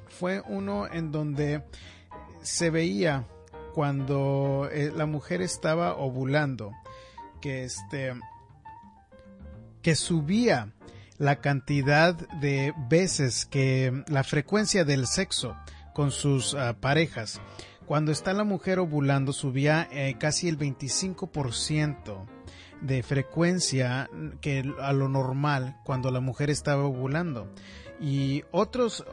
fue 0.10 0.42
uno 0.48 0.88
en 0.92 1.12
donde 1.12 1.64
se 2.42 2.70
veía 2.70 3.28
cuando 3.74 4.70
eh, 4.72 4.92
la 4.96 5.06
mujer 5.06 5.42
estaba 5.42 5.96
ovulando 5.96 6.74
que 7.42 7.64
este 7.64 8.14
que 9.82 9.96
subía 9.96 10.74
la 11.18 11.42
cantidad 11.42 12.16
de 12.40 12.74
veces 12.90 13.46
que 13.46 14.04
la 14.08 14.24
frecuencia 14.24 14.84
del 14.84 15.08
sexo 15.08 15.56
con 15.94 16.12
sus 16.12 16.54
ah, 16.56 16.78
parejas. 16.80 17.42
Cuando 17.86 18.12
está 18.12 18.34
la 18.34 18.44
mujer 18.44 18.80
ovulando 18.80 19.34
subía 19.34 19.88
eh, 19.92 20.16
casi 20.20 20.48
el 20.48 20.58
25% 20.58 22.26
de 22.82 23.04
frecuencia 23.04 24.10
que 24.42 24.64
a 24.80 24.94
lo 24.94 25.10
normal 25.10 25.78
cuando 25.84 26.12
la 26.12 26.20
mujer 26.20 26.50
estaba 26.50 26.84
ovulando. 26.84 27.52
Y 28.00 28.44
otros 28.52 29.04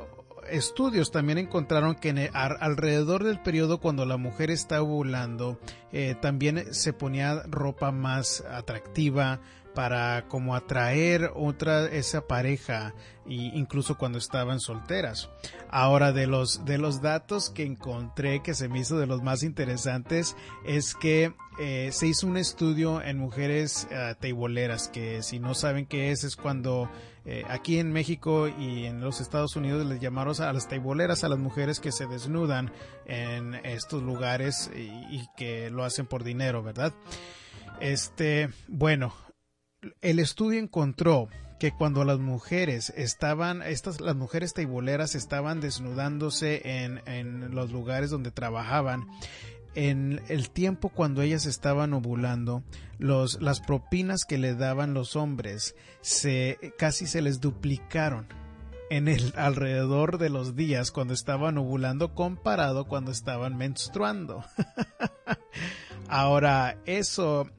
estudios 0.50 1.10
también 1.10 1.38
encontraron 1.38 1.94
que 1.94 2.30
alrededor 2.32 3.24
del 3.24 3.40
periodo 3.40 3.78
cuando 3.78 4.04
la 4.04 4.16
mujer 4.16 4.50
está 4.50 4.82
ovulando 4.82 5.58
eh, 5.92 6.14
también 6.20 6.74
se 6.74 6.92
ponía 6.92 7.42
ropa 7.48 7.92
más 7.92 8.44
atractiva, 8.50 9.40
para 9.76 10.26
como 10.28 10.56
atraer 10.56 11.32
otra 11.34 11.84
esa 11.84 12.26
pareja 12.26 12.94
incluso 13.28 13.98
cuando 13.98 14.16
estaban 14.16 14.58
solteras. 14.58 15.28
Ahora 15.68 16.12
de 16.12 16.26
los 16.26 16.64
de 16.64 16.78
los 16.78 17.02
datos 17.02 17.50
que 17.50 17.64
encontré 17.64 18.40
que 18.40 18.54
se 18.54 18.68
me 18.68 18.78
hizo 18.78 18.98
de 18.98 19.06
los 19.06 19.22
más 19.22 19.42
interesantes 19.42 20.34
es 20.64 20.94
que 20.94 21.34
eh, 21.60 21.90
se 21.92 22.06
hizo 22.06 22.26
un 22.26 22.38
estudio 22.38 23.02
en 23.02 23.18
mujeres 23.18 23.86
uh, 23.90 24.14
teiboleras 24.18 24.88
que 24.88 25.22
si 25.22 25.40
no 25.40 25.54
saben 25.54 25.84
qué 25.84 26.10
es 26.10 26.24
es 26.24 26.36
cuando 26.36 26.88
eh, 27.26 27.44
aquí 27.50 27.78
en 27.78 27.92
México 27.92 28.48
y 28.48 28.86
en 28.86 29.00
los 29.02 29.20
Estados 29.20 29.56
Unidos 29.56 29.84
les 29.84 30.00
llamaron 30.00 30.40
a 30.40 30.54
las 30.54 30.68
teiboleras 30.68 31.22
a 31.22 31.28
las 31.28 31.38
mujeres 31.38 31.80
que 31.80 31.92
se 31.92 32.06
desnudan 32.06 32.72
en 33.04 33.56
estos 33.56 34.02
lugares 34.02 34.70
y, 34.74 34.88
y 35.14 35.28
que 35.36 35.68
lo 35.68 35.84
hacen 35.84 36.06
por 36.06 36.24
dinero, 36.24 36.62
¿verdad? 36.62 36.94
Este, 37.80 38.48
bueno, 38.68 39.12
el 40.00 40.18
estudio 40.18 40.58
encontró 40.58 41.28
que 41.58 41.72
cuando 41.72 42.04
las 42.04 42.18
mujeres 42.18 42.92
estaban, 42.96 43.62
estas, 43.62 44.00
las 44.00 44.16
mujeres 44.16 44.52
teiboleras 44.52 45.14
estaban 45.14 45.60
desnudándose 45.60 46.84
en, 46.84 47.00
en 47.06 47.54
los 47.54 47.72
lugares 47.72 48.10
donde 48.10 48.30
trabajaban, 48.30 49.06
en 49.74 50.22
el 50.28 50.50
tiempo 50.50 50.88
cuando 50.88 51.22
ellas 51.22 51.46
estaban 51.46 51.92
ovulando, 51.92 52.62
los, 52.98 53.40
las 53.40 53.60
propinas 53.60 54.24
que 54.24 54.38
le 54.38 54.54
daban 54.54 54.94
los 54.94 55.16
hombres 55.16 55.76
se, 56.00 56.58
casi 56.78 57.06
se 57.06 57.20
les 57.20 57.40
duplicaron 57.40 58.26
en 58.88 59.08
el 59.08 59.34
alrededor 59.36 60.18
de 60.18 60.30
los 60.30 60.56
días 60.56 60.90
cuando 60.92 61.12
estaban 61.12 61.58
ovulando 61.58 62.14
comparado 62.14 62.86
cuando 62.86 63.10
estaban 63.10 63.56
menstruando. 63.56 64.44
Ahora, 66.08 66.78
eso 66.86 67.50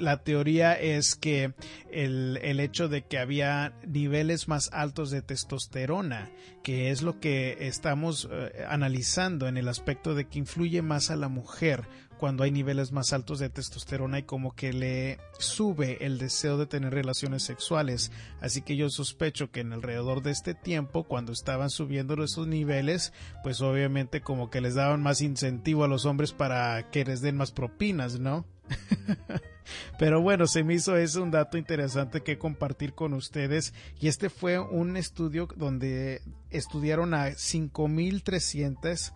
la 0.00 0.22
teoría 0.22 0.74
es 0.74 1.14
que 1.14 1.52
el, 1.90 2.38
el, 2.42 2.60
hecho 2.60 2.88
de 2.88 3.02
que 3.02 3.18
había 3.18 3.72
niveles 3.86 4.48
más 4.48 4.70
altos 4.72 5.10
de 5.10 5.22
testosterona, 5.22 6.30
que 6.62 6.90
es 6.90 7.02
lo 7.02 7.20
que 7.20 7.56
estamos 7.60 8.28
eh, 8.30 8.64
analizando 8.68 9.48
en 9.48 9.56
el 9.56 9.68
aspecto 9.68 10.14
de 10.14 10.26
que 10.26 10.38
influye 10.38 10.82
más 10.82 11.10
a 11.10 11.16
la 11.16 11.28
mujer 11.28 11.84
cuando 12.18 12.42
hay 12.42 12.50
niveles 12.50 12.92
más 12.92 13.12
altos 13.12 13.38
de 13.38 13.48
testosterona 13.48 14.18
y 14.18 14.22
como 14.24 14.54
que 14.54 14.72
le 14.72 15.18
sube 15.38 16.04
el 16.04 16.18
deseo 16.18 16.58
de 16.58 16.66
tener 16.66 16.92
relaciones 16.92 17.44
sexuales. 17.44 18.10
Así 18.40 18.60
que 18.60 18.76
yo 18.76 18.90
sospecho 18.90 19.50
que 19.50 19.60
en 19.60 19.72
alrededor 19.72 20.22
de 20.22 20.32
este 20.32 20.54
tiempo, 20.54 21.04
cuando 21.04 21.32
estaban 21.32 21.70
subiendo 21.70 22.22
esos 22.22 22.46
niveles, 22.46 23.12
pues 23.42 23.60
obviamente 23.60 24.20
como 24.20 24.50
que 24.50 24.60
les 24.60 24.74
daban 24.74 25.02
más 25.02 25.22
incentivo 25.22 25.84
a 25.84 25.88
los 25.88 26.04
hombres 26.04 26.32
para 26.32 26.90
que 26.90 27.04
les 27.04 27.20
den 27.22 27.36
más 27.36 27.52
propinas, 27.52 28.18
¿no? 28.18 28.44
Pero 29.98 30.20
bueno, 30.22 30.46
se 30.46 30.64
me 30.64 30.74
hizo 30.74 30.96
ese 30.96 31.20
un 31.20 31.30
dato 31.30 31.58
interesante 31.58 32.22
que 32.22 32.38
compartir 32.38 32.94
con 32.94 33.14
ustedes. 33.14 33.74
Y 34.00 34.08
este 34.08 34.30
fue 34.30 34.58
un 34.58 34.96
estudio 34.96 35.48
donde 35.56 36.22
estudiaron 36.50 37.14
a 37.14 37.28
5.300 37.28 39.12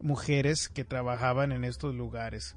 mujeres 0.00 0.68
que 0.68 0.84
trabajaban 0.84 1.52
en 1.52 1.64
estos 1.64 1.94
lugares. 1.94 2.56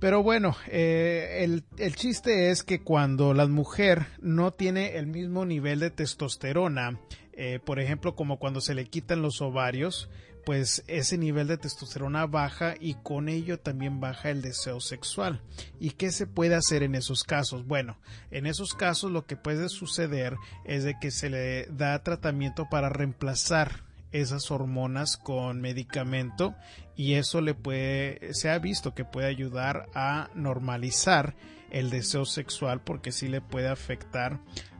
Pero 0.00 0.22
bueno, 0.22 0.56
eh, 0.66 1.38
el, 1.42 1.64
el, 1.78 1.94
chiste 1.94 2.50
es 2.50 2.62
que 2.62 2.82
cuando 2.82 3.32
la 3.32 3.46
mujer 3.46 4.06
no 4.20 4.50
tiene 4.50 4.96
el 4.96 5.06
mismo 5.06 5.46
nivel 5.46 5.80
de 5.80 5.90
testosterona, 5.90 6.98
eh, 7.32 7.58
por 7.64 7.80
ejemplo, 7.80 8.14
como 8.14 8.38
cuando 8.38 8.60
se 8.60 8.74
le 8.74 8.84
quitan 8.84 9.22
los 9.22 9.40
ovarios, 9.40 10.10
pues 10.44 10.84
ese 10.86 11.18
nivel 11.18 11.46
de 11.46 11.58
testosterona 11.58 12.26
baja 12.26 12.74
y 12.78 12.94
con 12.94 13.28
ello 13.28 13.58
también 13.58 14.00
baja 14.00 14.30
el 14.30 14.42
deseo 14.42 14.80
sexual. 14.80 15.40
¿Y 15.80 15.90
qué 15.90 16.10
se 16.10 16.26
puede 16.26 16.54
hacer 16.54 16.82
en 16.82 16.94
esos 16.94 17.24
casos? 17.24 17.66
Bueno, 17.66 17.98
en 18.30 18.46
esos 18.46 18.74
casos 18.74 19.10
lo 19.10 19.26
que 19.26 19.36
puede 19.36 19.68
suceder 19.68 20.36
es 20.64 20.84
de 20.84 20.98
que 20.98 21.10
se 21.10 21.30
le 21.30 21.66
da 21.66 22.02
tratamiento 22.02 22.68
para 22.70 22.88
reemplazar 22.88 23.84
esas 24.12 24.50
hormonas 24.50 25.16
con 25.16 25.60
medicamento 25.60 26.54
y 26.94 27.14
eso 27.14 27.40
le 27.40 27.54
puede 27.54 28.32
se 28.32 28.48
ha 28.48 28.58
visto 28.60 28.94
que 28.94 29.04
puede 29.04 29.26
ayudar 29.26 29.88
a 29.92 30.30
normalizar 30.36 31.34
el 31.70 31.90
deseo 31.90 32.24
sexual 32.24 32.80
porque 32.80 33.10
sí 33.10 33.26
le 33.26 33.40
puede 33.40 33.68
afectar 33.68 34.38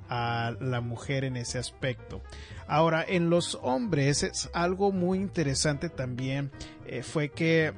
a 0.08 0.54
la 0.60 0.80
mujer 0.80 1.24
en 1.24 1.36
ese 1.36 1.58
aspecto. 1.58 2.22
Ahora, 2.66 3.04
en 3.06 3.30
los 3.30 3.58
hombres 3.62 4.22
es 4.22 4.50
algo 4.54 4.92
muy 4.92 5.18
interesante 5.18 5.88
también 5.88 6.50
eh, 6.86 7.02
fue 7.02 7.30
que 7.30 7.74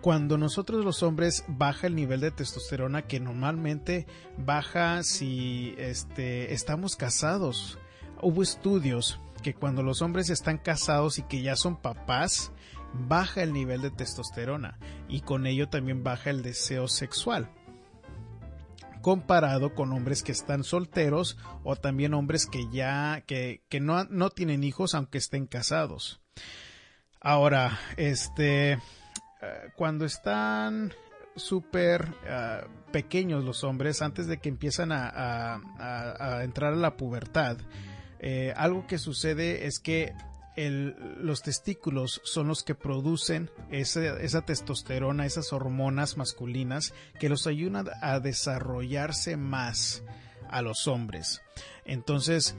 cuando 0.00 0.38
nosotros 0.38 0.84
los 0.84 1.02
hombres 1.02 1.44
baja 1.48 1.88
el 1.88 1.96
nivel 1.96 2.20
de 2.20 2.30
testosterona 2.30 3.02
que 3.02 3.18
normalmente 3.18 4.06
baja 4.38 5.02
si 5.02 5.74
este, 5.78 6.54
estamos 6.54 6.94
casados. 6.94 7.78
Hubo 8.22 8.42
estudios 8.42 9.18
que 9.42 9.54
cuando 9.54 9.82
los 9.82 10.02
hombres 10.02 10.30
están 10.30 10.58
casados 10.58 11.18
y 11.18 11.22
que 11.22 11.42
ya 11.42 11.56
son 11.56 11.76
papás, 11.76 12.52
baja 12.92 13.42
el 13.42 13.52
nivel 13.52 13.82
de 13.82 13.90
testosterona 13.90 14.78
y 15.08 15.22
con 15.22 15.46
ello 15.46 15.68
también 15.68 16.04
baja 16.04 16.30
el 16.30 16.42
deseo 16.42 16.86
sexual 16.88 17.50
comparado 19.06 19.72
con 19.72 19.92
hombres 19.92 20.24
que 20.24 20.32
están 20.32 20.64
solteros 20.64 21.38
o 21.62 21.76
también 21.76 22.12
hombres 22.12 22.44
que 22.44 22.68
ya 22.72 23.22
que, 23.24 23.62
que 23.68 23.78
no, 23.78 24.02
no, 24.06 24.30
tienen 24.30 24.64
hijos 24.64 24.96
aunque 24.96 25.18
estén 25.18 25.46
casados. 25.46 26.20
Ahora, 27.20 27.78
este, 27.96 28.72
eh, 28.72 28.78
cuando 29.76 30.06
están 30.06 30.92
súper 31.36 32.08
eh, 32.24 32.64
pequeños 32.90 33.44
los 33.44 33.62
hombres, 33.62 34.02
antes 34.02 34.26
de 34.26 34.38
que 34.38 34.48
empiezan 34.48 34.90
a, 34.90 35.60
a, 35.78 36.42
entrar 36.42 36.72
a 36.72 36.76
la 36.76 36.96
pubertad, 36.96 37.58
eh, 38.18 38.52
algo 38.56 38.88
que 38.88 38.98
sucede 38.98 39.68
es 39.68 39.78
que 39.78 40.14
los 40.56 41.42
testículos 41.42 42.20
son 42.24 42.48
los 42.48 42.62
que 42.62 42.74
producen 42.74 43.50
esa, 43.70 44.42
testosterona, 44.42 45.26
esas 45.26 45.52
hormonas 45.52 46.16
masculinas 46.16 46.94
que 47.20 47.28
los 47.28 47.46
ayudan 47.46 47.86
a 48.00 48.20
desarrollarse 48.20 49.36
más 49.36 50.02
a 50.48 50.62
los 50.62 50.88
hombres. 50.88 51.42
Entonces, 51.84 52.56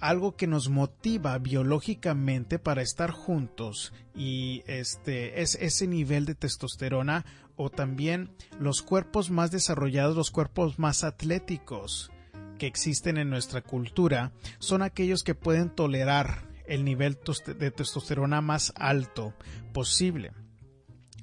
algo 0.00 0.36
que 0.36 0.46
nos 0.46 0.68
motiva 0.68 1.38
biológicamente 1.38 2.58
para 2.58 2.82
estar 2.82 3.10
juntos 3.10 3.92
y 4.14 4.62
este 4.66 5.42
es 5.42 5.56
ese 5.56 5.86
nivel 5.86 6.24
de 6.24 6.34
testosterona 6.34 7.24
o 7.56 7.70
también 7.70 8.30
los 8.58 8.82
cuerpos 8.82 9.30
más 9.30 9.50
desarrollados, 9.50 10.16
los 10.16 10.30
cuerpos 10.30 10.78
más 10.78 11.04
atléticos 11.04 12.10
que 12.58 12.66
existen 12.66 13.18
en 13.18 13.30
nuestra 13.30 13.62
cultura 13.62 14.32
son 14.58 14.82
aquellos 14.82 15.22
que 15.22 15.34
pueden 15.34 15.70
tolerar 15.70 16.45
el 16.66 16.84
nivel 16.84 17.18
de 17.58 17.70
testosterona 17.70 18.40
más 18.40 18.72
alto 18.76 19.34
posible. 19.72 20.32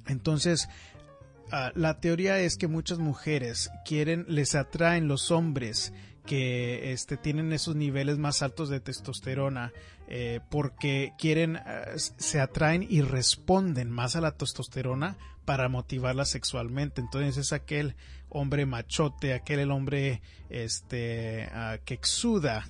Entonces, 0.06 0.68
ah, 1.50 1.72
la 1.74 2.00
teoría 2.00 2.38
es 2.38 2.56
que 2.56 2.68
muchas 2.68 2.98
mujeres 2.98 3.70
quieren, 3.84 4.26
les 4.28 4.54
atraen 4.54 5.08
los 5.08 5.30
hombres 5.30 5.92
que 6.26 6.92
este, 6.92 7.16
tienen 7.16 7.52
esos 7.52 7.76
niveles 7.76 8.16
más 8.18 8.42
altos 8.42 8.70
de 8.70 8.80
testosterona 8.80 9.72
eh, 10.08 10.40
porque 10.50 11.12
quieren, 11.18 11.56
ah, 11.56 11.92
se 11.96 12.40
atraen 12.40 12.86
y 12.88 13.02
responden 13.02 13.90
más 13.90 14.16
a 14.16 14.20
la 14.20 14.36
testosterona 14.36 15.16
para 15.44 15.68
motivarla 15.68 16.24
sexualmente. 16.24 17.00
Entonces 17.00 17.36
es 17.36 17.52
aquel 17.52 17.94
hombre 18.28 18.66
machote, 18.66 19.34
aquel 19.34 19.70
hombre 19.70 20.22
este, 20.48 21.48
ah, 21.52 21.78
que 21.84 21.94
exuda 21.94 22.66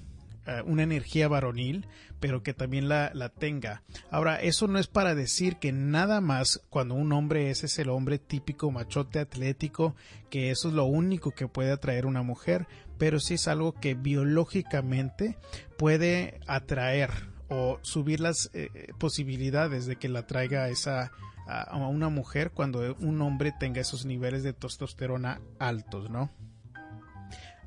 una 0.67 0.83
energía 0.83 1.27
varonil, 1.27 1.87
pero 2.25 2.43
que 2.43 2.55
también 2.55 2.89
la, 2.89 3.11
la, 3.13 3.29
tenga. 3.29 3.83
Ahora, 4.11 4.41
eso 4.41 4.67
no 4.67 4.79
es 4.79 4.87
para 4.87 5.15
decir 5.15 5.57
que 5.57 5.73
nada 5.73 6.23
más 6.23 6.63
cuando 6.71 6.95
un 6.95 7.13
hombre 7.13 7.51
ese 7.51 7.67
es 7.67 7.79
el 7.79 7.91
hombre 7.91 8.19
típico 8.19 8.71
machote 8.71 9.19
atlético, 9.19 9.95
que 10.31 10.51
eso 10.51 10.69
es 10.69 10.75
lo 10.75 10.87
único 10.87 11.33
que 11.33 11.49
puede 11.49 11.71
atraer 11.71 12.07
una 12.07 12.23
mujer, 12.23 12.67
pero 12.97 13.21
sí 13.21 13.35
es 13.35 13.47
algo 13.47 13.75
que 13.75 13.93
biológicamente 13.93 15.37
puede 15.77 16.41
atraer 16.47 17.11
o 17.51 17.79
subir 17.83 18.21
las 18.21 18.49
eh, 18.55 18.71
posibilidades 18.99 19.85
de 19.85 19.97
que 19.97 20.09
la 20.09 20.27
traiga 20.27 20.71
esa 20.71 21.13
a 21.47 21.77
una 21.77 22.09
mujer 22.09 22.53
cuando 22.53 22.97
un 23.01 23.21
hombre 23.21 23.53
tenga 23.61 23.83
esos 23.83 24.07
niveles 24.07 24.43
de 24.43 24.55
testosterona 24.55 25.43
altos, 25.59 26.09
¿no? 26.09 26.31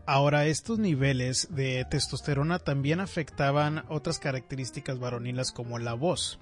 Ahora, 0.10 0.46
estos 0.46 0.80
niveles 0.80 1.50
de 1.52 1.84
testosterona 1.84 2.60
también 2.60 3.02
afectaban 3.02 3.84
otras 3.90 4.20
características 4.20 5.00
varonilas 5.00 5.52
como 5.52 5.80
la 5.80 5.96
voz. 5.96 6.40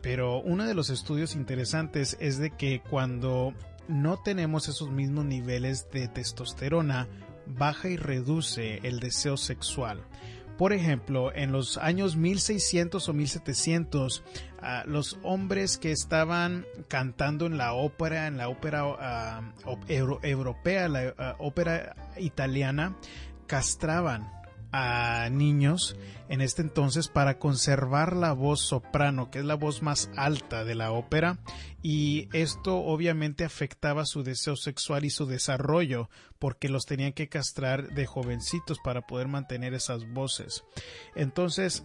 Pero 0.00 0.40
uno 0.40 0.64
de 0.64 0.72
los 0.72 0.88
estudios 0.88 1.36
interesantes 1.36 2.16
es 2.20 2.38
de 2.38 2.52
que 2.56 2.80
cuando 2.80 3.52
no 3.86 4.16
tenemos 4.16 4.66
esos 4.70 4.90
mismos 4.90 5.26
niveles 5.26 5.90
de 5.90 6.08
testosterona, 6.08 7.06
baja 7.46 7.90
y 7.90 7.98
reduce 7.98 8.80
el 8.82 8.98
deseo 8.98 9.36
sexual. 9.36 10.02
Por 10.58 10.72
ejemplo, 10.72 11.34
en 11.34 11.50
los 11.52 11.78
años 11.78 12.16
1600 12.16 13.08
o 13.08 13.12
1700, 13.12 14.22
ah, 14.60 14.84
los 14.86 15.18
hombres 15.22 15.78
que 15.78 15.92
estaban 15.92 16.66
cantando 16.88 17.46
en 17.46 17.58
la 17.58 17.72
ópera, 17.72 18.26
en 18.26 18.36
la 18.36 18.48
ópera 18.48 18.82
ah, 18.84 19.52
europea, 19.86 20.88
la 20.88 21.14
ah, 21.18 21.36
ópera 21.38 21.96
italiana, 22.16 22.96
castraban 23.46 24.41
a 24.72 25.28
niños 25.30 25.96
en 26.28 26.40
este 26.40 26.62
entonces 26.62 27.08
para 27.08 27.38
conservar 27.38 28.16
la 28.16 28.32
voz 28.32 28.60
soprano, 28.60 29.30
que 29.30 29.40
es 29.40 29.44
la 29.44 29.54
voz 29.54 29.82
más 29.82 30.10
alta 30.16 30.64
de 30.64 30.74
la 30.74 30.90
ópera, 30.90 31.38
y 31.82 32.28
esto 32.32 32.78
obviamente 32.78 33.44
afectaba 33.44 34.06
su 34.06 34.22
deseo 34.22 34.56
sexual 34.56 35.04
y 35.04 35.10
su 35.10 35.26
desarrollo, 35.26 36.08
porque 36.38 36.70
los 36.70 36.86
tenían 36.86 37.12
que 37.12 37.28
castrar 37.28 37.94
de 37.94 38.06
jovencitos 38.06 38.78
para 38.82 39.02
poder 39.02 39.28
mantener 39.28 39.74
esas 39.74 40.10
voces. 40.10 40.64
Entonces, 41.14 41.84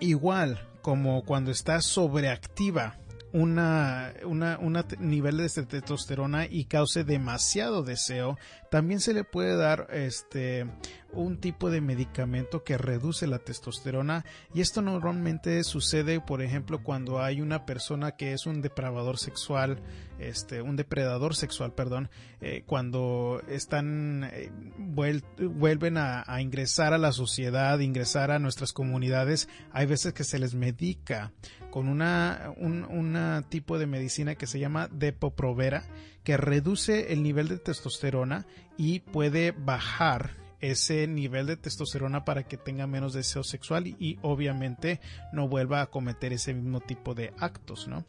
igual 0.00 0.68
como 0.82 1.24
cuando 1.24 1.50
está 1.50 1.80
sobreactiva 1.80 2.98
una, 3.32 4.12
una, 4.24 4.58
una 4.58 4.84
nivel 4.98 5.36
de 5.36 5.48
testosterona 5.48 6.46
y 6.46 6.64
cause 6.64 7.04
demasiado 7.04 7.82
deseo, 7.82 8.38
también 8.70 9.00
se 9.00 9.14
le 9.14 9.24
puede 9.24 9.56
dar 9.56 9.86
este 9.92 10.66
un 11.12 11.38
tipo 11.38 11.70
de 11.70 11.80
medicamento 11.80 12.64
que 12.64 12.78
reduce 12.78 13.26
la 13.26 13.38
testosterona 13.38 14.24
y 14.54 14.60
esto 14.60 14.82
normalmente 14.82 15.62
sucede 15.64 16.20
por 16.20 16.42
ejemplo 16.42 16.82
cuando 16.82 17.20
hay 17.20 17.40
una 17.40 17.66
persona 17.66 18.12
que 18.12 18.32
es 18.32 18.46
un 18.46 18.62
depravador 18.62 19.18
sexual 19.18 19.82
este 20.18 20.62
un 20.62 20.76
depredador 20.76 21.34
sexual 21.34 21.72
perdón 21.72 22.10
eh, 22.40 22.62
cuando 22.66 23.42
están 23.48 24.30
eh, 24.32 24.50
vuelven 24.78 25.96
a, 25.96 26.24
ingresar 26.40 26.92
a 26.92 26.98
la 26.98 27.12
sociedad 27.12 27.78
ingresar 27.80 28.30
a 28.30 28.38
nuestras 28.38 28.72
comunidades 28.72 29.48
hay 29.72 29.86
veces 29.86 30.12
que 30.12 30.24
se 30.24 30.38
les 30.38 30.54
medica 30.54 31.32
con 31.70 31.88
una 31.88 32.52
un 32.56 33.44
tipo 33.48 33.78
de 33.78 33.86
medicina 33.86 34.34
que 34.34 34.46
se 34.46 34.58
llama 34.58 34.88
Depoprovera 34.88 35.84
que 36.24 36.36
reduce 36.36 37.12
el 37.12 37.22
nivel 37.22 37.48
de 37.48 37.58
testosterona 37.58 38.46
y 38.76 39.00
puede 39.00 39.52
bajar 39.52 40.39
ese 40.60 41.06
nivel 41.06 41.46
de 41.46 41.56
testosterona 41.56 42.24
para 42.24 42.44
que 42.44 42.56
tenga 42.56 42.86
menos 42.86 43.12
deseo 43.12 43.42
sexual 43.42 43.86
y, 43.86 44.18
obviamente 44.22 45.00
no 45.32 45.48
vuelva 45.48 45.80
a 45.80 45.86
cometer 45.86 46.32
ese 46.32 46.54
mismo 46.54 46.80
tipo 46.80 47.14
de 47.14 47.32
actos, 47.38 47.88
¿no? 47.88 48.04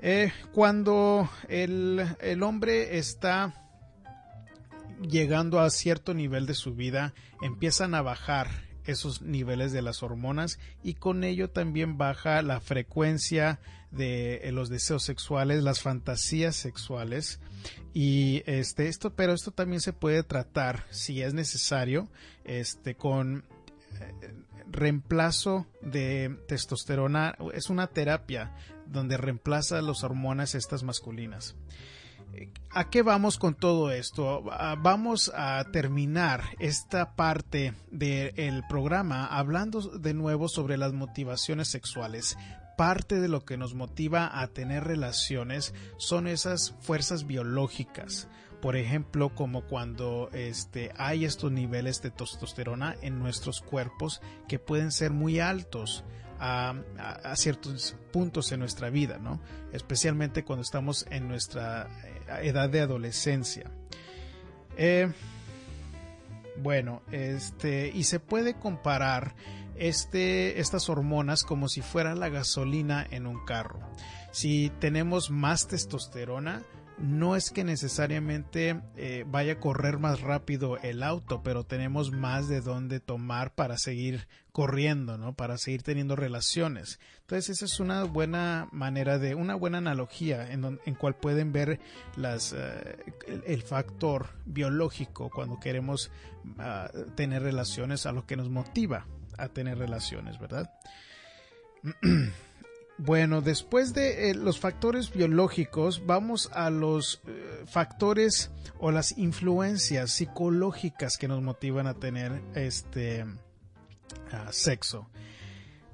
Eh, 0.00 0.32
cuando 0.52 1.28
el, 1.48 2.06
el 2.20 2.42
hombre 2.44 2.98
está 2.98 3.64
llegando 5.00 5.60
a 5.60 5.70
cierto 5.70 6.14
nivel 6.14 6.46
de 6.46 6.54
su 6.54 6.74
vida, 6.74 7.14
empiezan 7.42 7.94
a 7.94 8.02
bajar 8.02 8.67
esos 8.88 9.22
niveles 9.22 9.72
de 9.72 9.82
las 9.82 10.02
hormonas 10.02 10.58
y 10.82 10.94
con 10.94 11.22
ello 11.22 11.50
también 11.50 11.98
baja 11.98 12.42
la 12.42 12.60
frecuencia 12.60 13.60
de 13.90 14.36
eh, 14.36 14.52
los 14.52 14.68
deseos 14.68 15.02
sexuales, 15.04 15.62
las 15.62 15.80
fantasías 15.80 16.56
sexuales. 16.56 17.40
Y 17.94 18.42
este 18.46 18.88
esto 18.88 19.14
pero 19.14 19.32
esto 19.32 19.50
también 19.50 19.80
se 19.80 19.92
puede 19.92 20.22
tratar 20.22 20.84
si 20.90 21.22
es 21.22 21.34
necesario 21.34 22.08
este 22.44 22.94
con 22.94 23.44
eh, 24.00 24.34
reemplazo 24.70 25.66
de 25.82 26.36
testosterona. 26.48 27.36
Es 27.54 27.70
una 27.70 27.88
terapia 27.88 28.54
donde 28.86 29.16
reemplaza 29.16 29.82
las 29.82 30.02
hormonas 30.02 30.54
estas 30.54 30.82
masculinas 30.82 31.54
¿A 32.70 32.90
qué 32.90 33.02
vamos 33.02 33.38
con 33.38 33.54
todo 33.54 33.90
esto? 33.90 34.44
Ah, 34.50 34.76
vamos 34.78 35.32
a 35.34 35.64
terminar 35.72 36.44
esta 36.58 37.16
parte 37.16 37.74
del 37.90 38.62
programa 38.68 39.26
hablando 39.26 39.80
de 39.80 40.14
nuevo 40.14 40.48
sobre 40.48 40.76
las 40.76 40.92
motivaciones 40.92 41.68
sexuales. 41.68 42.36
Parte 42.76 43.20
de 43.20 43.28
lo 43.28 43.44
que 43.44 43.56
nos 43.56 43.74
motiva 43.74 44.40
a 44.40 44.46
tener 44.48 44.84
relaciones 44.84 45.74
son 45.96 46.28
esas 46.28 46.74
fuerzas 46.80 47.26
biológicas. 47.26 48.28
Por 48.60 48.76
ejemplo, 48.76 49.34
como 49.34 49.62
cuando 49.62 50.30
este, 50.32 50.92
hay 50.96 51.24
estos 51.24 51.50
niveles 51.50 52.02
de 52.02 52.10
testosterona 52.10 52.96
en 53.02 53.18
nuestros 53.18 53.60
cuerpos 53.60 54.20
que 54.46 54.58
pueden 54.58 54.92
ser 54.92 55.12
muy 55.12 55.40
altos 55.40 56.04
a, 56.40 56.74
ciertos 57.34 57.96
puntos 58.12 58.52
en 58.52 58.60
nuestra 58.60 58.90
vida, 58.90 59.18
¿no? 59.18 59.40
Especialmente 59.72 60.44
cuando 60.44 60.62
estamos 60.62 61.06
en 61.10 61.28
nuestra 61.28 61.88
edad 62.42 62.68
de 62.68 62.80
adolescencia. 62.80 63.70
Eh, 64.76 65.10
bueno, 66.56 67.02
este, 67.10 67.90
y 67.94 68.04
se 68.04 68.20
puede 68.20 68.54
comparar 68.54 69.34
este, 69.76 70.60
estas 70.60 70.88
hormonas 70.88 71.42
como 71.42 71.68
si 71.68 71.82
fuera 71.82 72.14
la 72.14 72.28
gasolina 72.28 73.06
en 73.10 73.26
un 73.26 73.44
carro. 73.44 73.78
Si 74.32 74.70
tenemos 74.80 75.30
más 75.30 75.68
testosterona, 75.68 76.62
no 77.00 77.36
es 77.36 77.50
que 77.50 77.64
necesariamente 77.64 78.80
eh, 78.96 79.24
vaya 79.26 79.54
a 79.54 79.60
correr 79.60 79.98
más 79.98 80.20
rápido 80.20 80.78
el 80.78 81.02
auto, 81.02 81.42
pero 81.42 81.64
tenemos 81.64 82.10
más 82.10 82.48
de 82.48 82.60
dónde 82.60 83.00
tomar 83.00 83.54
para 83.54 83.78
seguir 83.78 84.26
corriendo, 84.52 85.16
¿no? 85.16 85.34
Para 85.34 85.58
seguir 85.58 85.82
teniendo 85.82 86.16
relaciones. 86.16 86.98
Entonces 87.20 87.50
esa 87.50 87.66
es 87.66 87.78
una 87.78 88.04
buena 88.04 88.68
manera 88.72 89.18
de, 89.18 89.34
una 89.34 89.54
buena 89.54 89.78
analogía 89.78 90.50
en, 90.50 90.80
en 90.84 90.94
cual 90.94 91.14
pueden 91.14 91.52
ver 91.52 91.78
las, 92.16 92.52
eh, 92.52 92.96
el, 93.46 93.62
factor 93.62 94.30
biológico 94.44 95.30
cuando 95.30 95.60
queremos 95.60 96.10
ah, 96.58 96.90
tener 97.14 97.42
relaciones 97.42 98.06
a 98.06 98.12
lo 98.12 98.26
que 98.26 98.36
nos 98.36 98.48
motiva 98.48 99.06
a 99.36 99.48
tener 99.48 99.78
relaciones, 99.78 100.38
¿verdad? 100.40 100.72
Bueno, 102.98 103.42
después 103.42 103.94
de 103.94 104.30
eh, 104.30 104.34
los 104.34 104.58
factores 104.58 105.12
biológicos, 105.12 106.04
vamos 106.04 106.50
a 106.52 106.68
los 106.68 107.22
eh, 107.28 107.62
factores 107.64 108.50
o 108.80 108.90
las 108.90 109.16
influencias 109.16 110.10
psicológicas 110.10 111.16
que 111.16 111.28
nos 111.28 111.40
motivan 111.40 111.86
a 111.86 111.94
tener 111.94 112.42
este 112.56 113.24
sexo. 114.50 115.08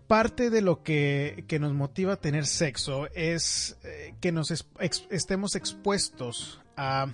Parte 0.07 0.49
de 0.49 0.63
lo 0.63 0.83
que, 0.83 1.45
nos 1.61 1.75
motiva 1.75 2.15
a 2.15 2.21
tener 2.21 2.47
sexo 2.47 3.07
es 3.15 3.77
eh, 3.85 4.15
que 4.23 4.33
nos 4.33 4.51
estemos 5.11 5.57
expuestos 5.57 6.61
a 6.77 7.13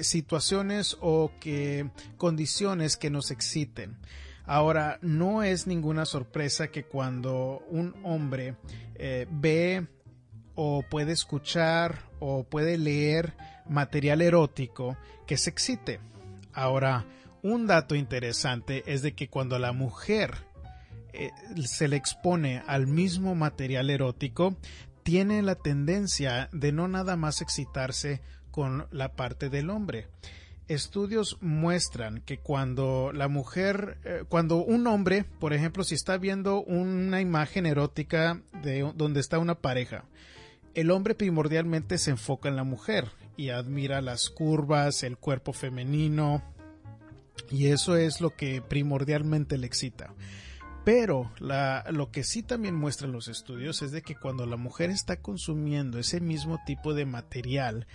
situaciones 0.00 0.96
o 1.00 1.32
que 1.38 1.90
condiciones 2.16 2.96
que 2.96 3.10
nos 3.10 3.30
exciten. 3.30 3.98
Ahora, 4.44 4.98
no 5.02 5.42
es 5.42 5.66
ninguna 5.66 6.04
sorpresa 6.04 6.68
que 6.68 6.84
cuando 6.84 7.62
un 7.68 7.94
hombre 8.02 8.56
eh, 8.96 9.26
ve 9.30 9.86
o 10.54 10.82
puede 10.88 11.12
escuchar 11.12 12.00
o 12.18 12.44
puede 12.44 12.76
leer 12.76 13.34
material 13.68 14.20
erótico 14.20 14.96
que 15.26 15.36
se 15.36 15.50
excite. 15.50 16.00
Ahora, 16.52 17.06
un 17.42 17.66
dato 17.66 17.94
interesante 17.94 18.82
es 18.86 19.02
de 19.02 19.14
que 19.14 19.28
cuando 19.28 19.58
la 19.58 19.72
mujer 19.72 20.34
eh, 21.12 21.30
se 21.64 21.88
le 21.88 21.96
expone 21.96 22.62
al 22.66 22.86
mismo 22.86 23.34
material 23.34 23.90
erótico, 23.90 24.56
tiene 25.02 25.42
la 25.42 25.56
tendencia 25.56 26.48
de 26.52 26.72
no 26.72 26.88
nada 26.88 27.16
más 27.16 27.40
excitarse 27.40 28.22
con 28.50 28.86
la 28.90 29.14
parte 29.14 29.48
del 29.48 29.70
hombre, 29.70 30.08
estudios 30.68 31.38
muestran 31.40 32.20
que 32.22 32.38
cuando 32.38 33.12
la 33.12 33.28
mujer, 33.28 33.98
eh, 34.04 34.24
cuando 34.28 34.56
un 34.56 34.86
hombre, 34.86 35.24
por 35.38 35.52
ejemplo, 35.52 35.84
si 35.84 35.94
está 35.94 36.16
viendo 36.16 36.62
una 36.62 37.20
imagen 37.20 37.66
erótica 37.66 38.42
de 38.62 38.90
donde 38.94 39.20
está 39.20 39.38
una 39.38 39.56
pareja, 39.56 40.04
el 40.74 40.90
hombre 40.90 41.14
primordialmente 41.14 41.98
se 41.98 42.10
enfoca 42.10 42.48
en 42.48 42.56
la 42.56 42.64
mujer 42.64 43.10
y 43.36 43.50
admira 43.50 44.00
las 44.00 44.30
curvas, 44.30 45.02
el 45.02 45.18
cuerpo 45.18 45.52
femenino, 45.52 46.42
y 47.50 47.66
eso 47.66 47.96
es 47.96 48.20
lo 48.20 48.30
que 48.30 48.62
primordialmente 48.62 49.58
le 49.58 49.66
excita. 49.66 50.14
Pero 50.84 51.30
lo 51.90 52.10
que 52.10 52.24
sí 52.24 52.42
también 52.42 52.74
muestran 52.74 53.12
los 53.12 53.28
estudios 53.28 53.82
es 53.82 53.92
de 53.92 54.02
que 54.02 54.16
cuando 54.16 54.46
la 54.46 54.56
mujer 54.56 54.90
está 54.90 55.16
consumiendo 55.16 55.98
ese 55.98 56.20
mismo 56.20 56.58
tipo 56.66 56.92
de 56.92 57.06
material, 57.06 57.86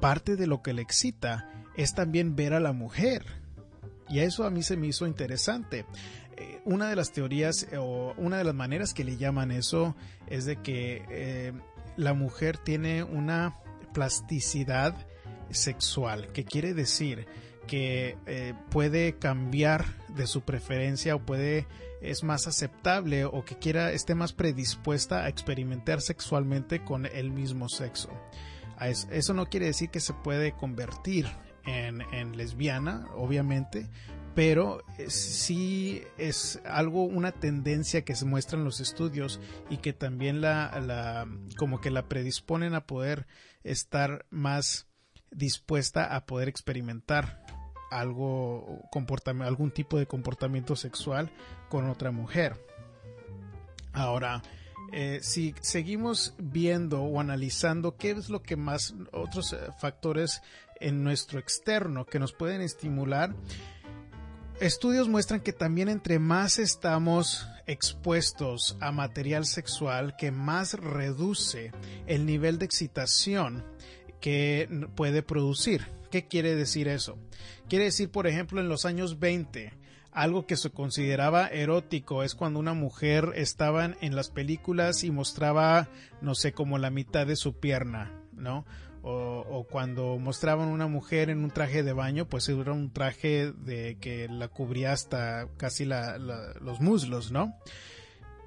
parte 0.00 0.36
de 0.36 0.46
lo 0.46 0.60
que 0.60 0.74
le 0.74 0.82
excita 0.82 1.48
es 1.76 1.94
también 1.94 2.36
ver 2.36 2.54
a 2.54 2.60
la 2.60 2.72
mujer. 2.72 3.24
Y 4.08 4.20
eso 4.20 4.44
a 4.44 4.50
mí 4.50 4.62
se 4.62 4.76
me 4.76 4.88
hizo 4.88 5.06
interesante. 5.06 5.84
Eh, 6.36 6.60
una 6.64 6.88
de 6.88 6.96
las 6.96 7.12
teorías 7.12 7.66
eh, 7.72 7.78
o 7.78 8.14
una 8.16 8.38
de 8.38 8.44
las 8.44 8.54
maneras 8.54 8.94
que 8.94 9.04
le 9.04 9.16
llaman 9.16 9.50
eso 9.50 9.96
es 10.26 10.44
de 10.44 10.56
que 10.56 11.04
eh, 11.08 11.52
la 11.96 12.14
mujer 12.14 12.58
tiene 12.58 13.02
una 13.02 13.56
plasticidad 13.94 14.94
sexual, 15.50 16.28
que 16.32 16.44
quiere 16.44 16.74
decir 16.74 17.26
que 17.66 18.16
puede 18.70 19.16
cambiar 19.16 19.84
de 20.14 20.28
su 20.28 20.42
preferencia 20.42 21.16
o 21.16 21.20
puede 21.20 21.66
es 22.00 22.22
más 22.22 22.46
aceptable 22.46 23.24
o 23.24 23.44
que 23.44 23.58
quiera 23.58 23.90
esté 23.90 24.14
más 24.14 24.32
predispuesta 24.32 25.24
a 25.24 25.28
experimentar 25.28 26.00
sexualmente 26.00 26.84
con 26.84 27.06
el 27.06 27.30
mismo 27.30 27.68
sexo. 27.68 28.10
Eso 28.78 29.34
no 29.34 29.46
quiere 29.46 29.66
decir 29.66 29.88
que 29.88 30.00
se 30.00 30.12
puede 30.12 30.52
convertir 30.52 31.26
en, 31.66 32.36
lesbiana, 32.36 33.06
obviamente, 33.14 33.88
pero 34.34 34.82
eh, 34.98 35.10
sí 35.10 36.02
es 36.18 36.60
algo, 36.64 37.04
una 37.04 37.32
tendencia 37.32 38.04
que 38.04 38.14
se 38.14 38.24
muestra 38.24 38.58
en 38.58 38.64
los 38.64 38.80
estudios 38.80 39.40
y 39.70 39.78
que 39.78 39.92
también 39.92 40.40
la, 40.40 41.26
como 41.56 41.80
que 41.80 41.90
la 41.90 42.08
predisponen 42.08 42.74
a 42.74 42.86
poder 42.86 43.26
estar 43.64 44.26
más 44.30 44.86
dispuesta 45.30 46.14
a 46.14 46.24
poder 46.24 46.48
experimentar 46.48 47.44
algo, 47.90 48.88
algún 49.40 49.70
tipo 49.70 49.98
de 49.98 50.06
comportamiento 50.06 50.76
sexual 50.76 51.30
con 51.68 51.88
otra 51.88 52.10
mujer. 52.10 52.60
Ahora, 53.92 54.42
eh, 54.92 55.20
si 55.22 55.54
seguimos 55.60 56.34
viendo 56.38 57.02
o 57.02 57.20
analizando 57.20 57.96
qué 57.96 58.12
es 58.12 58.28
lo 58.28 58.42
que 58.42 58.56
más 58.56 58.94
otros 59.12 59.52
eh, 59.52 59.58
factores 59.78 60.42
en 60.80 61.02
nuestro 61.04 61.38
externo 61.38 62.06
que 62.06 62.18
nos 62.18 62.32
pueden 62.32 62.60
estimular, 62.60 63.34
estudios 64.60 65.08
muestran 65.08 65.40
que 65.40 65.52
también 65.52 65.88
entre 65.88 66.18
más 66.18 66.58
estamos 66.58 67.48
expuestos 67.66 68.76
a 68.80 68.92
material 68.92 69.44
sexual 69.44 70.16
que 70.16 70.30
más 70.30 70.74
reduce 70.74 71.72
el 72.06 72.26
nivel 72.26 72.58
de 72.58 72.66
excitación 72.66 73.64
que 74.20 74.68
puede 74.94 75.22
producir. 75.22 75.86
¿Qué 76.10 76.26
quiere 76.26 76.54
decir 76.54 76.88
eso? 76.88 77.18
Quiere 77.68 77.86
decir, 77.86 78.10
por 78.10 78.26
ejemplo, 78.26 78.60
en 78.60 78.68
los 78.68 78.84
años 78.84 79.18
20, 79.18 79.72
algo 80.12 80.46
que 80.46 80.56
se 80.56 80.70
consideraba 80.70 81.48
erótico 81.48 82.22
es 82.22 82.34
cuando 82.34 82.58
una 82.60 82.74
mujer 82.74 83.32
estaba 83.34 83.84
en 84.00 84.16
las 84.16 84.30
películas 84.30 85.04
y 85.04 85.10
mostraba, 85.10 85.88
no 86.22 86.34
sé, 86.34 86.52
como 86.52 86.78
la 86.78 86.90
mitad 86.90 87.26
de 87.26 87.36
su 87.36 87.58
pierna, 87.58 88.12
¿no? 88.32 88.64
O, 89.08 89.64
cuando 89.70 90.18
mostraban 90.18 90.66
una 90.66 90.88
mujer 90.88 91.30
en 91.30 91.44
un 91.44 91.50
traje 91.52 91.84
de 91.84 91.92
baño, 91.92 92.28
pues 92.28 92.48
era 92.48 92.72
un 92.72 92.92
traje 92.92 93.52
de 93.52 93.98
que 94.00 94.26
la 94.28 94.48
cubría 94.48 94.92
hasta 94.92 95.46
casi 95.56 95.84
los 95.84 96.80
muslos, 96.80 97.30
¿no? 97.30 97.54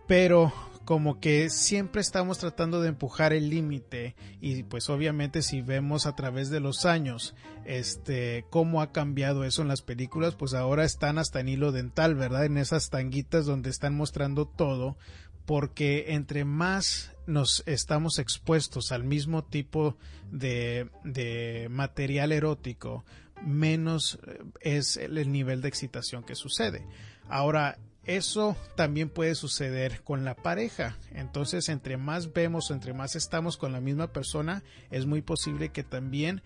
Pero 0.05 0.51
como 0.83 1.19
que 1.19 1.49
siempre 1.51 2.01
estamos 2.01 2.39
tratando 2.39 2.81
de 2.81 2.89
empujar 2.89 3.31
el 3.31 3.49
límite 3.49 4.15
y 4.41 4.63
pues 4.63 4.89
obviamente 4.89 5.43
si 5.43 5.61
vemos 5.61 6.07
a 6.07 6.15
través 6.15 6.49
de 6.49 6.59
los 6.59 6.85
años 6.87 7.35
este 7.63 8.43
cómo 8.49 8.81
ha 8.81 8.91
cambiado 8.91 9.43
eso 9.43 9.61
en 9.61 9.67
las 9.67 9.83
películas 9.83 10.33
pues 10.33 10.55
ahora 10.55 10.83
están 10.83 11.19
hasta 11.19 11.41
en 11.41 11.49
hilo 11.49 11.71
dental 11.71 12.15
verdad 12.15 12.45
en 12.45 12.57
esas 12.57 12.89
tanguitas 12.89 13.45
donde 13.45 13.69
están 13.69 13.95
mostrando 13.95 14.47
todo 14.47 14.97
porque 15.49 16.13
entre 16.13 16.45
más 16.45 17.11
nos 17.25 17.63
estamos 17.65 18.19
expuestos 18.19 18.91
al 18.91 19.03
mismo 19.03 19.43
tipo 19.43 19.97
de, 20.29 20.87
material 21.71 22.31
erótico 22.33 23.03
menos 23.43 24.19
eh, 24.27 24.43
es 24.61 24.95
el 24.95 25.31
nivel 25.31 25.61
de 25.61 25.67
excitación 25.67 26.23
que 26.23 26.35
sucede 26.35 26.85
ahora 27.29 27.79
eso 28.03 28.55
también 28.75 29.09
puede 29.09 29.35
suceder 29.35 30.01
con 30.03 30.23
la 30.25 30.35
pareja. 30.35 30.97
Entonces, 31.11 31.69
entre 31.69 31.97
más 31.97 32.33
vemos, 32.33 32.71
entre 32.71 32.93
más 32.93 33.15
estamos 33.15 33.55
con 33.55 33.71
la 33.71 33.81
misma 33.81 34.07
persona, 34.13 34.63
es 34.89 35.05
muy 35.05 35.21
posible 35.21 35.69
que 35.69 35.83
también 35.83 36.41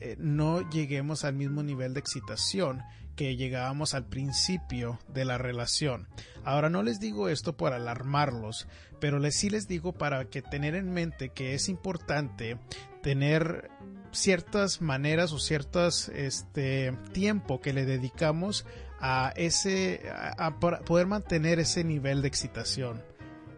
eh, 0.00 0.16
no 0.20 0.68
lleguemos 0.70 1.24
al 1.24 1.34
mismo 1.34 1.64
nivel 1.64 1.94
de 1.94 2.00
excitación 2.00 2.82
que 3.18 3.34
llegábamos 3.34 3.94
al 3.94 4.06
principio 4.06 5.00
de 5.12 5.24
la 5.24 5.38
relación. 5.38 6.06
Ahora 6.44 6.70
no 6.70 6.84
les 6.84 7.00
digo 7.00 7.28
esto 7.28 7.56
por 7.56 7.72
alarmarlos, 7.72 8.68
pero 9.00 9.18
les, 9.18 9.34
sí 9.34 9.50
les 9.50 9.66
digo 9.66 9.92
para 9.92 10.26
que 10.26 10.40
tener 10.40 10.76
en 10.76 10.92
mente 10.92 11.30
que 11.30 11.54
es 11.54 11.68
importante 11.68 12.58
tener 13.02 13.72
ciertas 14.12 14.80
maneras 14.80 15.32
o 15.32 15.40
ciertas 15.40 16.08
este 16.10 16.96
tiempo 17.12 17.60
que 17.60 17.72
le 17.72 17.86
dedicamos 17.86 18.64
a 19.00 19.32
ese 19.34 20.00
a, 20.38 20.60
poder 20.60 21.08
mantener 21.08 21.58
ese 21.58 21.82
nivel 21.82 22.22
de 22.22 22.28
excitación. 22.28 23.02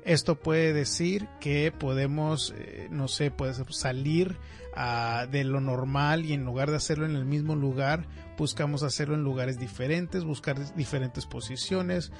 Esto 0.06 0.40
puede 0.40 0.72
decir 0.72 1.28
que 1.38 1.70
podemos, 1.70 2.54
eh, 2.56 2.88
no 2.90 3.08
sé, 3.08 3.30
puede 3.30 3.52
salir 3.74 4.38
de 5.30 5.44
lo 5.44 5.60
normal 5.60 6.24
y 6.24 6.32
en 6.32 6.44
lugar 6.44 6.70
de 6.70 6.76
hacerlo 6.76 7.06
en 7.06 7.16
el 7.16 7.24
mismo 7.24 7.56
lugar, 7.56 8.06
buscamos 8.38 8.82
hacerlo 8.82 9.14
en 9.14 9.22
lugares 9.22 9.58
diferentes, 9.58 10.24
buscar 10.24 10.74
diferentes 10.74 11.26
posiciones, 11.26 12.12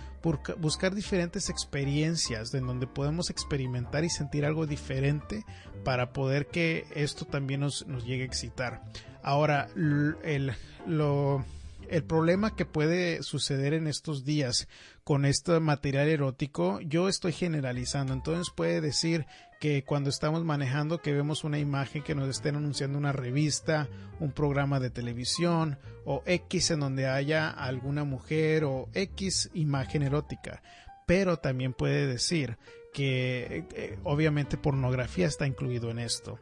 buscar 0.58 0.94
diferentes 0.94 1.48
experiencias 1.48 2.52
en 2.54 2.66
donde 2.66 2.86
podemos 2.86 3.30
experimentar 3.30 4.04
y 4.04 4.10
sentir 4.10 4.44
algo 4.44 4.66
diferente 4.66 5.44
para 5.84 6.12
poder 6.12 6.48
que 6.48 6.86
esto 6.94 7.24
también 7.24 7.60
nos, 7.60 7.86
nos 7.86 8.04
llegue 8.04 8.24
a 8.24 8.26
excitar. 8.26 8.82
Ahora, 9.22 9.68
el, 9.76 10.52
lo, 10.86 11.44
el 11.88 12.04
problema 12.04 12.54
que 12.54 12.66
puede 12.66 13.22
suceder 13.22 13.74
en 13.74 13.86
estos 13.86 14.24
días 14.24 14.68
con 15.04 15.24
este 15.24 15.58
material 15.60 16.08
erótico, 16.08 16.80
yo 16.80 17.08
estoy 17.08 17.32
generalizando, 17.32 18.12
entonces 18.12 18.52
puede 18.54 18.80
decir 18.80 19.26
que 19.60 19.84
cuando 19.84 20.08
estamos 20.08 20.42
manejando 20.42 21.02
que 21.02 21.12
vemos 21.12 21.44
una 21.44 21.58
imagen 21.58 22.02
que 22.02 22.14
nos 22.14 22.30
estén 22.30 22.56
anunciando 22.56 22.96
una 22.96 23.12
revista, 23.12 23.88
un 24.18 24.32
programa 24.32 24.80
de 24.80 24.88
televisión 24.88 25.78
o 26.06 26.22
X 26.24 26.70
en 26.70 26.80
donde 26.80 27.06
haya 27.06 27.50
alguna 27.50 28.04
mujer 28.04 28.64
o 28.64 28.88
X 28.94 29.50
imagen 29.52 30.02
erótica. 30.02 30.62
Pero 31.06 31.36
también 31.36 31.74
puede 31.74 32.06
decir 32.06 32.56
que 32.94 33.66
eh, 33.74 33.98
obviamente 34.02 34.56
pornografía 34.56 35.26
está 35.26 35.46
incluido 35.46 35.90
en 35.90 35.98
esto. 35.98 36.38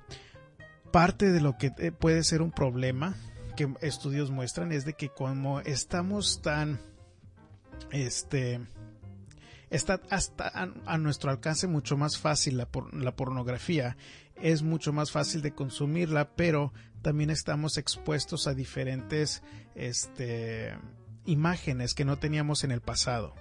Parte 0.93 1.33
de 1.33 1.41
lo 1.41 1.59
que 1.59 1.73
eh, 1.79 1.91
puede 1.91 2.23
ser 2.23 2.41
un 2.41 2.53
problema 2.53 3.17
que 3.57 3.69
estudios 3.81 4.31
muestran 4.31 4.71
es 4.71 4.85
de 4.85 4.93
que 4.93 5.09
como 5.09 5.59
estamos 5.61 6.41
tan 6.41 6.79
este 7.91 8.61
está 9.71 10.01
hasta 10.11 10.51
a, 10.55 10.99
nuestro 10.99 11.31
alcance 11.31 11.67
mucho 11.67 11.97
más 11.97 12.19
fácil 12.19 12.57
la, 12.57 12.67
pornografía, 13.17 13.97
es 14.37 14.63
mucho 14.63 14.93
más 14.93 15.11
fácil 15.11 15.43
de 15.43 15.55
consumirla, 15.55 16.35
pero 16.37 16.73
también 17.03 17.31
estamos 17.31 17.77
expuestos 17.77 18.47
a 18.47 18.55
diferentes 18.55 19.43
este, 19.75 20.77
imágenes 21.25 21.95
que 21.95 22.05
no 22.05 22.19
teníamos 22.19 22.65
en 22.65 22.71
el 22.71 22.81
pasado. 22.81 23.35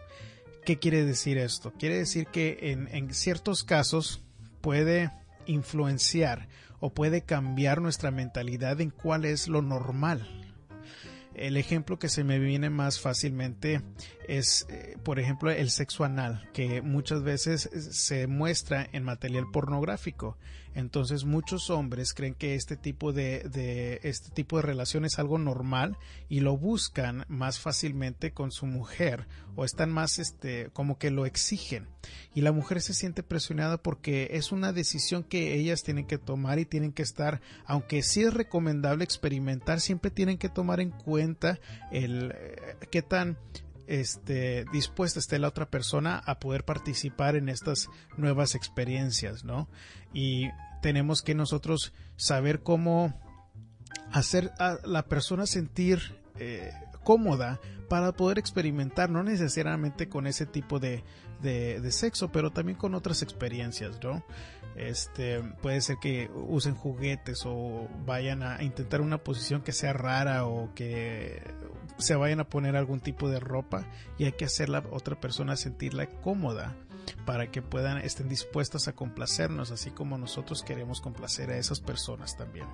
¿Qué 0.66 0.80
quiere 0.80 1.06
decir 1.06 1.38
esto? 1.38 1.72
Quiere 1.80 1.98
decir 1.98 2.28
que 2.28 2.58
en 2.72 3.14
ciertos 3.14 3.64
casos 3.64 4.22
puede 4.60 5.12
influenciar 5.46 6.50
o 6.80 6.94
puede 6.94 7.22
cambiar 7.22 7.82
nuestra 7.82 8.12
mentalidad 8.12 8.82
en 8.82 8.92
cuál 8.92 9.26
es 9.26 9.48
lo 9.48 9.62
normal, 9.62 10.47
el 11.38 11.58
ejemplo 11.58 12.00
que 12.00 12.10
se 12.10 12.24
me 12.24 12.40
viene 12.40 12.70
más 12.70 13.00
fácilmente 13.00 13.82
es, 14.28 14.66
eh, 14.70 14.98
por 15.04 15.20
ejemplo, 15.20 15.52
el 15.52 15.70
sexo 15.70 16.04
anal, 16.04 16.50
que 16.54 16.82
muchas 16.82 17.24
veces 17.24 17.70
se 17.92 18.28
muestra 18.28 18.88
en 18.92 19.04
material 19.04 19.46
pornográfico. 19.52 20.38
Entonces 20.78 21.26
muchos 21.26 21.72
hombres 21.72 22.14
creen 22.14 22.36
que 22.36 22.54
este 22.54 22.78
tipo 22.78 23.12
de, 23.12 24.00
este 24.04 24.30
tipo 24.30 24.58
de 24.58 24.62
relación 24.62 25.06
es 25.06 25.18
algo 25.18 25.40
normal 25.40 25.98
y 26.30 26.42
lo 26.42 26.56
buscan 26.56 27.26
más 27.30 27.60
fácilmente 27.60 28.32
con 28.32 28.52
su 28.52 28.68
mujer 28.68 29.26
o 29.56 29.66
están 29.66 29.92
más 29.92 30.20
este 30.20 30.70
como 30.74 31.00
que 31.00 31.10
lo 31.10 31.26
exigen 31.26 31.88
y 32.36 32.42
la 32.42 32.52
mujer 32.52 32.80
se 32.84 32.94
siente 32.94 33.24
presionada 33.24 33.82
porque 33.82 34.30
es 34.34 34.52
una 34.52 34.72
decisión 34.72 35.24
que 35.24 35.56
ellas 35.56 35.82
tienen 35.82 36.06
que 36.06 36.20
tomar 36.20 36.60
y 36.60 36.66
tienen 36.66 36.94
que 36.94 37.02
estar 37.02 37.42
aunque 37.66 38.04
sí 38.04 38.22
es 38.22 38.36
recomendable 38.36 39.04
experimentar 39.04 39.82
siempre 39.82 40.12
tienen 40.12 40.38
que 40.38 40.48
tomar 40.48 40.80
en 40.80 40.92
cuenta 40.92 41.60
el 41.92 42.36
eh, 42.38 42.76
qué 42.92 43.02
tan 43.02 43.40
este, 43.88 44.66
dispuesta 44.72 45.20
esté 45.20 45.40
la 45.40 45.48
otra 45.48 45.70
persona 45.70 46.22
a 46.26 46.40
poder 46.40 46.66
participar 46.66 47.36
en 47.36 47.50
estas 47.50 47.90
nuevas 48.18 48.54
experiencias, 48.54 49.46
¿no? 49.46 49.70
Y 50.14 50.50
tenemos 50.82 51.22
que 51.22 51.36
nosotros 51.36 51.94
saber 52.16 52.62
cómo 52.62 53.14
hacer 54.12 54.52
a 54.60 54.78
la 54.86 55.06
persona 55.06 55.46
sentir 55.46 56.20
eh, 56.40 56.72
cómoda 57.04 57.60
para 57.90 58.12
poder 58.12 58.38
experimentar, 58.38 59.10
no 59.10 59.24
necesariamente 59.24 60.10
con 60.10 60.28
ese 60.28 60.46
tipo 60.46 60.80
de, 60.80 61.04
de, 61.42 61.92
sexo, 61.92 62.32
pero 62.32 62.52
también 62.52 62.78
con 62.78 62.96
otras 62.96 63.22
experiencias, 63.22 64.00
¿no? 64.04 64.24
Este, 64.76 65.42
puede 65.62 65.82
ser 65.82 65.98
que 66.00 66.30
usen 66.34 66.76
juguetes 66.76 67.44
o 67.46 67.88
vayan 68.06 68.44
a 68.44 68.62
intentar 68.62 69.02
una 69.02 69.18
posición 69.18 69.62
que 69.62 69.72
sea 69.72 69.94
rara 69.94 70.46
o 70.46 70.74
que 70.76 71.42
se 71.98 72.16
vayan 72.16 72.42
a 72.42 72.50
poner 72.50 72.76
algún 72.76 73.00
tipo 73.00 73.28
de 73.28 73.40
ropa 73.40 73.88
y 74.20 74.26
hay 74.26 74.34
que 74.34 74.46
hacer 74.46 74.70
la 74.70 74.84
otra 74.92 75.20
persona 75.20 75.56
sentirla 75.56 76.06
cómoda 76.06 76.76
para 77.26 77.52
que 77.52 77.62
puedan 77.62 77.98
estén 78.00 78.30
dispuestas 78.30 78.88
a 78.88 78.94
complacernos 78.94 79.72
así 79.72 79.92
como 79.92 80.18
nosotros 80.18 80.64
queremos 80.64 81.02
complacer 81.02 81.50
a 81.50 81.58
esas 81.58 81.80
personas 81.80 82.38
también. 82.38 82.68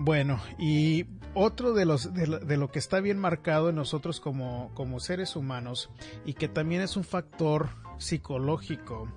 Bueno, 0.00 0.40
y 0.58 1.06
otro 1.34 1.72
de 1.72 1.84
los 1.84 2.14
de 2.14 2.56
lo, 2.56 2.70
que 2.70 2.78
está 2.78 3.00
bien 3.00 3.18
marcado 3.18 3.70
en 3.70 3.74
nosotros 3.74 4.20
como, 4.20 4.72
como 4.74 5.00
seres 5.00 5.34
humanos 5.34 5.90
y 6.24 6.34
que 6.34 6.46
también 6.46 6.82
es 6.82 6.96
un 6.96 7.02
factor 7.02 7.70
psicológico 7.98 9.12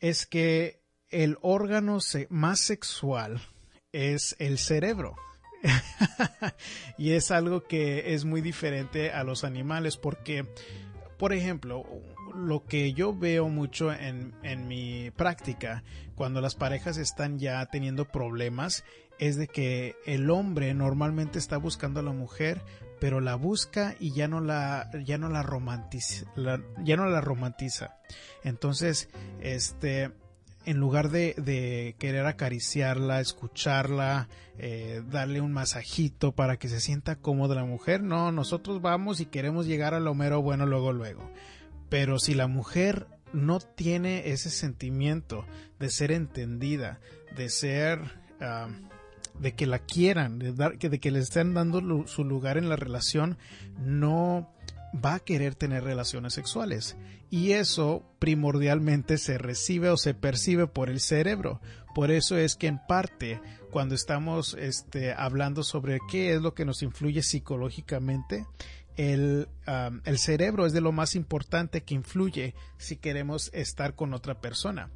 es 0.00 0.26
que 0.26 0.82
el 1.10 1.38
órgano 1.42 1.98
más 2.28 2.60
sexual 2.60 3.40
es 3.92 4.34
el 4.40 4.58
cerebro. 4.58 5.14
y 6.98 7.12
es 7.12 7.30
algo 7.30 7.64
que 7.64 8.14
es 8.14 8.24
muy 8.24 8.40
diferente 8.40 9.12
a 9.12 9.24
los 9.24 9.44
animales 9.44 9.96
porque 9.96 10.46
por 11.18 11.32
ejemplo, 11.32 11.84
lo 12.34 12.64
que 12.64 12.92
yo 12.92 13.16
veo 13.16 13.48
mucho 13.48 13.92
en, 13.92 14.34
en, 14.42 14.68
mi 14.68 15.10
práctica, 15.10 15.82
cuando 16.14 16.40
las 16.40 16.54
parejas 16.54 16.98
están 16.98 17.38
ya 17.38 17.64
teniendo 17.66 18.06
problemas, 18.06 18.84
es 19.18 19.36
de 19.36 19.48
que 19.48 19.96
el 20.04 20.30
hombre 20.30 20.74
normalmente 20.74 21.38
está 21.38 21.56
buscando 21.56 22.00
a 22.00 22.02
la 22.02 22.12
mujer, 22.12 22.62
pero 23.00 23.20
la 23.20 23.34
busca 23.34 23.94
y 23.98 24.12
ya 24.12 24.28
no 24.28 24.40
la, 24.40 24.90
ya 25.04 25.18
no 25.18 25.28
la 25.28 25.42
romantiza, 25.42 26.26
ya 26.82 26.96
no 26.96 27.06
la 27.06 27.20
romantiza. 27.20 27.96
Entonces, 28.42 29.08
este, 29.40 30.12
en 30.66 30.78
lugar 30.78 31.10
de, 31.10 31.94
querer 31.98 32.26
acariciarla, 32.26 33.20
escucharla, 33.20 34.28
eh, 34.58 35.02
darle 35.10 35.40
un 35.40 35.52
masajito 35.52 36.32
para 36.32 36.58
que 36.58 36.68
se 36.68 36.80
sienta 36.80 37.16
cómoda 37.16 37.54
la 37.54 37.64
mujer, 37.64 38.02
no, 38.02 38.32
nosotros 38.32 38.82
vamos 38.82 39.20
y 39.20 39.26
queremos 39.26 39.66
llegar 39.66 39.94
a 39.94 40.00
lo 40.00 40.14
mero 40.14 40.42
bueno 40.42 40.66
luego, 40.66 40.92
luego. 40.92 41.30
Pero 41.88 42.18
si 42.18 42.34
la 42.34 42.48
mujer 42.48 43.06
no 43.32 43.60
tiene 43.60 44.30
ese 44.30 44.50
sentimiento 44.50 45.46
de 45.78 45.88
ser 45.88 46.10
entendida, 46.10 46.98
de 47.36 47.48
ser, 47.48 48.00
de 49.38 49.54
que 49.54 49.66
la 49.66 49.78
quieran, 49.78 50.40
de, 50.40 50.52
dar, 50.52 50.76
de 50.78 50.98
que 50.98 51.12
le 51.12 51.20
estén 51.20 51.54
dando 51.54 52.08
su 52.08 52.24
lugar 52.24 52.58
en 52.58 52.68
la 52.68 52.76
relación, 52.76 53.38
no 53.78 54.50
va 54.94 55.14
a 55.14 55.20
querer 55.20 55.54
tener 55.54 55.84
relaciones 55.84 56.34
sexuales 56.34 56.96
y 57.30 57.52
eso 57.52 58.02
primordialmente 58.18 59.18
se 59.18 59.38
recibe 59.38 59.90
o 59.90 59.96
se 59.96 60.14
percibe 60.14 60.66
por 60.66 60.90
el 60.90 61.00
cerebro. 61.00 61.60
Por 61.94 62.10
eso 62.10 62.36
es 62.36 62.56
que 62.56 62.66
en 62.66 62.78
parte 62.86 63.40
cuando 63.70 63.94
estamos 63.94 64.54
este, 64.54 65.12
hablando 65.12 65.62
sobre 65.62 65.98
qué 66.10 66.34
es 66.34 66.42
lo 66.42 66.54
que 66.54 66.64
nos 66.64 66.82
influye 66.82 67.22
psicológicamente, 67.22 68.46
el, 68.96 69.48
el, 70.04 70.18
cerebro 70.18 70.64
es 70.64 70.72
de 70.72 70.80
lo 70.80 70.92
más 70.92 71.14
importante 71.14 71.82
que 71.82 71.94
influye 71.94 72.54
si 72.78 72.96
queremos 72.96 73.50
estar 73.52 73.94
con 73.94 74.14
otra 74.14 74.40
persona. 74.40 74.90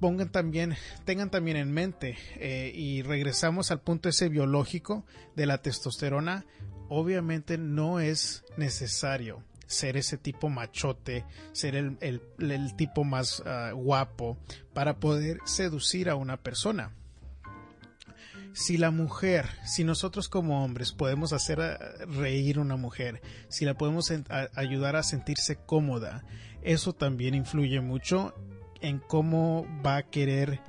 Pongan 0.00 0.30
también, 0.30 0.74
tengan 1.04 1.30
también 1.30 1.56
en 1.56 1.72
mente, 1.72 2.16
eh, 2.36 2.72
y 2.74 3.02
regresamos 3.02 3.70
al 3.70 3.80
punto 3.80 4.08
ese 4.08 4.28
biológico 4.28 5.04
de 5.36 5.46
la 5.46 5.58
testosterona, 5.58 6.46
obviamente 6.94 7.58
no 7.58 8.00
es 8.00 8.44
necesario 8.56 9.42
ser 9.66 9.96
ese 9.96 10.16
tipo 10.16 10.48
machote, 10.48 11.24
ser 11.52 11.74
el, 11.74 11.98
el, 12.00 12.76
tipo 12.76 13.04
más 13.04 13.42
ah, 13.44 13.72
guapo 13.72 14.38
para 14.72 15.00
poder 15.00 15.38
seducir 15.44 16.08
a 16.08 16.16
una 16.16 16.36
persona. 16.36 16.92
Si 18.52 18.76
la 18.76 18.92
mujer, 18.92 19.48
si 19.64 19.82
nosotros 19.82 20.28
como 20.28 20.64
hombres 20.64 20.92
podemos 20.92 21.32
hacer 21.32 21.60
ah, 21.60 21.78
reír 22.06 22.58
a 22.58 22.62
una 22.62 22.76
mujer, 22.76 23.20
si 23.48 23.64
la 23.64 23.74
podemos 23.74 24.12
ayudar 24.54 24.96
a 24.96 25.02
sentirse 25.02 25.56
cómoda, 25.56 26.24
eso 26.62 26.92
también 26.92 27.34
influye 27.34 27.80
mucho 27.80 28.34
en 28.80 28.98
cómo 28.98 29.66
va 29.84 29.96
a 29.96 30.02
querer 30.04 30.60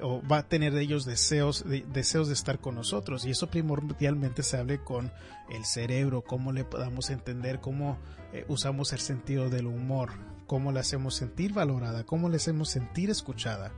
o 0.00 0.22
va 0.26 0.38
a 0.38 0.48
tener 0.48 0.72
de 0.72 0.82
ellos 0.82 1.04
deseos 1.04 1.68
de, 1.68 1.84
deseos 1.92 2.28
de 2.28 2.34
estar 2.34 2.58
con 2.58 2.74
nosotros 2.74 3.24
y 3.24 3.30
eso 3.30 3.48
primordialmente 3.48 4.42
se 4.42 4.56
hable 4.56 4.82
con 4.82 5.12
el 5.50 5.64
cerebro 5.64 6.22
cómo 6.22 6.52
le 6.52 6.64
podamos 6.64 7.10
entender 7.10 7.60
cómo 7.60 7.98
eh, 8.32 8.44
usamos 8.48 8.92
el 8.92 9.00
sentido 9.00 9.50
del 9.50 9.66
humor 9.66 10.10
cómo 10.46 10.72
le 10.72 10.80
hacemos 10.80 11.14
sentir 11.14 11.52
valorada 11.52 12.04
cómo 12.04 12.28
le 12.28 12.36
hacemos 12.36 12.70
sentir 12.70 13.10
escuchada 13.10 13.72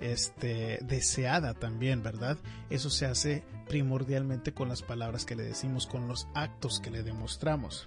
este, 0.00 0.78
deseada 0.82 1.54
también, 1.54 2.02
¿verdad? 2.02 2.38
Eso 2.70 2.90
se 2.90 3.06
hace 3.06 3.42
primordialmente 3.68 4.54
con 4.54 4.68
las 4.68 4.82
palabras 4.82 5.24
que 5.24 5.36
le 5.36 5.42
decimos, 5.42 5.86
con 5.86 6.08
los 6.08 6.28
actos 6.34 6.80
que 6.80 6.90
le 6.90 7.02
demostramos. 7.02 7.86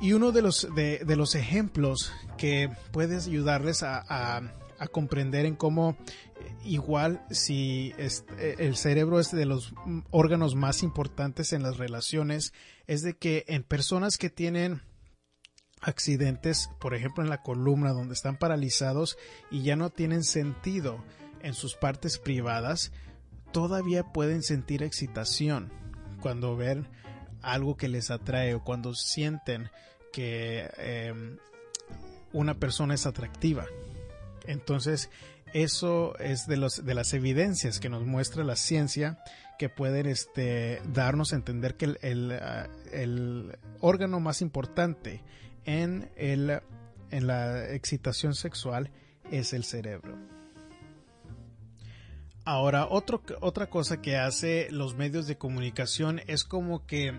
Y 0.00 0.12
uno 0.12 0.32
de 0.32 0.42
los, 0.42 0.68
de, 0.74 1.16
los 1.16 1.34
ejemplos 1.34 2.12
que 2.36 2.70
puedes 2.92 3.26
ayudarles 3.26 3.82
a, 3.82 4.42
comprender 4.92 5.46
en 5.46 5.56
cómo 5.56 5.96
igual 6.64 7.24
si 7.30 7.94
eh, 7.98 8.56
el 8.58 8.76
cerebro 8.76 9.20
es 9.20 9.30
de 9.30 9.46
los 9.46 9.74
órganos 10.10 10.54
más 10.54 10.82
importantes 10.82 11.52
en 11.52 11.62
las 11.62 11.76
relaciones, 11.76 12.52
es 12.86 13.02
de 13.02 13.16
que 13.16 13.44
en 13.48 13.62
personas 13.62 14.18
que 14.18 14.30
tienen 14.30 14.82
accidentes, 15.80 16.70
por 16.80 16.94
ejemplo 16.94 17.22
en 17.22 17.30
la 17.30 17.42
columna 17.42 17.92
donde 17.92 18.14
están 18.14 18.38
paralizados 18.38 19.18
y 19.50 19.62
ya 19.62 19.76
no 19.76 19.90
tienen 19.90 20.24
sentido 20.24 21.04
en 21.42 21.54
sus 21.54 21.74
partes 21.74 22.18
privadas, 22.18 22.92
todavía 23.52 24.12
pueden 24.12 24.42
sentir 24.42 24.82
excitación 24.82 25.70
cuando 26.20 26.56
ven 26.56 26.88
algo 27.42 27.76
que 27.76 27.88
les 27.88 28.10
atrae 28.10 28.54
o 28.54 28.64
cuando 28.64 28.94
sienten 28.94 29.70
que 30.12 30.70
em, 30.78 31.36
una 32.32 32.54
persona 32.54 32.94
es 32.94 33.06
atractiva. 33.06 33.66
Entonces, 34.46 35.10
eso 35.54 36.18
es 36.18 36.46
de, 36.46 36.56
los, 36.56 36.84
de 36.84 36.94
las 36.94 37.14
evidencias 37.14 37.78
que 37.78 37.88
nos 37.88 38.04
muestra 38.04 38.42
la 38.44 38.56
ciencia 38.56 39.18
que 39.56 39.68
pueden 39.68 40.06
este, 40.06 40.82
darnos 40.92 41.32
a 41.32 41.36
entender 41.36 41.76
que 41.76 41.96
el, 42.02 42.32
ah, 42.32 42.68
el 42.92 43.56
órgano 43.80 44.18
más 44.18 44.42
importante 44.42 45.22
en, 45.64 46.10
el, 46.16 46.60
en 47.12 47.26
la 47.28 47.72
excitación 47.72 48.34
sexual 48.34 48.90
es 49.30 49.52
el 49.52 49.62
cerebro. 49.62 50.18
Ahora, 52.44 52.88
otra 52.90 53.70
cosa 53.70 54.02
que 54.02 54.16
hace 54.16 54.68
los 54.70 54.96
medios 54.96 55.26
de 55.26 55.38
comunicación 55.38 56.20
es 56.26 56.44
como 56.44 56.84
que 56.84 57.18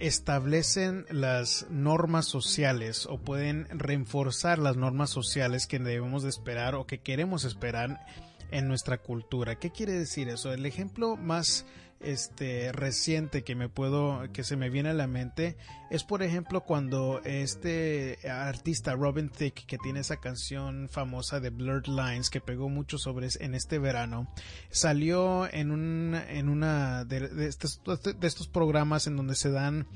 establecen 0.00 1.06
las 1.10 1.66
normas 1.70 2.26
sociales 2.26 3.06
o 3.06 3.18
pueden 3.18 3.68
reforzar 3.70 4.58
las 4.58 4.76
normas 4.76 5.10
sociales 5.10 5.66
que 5.66 5.78
debemos 5.78 6.22
de 6.22 6.30
esperar 6.30 6.74
o 6.74 6.86
que 6.86 7.00
queremos 7.00 7.44
esperar 7.44 8.04
en 8.50 8.66
nuestra 8.66 8.98
cultura. 8.98 9.56
¿Qué 9.56 9.70
quiere 9.70 9.92
decir 9.92 10.28
eso? 10.28 10.52
El 10.52 10.66
ejemplo 10.66 11.16
más 11.16 11.66
este 12.00 12.72
reciente 12.72 13.44
que 13.44 13.54
me 13.54 13.68
puedo 13.68 14.22
que 14.32 14.42
se 14.42 14.56
me 14.56 14.70
viene 14.70 14.88
a 14.88 14.94
la 14.94 15.06
mente 15.06 15.56
es 15.90 16.02
por 16.02 16.22
ejemplo 16.22 16.62
cuando 16.62 17.20
este 17.24 18.18
artista 18.28 18.94
Robin 18.94 19.28
Thicke 19.28 19.66
que 19.66 19.78
tiene 19.78 20.00
esa 20.00 20.16
canción 20.16 20.88
famosa 20.88 21.40
de 21.40 21.50
Blurred 21.50 21.86
Lines 21.88 22.30
que 22.30 22.40
pegó 22.40 22.68
mucho 22.68 22.98
sobre 22.98 23.28
en 23.40 23.54
este 23.54 23.78
verano 23.78 24.32
salió 24.70 25.52
en 25.52 25.70
un 25.70 26.14
en 26.28 26.48
una 26.48 27.04
de, 27.04 27.46
estos, 27.46 27.82
de 27.84 28.26
estos 28.26 28.48
programas 28.48 29.06
en 29.06 29.16
donde 29.16 29.34
se 29.34 29.50
dan 29.50 29.86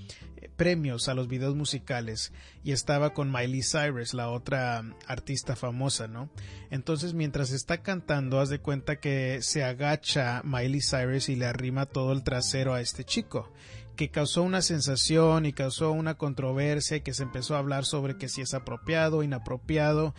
premios 0.56 1.08
a 1.08 1.14
los 1.14 1.28
videos 1.28 1.54
musicales 1.54 2.32
y 2.62 2.72
estaba 2.72 3.14
con 3.14 3.32
Miley 3.32 3.62
Cyrus, 3.62 4.14
la 4.14 4.30
otra 4.30 4.84
artista 5.06 5.56
famosa, 5.56 6.08
¿no? 6.08 6.30
Entonces 6.70 7.14
mientras 7.14 7.50
está 7.50 7.82
cantando, 7.82 8.40
haz 8.40 8.48
de 8.48 8.60
cuenta 8.60 8.96
que 8.96 9.42
se 9.42 9.64
agacha 9.64 10.42
Miley 10.44 10.80
Cyrus 10.80 11.28
y 11.28 11.36
le 11.36 11.46
arrima 11.46 11.86
todo 11.86 12.12
el 12.12 12.22
trasero 12.22 12.74
a 12.74 12.80
este 12.80 13.04
chico 13.04 13.52
que 13.96 14.10
causó 14.10 14.42
una 14.42 14.60
sensación 14.60 15.46
y 15.46 15.52
causó 15.52 15.92
una 15.92 16.14
controversia 16.14 16.96
y 16.96 17.00
que 17.02 17.14
se 17.14 17.22
empezó 17.22 17.54
a 17.54 17.58
hablar 17.58 17.84
sobre 17.84 18.16
que 18.16 18.28
si 18.28 18.40
es 18.40 18.54
apropiado 18.54 19.22
inapropiado 19.22 20.14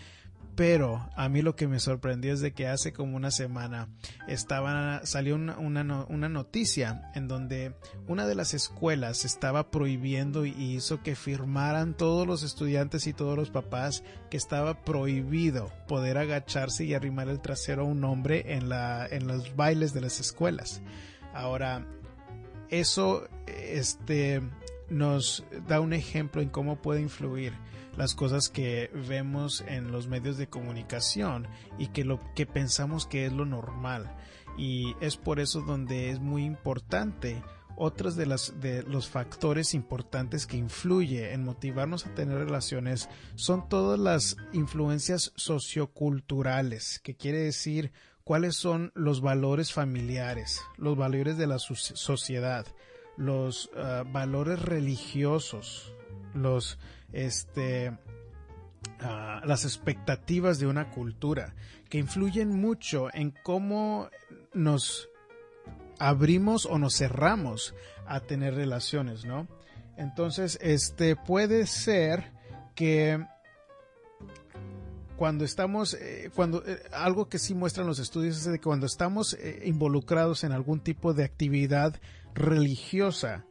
pero 0.55 1.09
a 1.15 1.27
mí 1.27 1.41
lo 1.41 1.55
que 1.55 1.67
me 1.67 1.79
sorprendió 1.79 2.33
es 2.33 2.39
de 2.39 2.53
que 2.53 2.67
hace 2.67 2.93
como 2.93 3.17
una 3.17 3.29
semana 3.29 3.89
estaba, 4.27 5.05
salió 5.05 5.35
una, 5.35 5.57
una, 5.57 6.29
noticia 6.29 7.11
en 7.13 7.27
donde 7.27 7.75
una 8.07 8.25
de 8.25 8.35
las 8.35 8.53
escuelas 8.53 9.25
estaba 9.25 9.69
prohibiendo 9.69 10.45
y 10.45 10.51
hizo 10.75 11.03
que 11.03 11.15
firmaran 11.15 11.95
todos 11.95 12.25
los 12.25 12.43
estudiantes 12.43 13.05
y 13.05 13.13
todos 13.13 13.37
los 13.37 13.49
papás 13.49 14.03
que 14.29 14.37
estaba 14.37 14.83
prohibido 14.85 15.71
poder 15.87 16.17
agacharse 16.17 16.85
y 16.85 16.93
arrimar 16.93 17.27
el 17.27 17.41
trasero 17.41 17.83
a 17.83 17.85
un 17.85 18.03
hombre 18.05 18.53
en, 18.53 18.69
la, 18.69 19.05
en 19.05 19.27
los 19.27 19.55
bailes 19.55 19.93
de 19.93 20.01
las 20.01 20.21
escuelas. 20.21 20.81
Ahora, 21.33 21.85
eso 22.69 23.27
este, 23.47 24.41
nos 24.89 25.43
da 25.67 25.81
un 25.81 25.91
ejemplo 25.91 26.41
en 26.41 26.49
cómo 26.49 26.81
puede 26.81 27.01
influir 27.01 27.53
las 27.97 28.15
cosas 28.15 28.49
que 28.49 28.91
vemos 29.07 29.63
en 29.67 29.91
los 29.91 30.07
medios 30.07 30.37
de 30.37 30.47
comunicación 30.47 31.47
y 31.77 31.87
que 31.87 32.03
lo 32.03 32.19
que 32.33 32.45
pensamos 32.45 33.05
que 33.05 33.25
es 33.25 33.33
lo 33.33 33.45
normal. 33.45 34.15
Y 34.57 34.95
es 35.01 35.17
por 35.17 35.39
eso 35.39 35.61
donde 35.61 36.09
es 36.09 36.19
muy 36.19 36.45
importante 36.45 37.41
otros 37.77 38.15
de, 38.15 38.25
las, 38.25 38.59
de 38.59 38.83
los 38.83 39.09
factores 39.09 39.73
importantes 39.73 40.47
que 40.47 40.57
influye 40.57 41.33
en 41.33 41.43
motivarnos 41.43 42.05
a 42.05 42.13
tener 42.15 42.37
relaciones 42.37 43.09
son 43.35 43.67
todas 43.67 43.99
las 43.99 44.37
influencias 44.53 45.33
socioculturales, 45.35 46.99
que 46.99 47.15
quiere 47.15 47.39
decir 47.39 47.91
cuáles 48.23 48.55
son 48.55 48.91
los 48.95 49.21
valores 49.21 49.73
familiares, 49.73 50.61
los 50.77 50.97
valores 50.97 51.37
de 51.37 51.47
la 51.47 51.59
sociedad, 51.59 52.65
los 53.17 53.69
ah, 53.75 54.03
valores 54.09 54.61
religiosos, 54.61 55.93
los 56.33 56.77
este, 57.15 57.97
ah, 58.99 59.41
las 59.45 59.63
expectativas 59.63 60.59
de 60.59 60.67
una 60.67 60.91
cultura 60.91 61.55
que 61.89 61.97
influyen 61.97 62.49
mucho 62.49 63.07
en 63.13 63.33
cómo 63.43 64.09
nos 64.53 65.09
abrimos 65.97 66.65
o 66.65 66.77
nos 66.77 66.97
cerramos 66.97 67.73
a 68.05 68.19
tener 68.19 68.53
relaciones, 68.55 69.23
¿no? 69.25 69.47
Entonces, 69.97 70.59
este 70.61 71.15
puede 71.15 71.67
ser 71.67 72.33
que 72.75 73.25
cuando 75.15 75.45
estamos, 75.45 75.93
eh, 75.93 76.29
cuando 76.35 76.61
eh, 76.65 76.83
algo 76.91 77.29
que 77.29 77.39
sí 77.39 77.55
muestran 77.55 77.87
los 77.87 77.99
estudios 77.99 78.37
es 78.37 78.45
de 78.45 78.59
que 78.59 78.65
cuando 78.65 78.85
estamos 78.85 79.33
eh, 79.35 79.61
involucrados 79.63 80.43
en 80.43 80.51
algún 80.51 80.81
tipo 80.81 81.13
de 81.13 81.23
actividad 81.23 81.95
religiosa, 82.33 83.45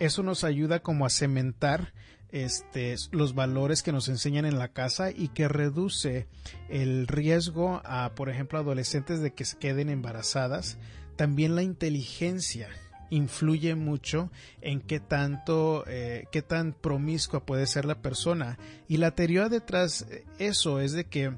eso 0.00 0.24
nos 0.24 0.42
ayuda 0.42 0.80
como 0.80 1.06
a 1.06 1.10
cementar 1.10 1.92
este, 2.30 2.94
los 3.10 3.34
valores 3.34 3.82
que 3.82 3.92
nos 3.92 4.08
enseñan 4.08 4.44
en 4.44 4.58
la 4.58 4.68
casa 4.68 5.10
y 5.10 5.28
que 5.28 5.48
reduce 5.48 6.26
el 6.68 7.06
riesgo 7.06 7.80
a, 7.84 8.14
por 8.14 8.28
ejemplo, 8.28 8.58
adolescentes 8.58 9.20
de 9.20 9.32
que 9.32 9.44
se 9.44 9.58
queden 9.58 9.88
embarazadas. 9.88 10.78
También 11.16 11.54
la 11.54 11.62
inteligencia 11.62 12.68
influye 13.10 13.74
mucho 13.74 14.30
en 14.60 14.80
qué 14.80 15.00
tanto, 15.00 15.84
eh, 15.86 16.26
qué 16.30 16.42
tan 16.42 16.72
promiscua 16.72 17.44
puede 17.44 17.66
ser 17.66 17.84
la 17.84 18.02
persona. 18.02 18.58
Y 18.88 18.98
la 18.98 19.12
teoría 19.12 19.48
detrás 19.48 20.06
de 20.08 20.24
eso 20.38 20.80
es 20.80 20.92
de 20.92 21.04
que 21.04 21.32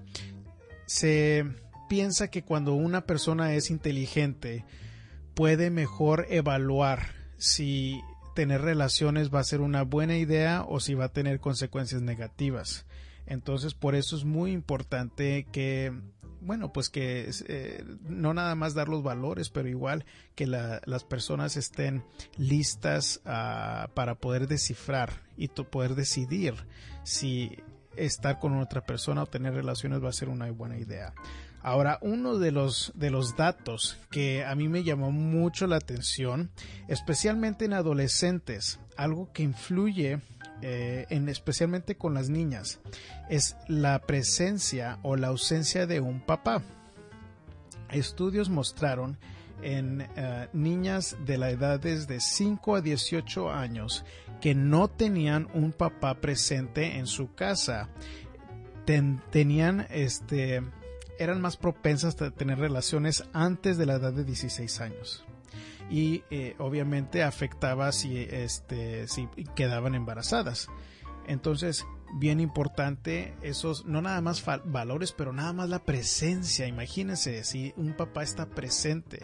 se 0.86 1.46
piensa 1.88 2.28
que 2.28 2.42
cuando 2.42 2.74
una 2.74 3.06
persona 3.06 3.54
es 3.54 3.70
inteligente 3.70 4.64
puede 5.34 5.70
mejor 5.70 6.26
evaluar 6.30 7.14
si 7.36 8.00
tener 8.34 8.62
relaciones 8.62 9.32
va 9.32 9.40
a 9.40 9.44
ser 9.44 9.60
una 9.60 9.82
buena 9.82 10.16
idea 10.16 10.64
o 10.66 10.80
si 10.80 10.94
va 10.94 11.06
a 11.06 11.12
tener 11.12 11.40
consecuencias 11.40 12.02
negativas. 12.02 12.86
Entonces, 13.26 13.74
por 13.74 13.94
eso 13.94 14.16
es 14.16 14.24
muy 14.24 14.50
importante 14.50 15.46
que, 15.52 15.92
bueno, 16.40 16.72
pues 16.72 16.88
que 16.88 17.30
eh, 17.46 17.84
no 18.08 18.34
nada 18.34 18.54
más 18.54 18.74
dar 18.74 18.88
los 18.88 19.02
valores, 19.02 19.50
pero 19.50 19.68
igual 19.68 20.04
que 20.34 20.46
las 20.46 21.04
personas 21.04 21.56
estén 21.56 22.04
listas 22.36 23.20
ah, 23.24 23.90
para 23.94 24.16
poder 24.16 24.48
descifrar 24.48 25.22
y 25.36 25.48
poder 25.48 25.94
decidir 25.94 26.54
si 27.04 27.56
estar 27.96 28.38
con 28.38 28.58
otra 28.58 28.84
persona 28.84 29.22
o 29.22 29.26
tener 29.26 29.54
relaciones 29.54 30.02
va 30.02 30.08
a 30.08 30.12
ser 30.12 30.28
una 30.28 30.50
buena 30.50 30.78
idea. 30.78 31.14
Ahora, 31.62 31.98
uno 32.00 32.38
de 32.38 32.52
los, 32.52 32.92
de 32.94 33.10
los 33.10 33.36
datos 33.36 33.98
que 34.10 34.44
a 34.44 34.54
mí 34.54 34.68
me 34.68 34.82
llamó 34.82 35.12
mucho 35.12 35.66
la 35.66 35.76
atención, 35.76 36.50
especialmente 36.88 37.66
en 37.66 37.74
adolescentes, 37.74 38.80
algo 38.96 39.30
que 39.32 39.42
influye 39.42 40.20
eh, 40.62 41.06
en, 41.10 41.28
especialmente 41.28 41.96
con 41.96 42.14
las 42.14 42.30
niñas, 42.30 42.80
es 43.28 43.56
la 43.68 43.98
presencia 44.00 44.98
o 45.02 45.16
la 45.16 45.28
ausencia 45.28 45.86
de 45.86 46.00
un 46.00 46.20
papá. 46.20 46.62
Estudios 47.90 48.48
mostraron 48.48 49.18
en 49.62 50.08
eh, 50.16 50.48
niñas 50.54 51.16
de 51.26 51.36
la 51.36 51.50
edad 51.50 51.78
desde 51.78 52.20
5 52.20 52.76
a 52.76 52.80
18 52.80 53.50
años 53.50 54.04
que 54.40 54.54
no 54.54 54.88
tenían 54.88 55.48
un 55.52 55.72
papá 55.72 56.14
presente 56.20 56.96
en 56.96 57.06
su 57.06 57.34
casa. 57.34 57.90
tenían 59.30 59.86
este 59.90 60.62
eran 61.20 61.40
más 61.40 61.56
propensas 61.56 62.20
a 62.22 62.30
tener 62.30 62.58
relaciones 62.58 63.24
antes 63.32 63.76
de 63.76 63.86
la 63.86 63.94
edad 63.94 64.12
de 64.12 64.24
16 64.24 64.80
años. 64.80 65.24
Y 65.90 66.24
eh, 66.30 66.54
obviamente 66.58 67.22
afectaba 67.22 67.92
si, 67.92 68.16
este, 68.18 69.06
si 69.06 69.28
quedaban 69.54 69.94
embarazadas. 69.94 70.68
Entonces, 71.26 71.84
bien 72.14 72.40
importante 72.40 73.34
esos, 73.42 73.84
no 73.84 74.00
nada 74.00 74.20
más 74.22 74.42
valores, 74.64 75.12
pero 75.12 75.32
nada 75.32 75.52
más 75.52 75.68
la 75.68 75.84
presencia. 75.84 76.66
Imagínense 76.66 77.44
si 77.44 77.74
un 77.76 77.92
papá 77.92 78.22
está 78.22 78.46
presente. 78.46 79.20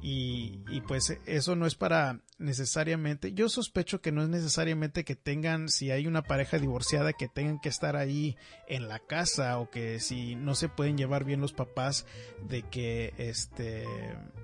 Y, 0.00 0.60
y, 0.70 0.80
pues 0.82 1.18
eso 1.26 1.56
no 1.56 1.66
es 1.66 1.74
para 1.74 2.20
necesariamente, 2.38 3.32
yo 3.32 3.48
sospecho 3.48 4.00
que 4.00 4.12
no 4.12 4.22
es 4.22 4.28
necesariamente 4.28 5.04
que 5.04 5.16
tengan, 5.16 5.68
si 5.68 5.90
hay 5.90 6.06
una 6.06 6.22
pareja 6.22 6.58
divorciada, 6.58 7.12
que 7.12 7.26
tengan 7.26 7.58
que 7.58 7.68
estar 7.68 7.96
ahí 7.96 8.36
en 8.68 8.88
la 8.88 9.00
casa 9.00 9.58
o 9.58 9.70
que 9.70 9.98
si 9.98 10.36
no 10.36 10.54
se 10.54 10.68
pueden 10.68 10.96
llevar 10.96 11.24
bien 11.24 11.40
los 11.40 11.52
papás, 11.52 12.06
de 12.48 12.62
que 12.62 13.12
este 13.18 13.86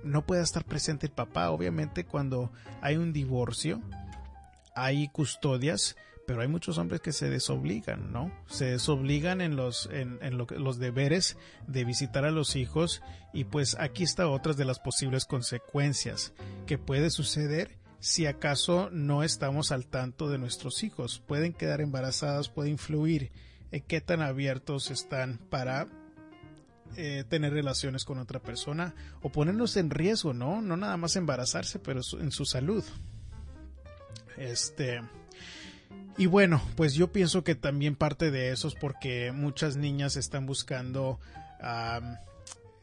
no 0.02 0.26
pueda 0.26 0.42
estar 0.42 0.64
presente 0.64 1.06
el 1.06 1.12
papá. 1.12 1.50
Obviamente 1.50 2.04
cuando 2.04 2.50
hay 2.80 2.96
un 2.96 3.12
divorcio, 3.12 3.80
hay 4.74 5.08
custodias, 5.08 5.96
pero 6.26 6.42
hay 6.42 6.48
muchos 6.48 6.78
hombres 6.78 7.00
que 7.00 7.12
se 7.12 7.28
desobligan, 7.28 8.12
¿no? 8.12 8.32
Se 8.46 8.66
desobligan 8.66 9.40
en 9.40 9.56
los, 9.56 9.88
en, 9.92 10.18
los 10.38 10.78
deberes 10.78 11.36
de 11.66 11.84
visitar 11.84 12.24
a 12.24 12.30
los 12.30 12.56
hijos 12.56 13.02
y 13.32 13.44
pues 13.44 13.76
aquí 13.78 14.02
está 14.02 14.28
otras 14.28 14.56
de 14.56 14.64
las 14.64 14.78
posibles 14.78 15.26
consecuencias 15.26 16.32
que 16.66 16.78
puede 16.78 17.10
suceder 17.10 17.78
si 18.00 18.26
acaso 18.26 18.90
no 18.90 19.22
estamos 19.22 19.72
al 19.72 19.86
tanto 19.86 20.28
de 20.28 20.38
nuestros 20.38 20.82
hijos. 20.82 21.22
Pueden 21.26 21.52
quedar 21.52 21.80
embarazadas, 21.80 22.48
puede 22.48 22.70
influir 22.70 23.32
en 23.70 23.82
qué 23.82 24.00
tan 24.00 24.20
abiertos 24.20 24.90
están 24.90 25.38
para 25.50 25.88
eh, 26.96 27.24
tener 27.28 27.52
relaciones 27.52 28.04
con 28.04 28.18
otra 28.18 28.40
persona 28.40 28.94
o 29.22 29.30
ponernos 29.30 29.76
en 29.76 29.90
riesgo, 29.90 30.34
¿no? 30.34 30.60
No 30.60 30.76
nada 30.76 30.96
más 30.96 31.16
embarazarse, 31.16 31.78
pero 31.78 32.02
en 32.20 32.30
su 32.30 32.44
salud. 32.44 32.84
Este, 34.36 35.00
y 36.16 36.26
bueno, 36.26 36.62
pues 36.76 36.94
yo 36.94 37.12
pienso 37.12 37.42
que 37.42 37.54
también 37.54 37.96
parte 37.96 38.30
de 38.30 38.50
eso 38.50 38.68
es 38.68 38.74
porque 38.74 39.32
muchas 39.32 39.76
niñas 39.76 40.16
están 40.16 40.46
buscando 40.46 41.18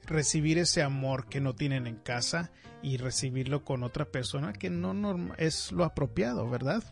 recibir 0.05 0.57
ese 0.57 0.81
amor 0.81 1.27
que 1.27 1.39
no 1.39 1.53
tienen 1.53 1.87
en 1.87 1.95
casa 1.95 2.51
y 2.81 2.97
recibirlo 2.97 3.63
con 3.63 3.83
otra 3.83 4.05
persona 4.05 4.53
que 4.53 4.69
no 4.69 5.33
es 5.37 5.71
lo 5.71 5.85
apropiado, 5.85 6.49
¿verdad? 6.49 6.83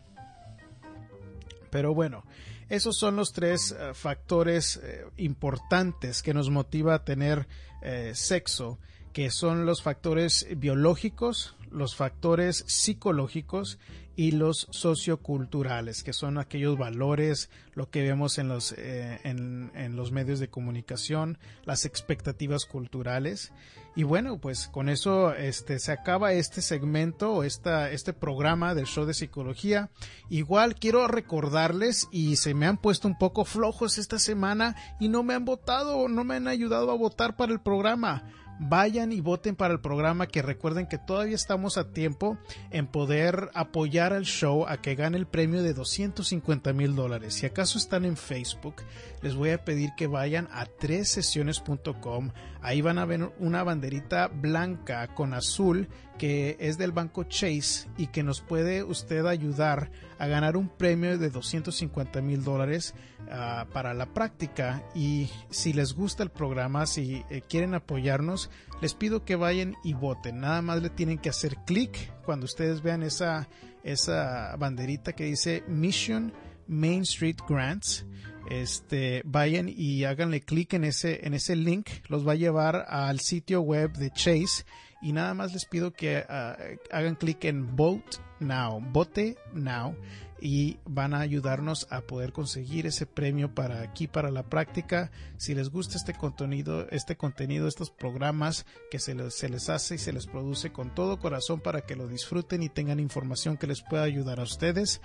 Pero 1.70 1.94
bueno, 1.94 2.24
esos 2.68 2.96
son 2.96 3.16
los 3.16 3.32
tres 3.32 3.72
eh, 3.72 3.94
factores 3.94 4.80
eh, 4.82 5.04
importantes 5.16 6.22
que 6.22 6.34
nos 6.34 6.50
motiva 6.50 6.94
a 6.94 7.04
tener 7.04 7.48
eh, 7.82 8.12
sexo, 8.14 8.78
que 9.12 9.30
son 9.30 9.66
los 9.66 9.82
factores 9.82 10.46
biológicos, 10.56 11.56
los 11.70 11.96
factores 11.96 12.64
psicológicos 12.68 13.78
y 14.20 14.32
los 14.32 14.66
socioculturales, 14.68 16.02
que 16.02 16.12
son 16.12 16.36
aquellos 16.36 16.76
valores, 16.76 17.48
lo 17.72 17.88
que 17.88 18.02
vemos 18.02 18.36
en 18.36 18.48
los, 18.48 18.72
eh, 18.76 19.18
en, 19.24 19.96
los 19.96 20.12
medios 20.12 20.40
de 20.40 20.50
comunicación, 20.50 21.38
las 21.64 21.86
expectativas 21.86 22.66
culturales. 22.66 23.50
Y 23.96 24.02
bueno, 24.02 24.36
pues 24.36 24.68
con 24.68 24.90
eso 24.90 25.32
este, 25.32 25.78
se 25.78 25.92
acaba 25.92 26.34
este 26.34 26.60
segmento, 26.60 27.44
esta, 27.44 27.90
este 27.90 28.12
programa 28.12 28.74
del 28.74 28.84
show 28.84 29.06
de 29.06 29.14
psicología. 29.14 29.88
Igual 30.28 30.74
quiero 30.74 31.08
recordarles 31.08 32.06
y 32.12 32.36
se 32.36 32.52
me 32.52 32.66
han 32.66 32.76
puesto 32.76 33.08
un 33.08 33.16
poco 33.16 33.46
flojos 33.46 33.96
esta 33.96 34.18
semana 34.18 34.76
y 35.00 35.08
no 35.08 35.22
me 35.22 35.32
han 35.32 35.46
votado, 35.46 36.08
no 36.10 36.24
me 36.24 36.34
han 36.34 36.46
ayudado 36.46 36.90
a 36.90 36.94
votar 36.94 37.36
para 37.36 37.54
el 37.54 37.60
programa 37.60 38.30
vayan 38.60 39.10
y 39.10 39.20
voten 39.20 39.56
para 39.56 39.72
el 39.72 39.80
programa 39.80 40.26
que 40.26 40.42
recuerden 40.42 40.86
que 40.86 40.98
todavía 40.98 41.34
estamos 41.34 41.78
a 41.78 41.92
tiempo 41.92 42.36
en 42.70 42.86
poder 42.86 43.50
apoyar 43.54 44.12
al 44.12 44.24
show 44.24 44.66
a 44.68 44.82
que 44.82 44.94
gane 44.94 45.16
el 45.16 45.26
premio 45.26 45.62
de 45.62 45.72
250 45.72 46.72
mil 46.74 46.94
dólares. 46.94 47.34
Si 47.34 47.46
acaso 47.46 47.78
están 47.78 48.04
en 48.04 48.18
Facebook, 48.18 48.76
les 49.22 49.34
voy 49.34 49.50
a 49.50 49.64
pedir 49.64 49.90
que 49.96 50.06
vayan 50.06 50.48
a 50.52 50.66
sesiones.com. 51.04 52.30
Ahí 52.60 52.82
van 52.82 52.98
a 52.98 53.06
ver 53.06 53.32
una 53.38 53.62
banderita 53.62 54.28
blanca 54.28 55.14
con 55.14 55.32
azul 55.32 55.88
que 56.20 56.58
es 56.60 56.76
del 56.76 56.92
banco 56.92 57.24
Chase 57.24 57.88
y 57.96 58.08
que 58.08 58.22
nos 58.22 58.42
puede 58.42 58.84
usted 58.84 59.24
ayudar 59.24 59.90
a 60.18 60.26
ganar 60.26 60.58
un 60.58 60.68
premio 60.68 61.16
de 61.16 61.30
250 61.30 62.20
mil 62.20 62.44
dólares 62.44 62.94
ah, 63.30 63.66
para 63.72 63.94
la 63.94 64.04
práctica. 64.04 64.84
Y 64.94 65.30
si 65.48 65.72
les 65.72 65.94
gusta 65.94 66.22
el 66.22 66.28
programa, 66.28 66.84
si 66.84 67.24
eh, 67.30 67.40
quieren 67.48 67.72
apoyarnos, 67.72 68.50
les 68.82 68.92
pido 68.92 69.24
que 69.24 69.34
vayan 69.34 69.76
y 69.82 69.94
voten. 69.94 70.40
Nada 70.40 70.60
más 70.60 70.82
le 70.82 70.90
tienen 70.90 71.16
que 71.16 71.30
hacer 71.30 71.56
clic 71.64 72.12
cuando 72.22 72.44
ustedes 72.44 72.82
vean 72.82 73.02
esa, 73.02 73.48
esa 73.82 74.54
banderita 74.58 75.14
que 75.14 75.24
dice 75.24 75.64
Mission 75.68 76.34
Main 76.68 77.00
Street 77.00 77.38
Grants 77.48 78.04
este, 78.50 79.22
vayan 79.24 79.70
y 79.74 80.04
háganle 80.04 80.42
clic 80.42 80.74
en 80.74 80.84
ese, 80.84 81.26
en 81.26 81.32
ese 81.32 81.56
link, 81.56 81.88
los 82.08 82.28
va 82.28 82.32
a 82.32 82.36
llevar 82.36 82.84
al 82.88 83.20
sitio 83.20 83.62
web 83.62 83.92
de 83.92 84.10
Chase 84.10 84.64
y 85.00 85.12
nada 85.12 85.34
más 85.34 85.52
les 85.52 85.64
pido 85.64 85.92
que 85.92 86.24
ah, 86.28 86.56
hagan 86.90 87.14
clic 87.14 87.44
en 87.44 87.76
Vote 87.76 88.18
Now, 88.38 88.80
Vote 88.80 89.36
Now 89.52 89.96
y 90.40 90.78
van 90.84 91.14
a 91.14 91.20
ayudarnos 91.20 91.86
a 91.90 92.00
poder 92.00 92.32
conseguir 92.32 92.86
ese 92.86 93.06
premio 93.06 93.54
para 93.54 93.82
aquí 93.82 94.06
para 94.06 94.30
la 94.30 94.42
práctica. 94.42 95.10
Si 95.36 95.54
les 95.54 95.70
gusta 95.70 95.96
este 95.96 96.14
contenido, 96.14 96.88
este 96.90 97.16
contenido, 97.16 97.68
estos 97.68 97.90
programas 97.90 98.66
que 98.90 98.98
se 98.98 99.14
les, 99.14 99.34
se 99.34 99.48
les 99.48 99.68
hace 99.68 99.96
y 99.96 99.98
se 99.98 100.12
les 100.12 100.26
produce 100.26 100.72
con 100.72 100.94
todo 100.94 101.18
corazón 101.18 101.60
para 101.60 101.82
que 101.82 101.96
lo 101.96 102.08
disfruten 102.08 102.62
y 102.62 102.68
tengan 102.68 103.00
información 103.00 103.56
que 103.56 103.66
les 103.66 103.82
pueda 103.82 104.02
ayudar 104.02 104.40
a 104.40 104.44
ustedes, 104.44 105.00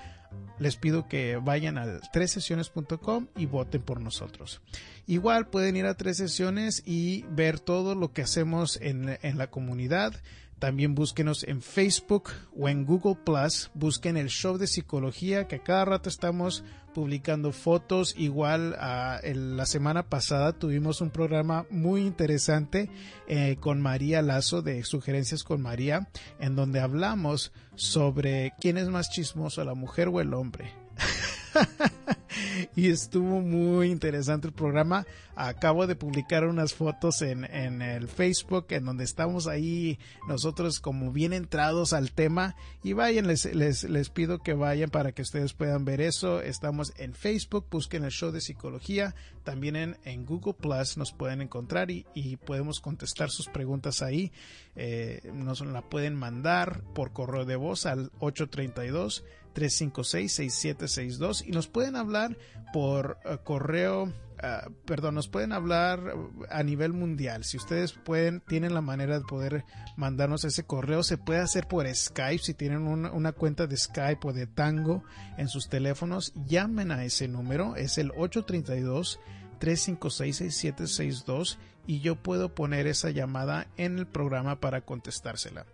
les 0.60 0.78
pido 0.78 1.08
que 1.08 1.38
vayan 1.38 1.78
a 1.78 2.00
sesiones.com 2.32 3.28
y 3.36 3.46
voten 3.46 3.82
por 3.82 4.00
nosotros. 4.02 4.62
Igual 5.08 5.48
pueden 5.48 5.76
ir 5.76 5.86
a 5.86 5.96
tres 5.96 6.18
sesiones 6.18 6.82
y 6.86 7.24
ver 7.30 7.60
todo 7.60 7.96
lo 7.96 8.14
que 8.14 8.22
hacemos 8.22 8.80
en, 8.82 9.18
en 9.22 9.38
la 9.38 9.48
comunidad 9.48 10.14
también 10.60 10.96
búsquenos 10.96 11.44
en 11.44 11.62
Facebook 11.62 12.30
o 12.58 12.70
en 12.70 12.86
Google 12.86 13.18
Plus. 13.26 13.72
Busquen 13.74 14.18
el 14.18 14.30
show 14.30 14.58
de 14.58 14.68
psicología 14.68 15.48
que 15.48 15.58
a 15.58 15.64
cada 15.64 15.86
rato 15.86 16.10
estamos 16.10 16.64
publicando 16.94 17.52
fotos. 17.52 18.16
Igual 18.18 18.76
ah, 18.80 19.20
la 19.24 19.66
semana 19.66 20.10
pasada 20.10 20.54
tuvimos 20.54 21.02
un 21.02 21.10
programa 21.10 21.66
muy 21.70 22.02
interesante 22.02 22.90
eh, 23.28 23.58
con 23.60 23.82
María 23.82 24.22
Lazo 24.22 24.62
de 24.62 24.84
Sugerencias 24.84 25.44
con 25.44 25.62
María, 25.62 26.08
en 26.40 26.56
donde 26.56 26.80
hablamos 26.80 27.52
sobre 27.76 28.54
quién 28.60 28.78
es 28.78 28.88
más 28.88 29.10
chismoso, 29.10 29.64
la 29.66 29.74
mujer 29.74 30.08
o 30.08 30.22
el 30.22 30.34
hombre. 30.34 30.74
y 32.76 32.90
estuvo 32.90 33.42
muy 33.42 33.92
interesante 33.92 34.48
el 34.48 34.54
programa. 34.54 35.06
Acabo 35.36 35.86
de 35.88 35.96
publicar 35.96 36.46
unas 36.46 36.74
fotos 36.74 37.22
en, 37.22 37.44
en, 37.46 37.82
el 37.82 38.08
Facebook 38.08 38.68
en 38.70 38.86
donde 38.86 39.04
estamos 39.04 39.48
ahí 39.48 40.00
nosotros 40.28 40.80
como 40.80 41.12
bien 41.12 41.34
entrados 41.34 41.94
al 41.94 42.12
tema. 42.12 42.56
Y 42.84 42.94
vayan, 42.94 43.28
les, 43.28 43.54
les, 43.54 43.84
les 43.84 44.10
pido 44.10 44.40
que 44.40 44.54
vayan 44.54 44.90
para 44.90 45.12
que 45.12 45.22
ustedes 45.22 45.54
puedan 45.54 45.86
ver 45.86 46.02
eso. 46.02 46.42
Estamos 46.42 46.94
en 46.98 47.14
Facebook, 47.14 47.68
busquen 47.70 48.04
el 48.04 48.12
show 48.12 48.32
de 48.32 48.42
psicología. 48.42 49.16
También 49.44 49.76
en, 49.76 49.98
en 50.06 50.26
Google 50.26 50.54
Plus 50.54 50.98
nos 50.98 51.12
pueden 51.12 51.42
encontrar 51.42 51.92
y, 51.92 52.06
y 52.14 52.38
podemos 52.38 52.80
contestar 52.80 53.30
sus 53.30 53.48
preguntas 53.48 54.02
ahí. 54.02 54.32
Eh, 54.76 55.22
nos 55.34 55.62
la 55.62 55.82
pueden 55.82 56.16
mandar 56.16 56.82
por 56.94 57.14
correo 57.14 57.46
de 57.46 57.56
voz 57.56 57.86
al 57.86 58.12
832 58.20 59.24
356-6762 59.56 61.46
y 61.48 61.52
nos 61.52 61.68
pueden 61.68 61.96
hablar 61.96 62.38
por 62.74 63.18
uh, 63.26 63.38
correo, 63.44 64.04
uh, 64.04 64.72
perdón, 64.86 65.16
nos 65.16 65.28
pueden 65.28 65.54
hablar 65.54 66.14
a 66.50 66.62
nivel 66.64 66.94
mundial. 66.94 67.44
Si 67.44 67.58
ustedes 67.58 67.94
pueden, 67.94 68.42
tienen 68.42 68.74
la 68.74 68.82
manera 68.82 69.18
de 69.18 69.26
poder 69.26 69.64
mandarnos 69.96 70.44
ese 70.44 70.66
correo, 70.66 71.02
se 71.04 71.18
puede 71.18 71.40
hacer 71.40 71.68
por 71.68 71.88
Skype. 71.88 72.44
Si 72.44 72.54
tienen 72.54 72.86
una, 72.88 73.12
una 73.12 73.32
cuenta 73.32 73.66
de 73.66 73.78
Skype 73.78 74.28
o 74.28 74.34
de 74.34 74.46
Tango 74.46 75.04
en 75.38 75.48
sus 75.48 75.70
teléfonos, 75.70 76.34
llamen 76.46 76.92
a 76.92 77.06
ese 77.06 77.28
número, 77.28 77.76
es 77.76 77.98
el 77.98 78.12
832 78.12 79.20
356-6762 79.60 81.58
y 81.88 82.02
yo 82.02 82.16
puedo 82.16 82.54
poner 82.54 82.88
esa 82.88 83.10
llamada 83.12 83.68
en 83.78 84.00
el 84.00 84.08
programa 84.08 84.60
para 84.60 84.82
contestársela. 84.82 85.66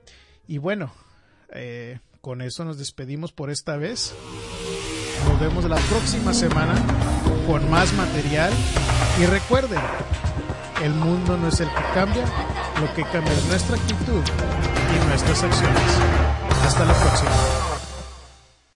Y 0.47 0.59
bueno, 0.59 0.93
eh, 1.53 1.99
con 2.22 2.41
eso 2.41 2.63
nos 2.63 2.78
despedimos 2.78 3.32
por 3.32 3.49
esta 3.49 3.78
vez. 3.78 4.13
Nos 5.28 5.39
vemos 5.39 5.65
la 5.65 5.76
próxima 5.76 6.34
semana 6.34 6.76
con 7.47 7.69
más 7.69 7.91
material. 7.93 8.53
Y 9.19 9.26
recuerden, 9.26 9.80
el 10.84 10.93
mundo 10.93 11.38
no 11.38 11.47
es 11.47 11.59
el 11.59 11.67
que 11.67 11.84
cambia, 11.93 12.26
lo 12.80 12.93
que 12.93 13.03
cambia 13.11 13.34
es 13.34 13.45
nuestra 13.45 13.76
actitud 13.76 14.24
y 14.24 15.07
nuestras 15.07 15.43
acciones. 15.43 17.70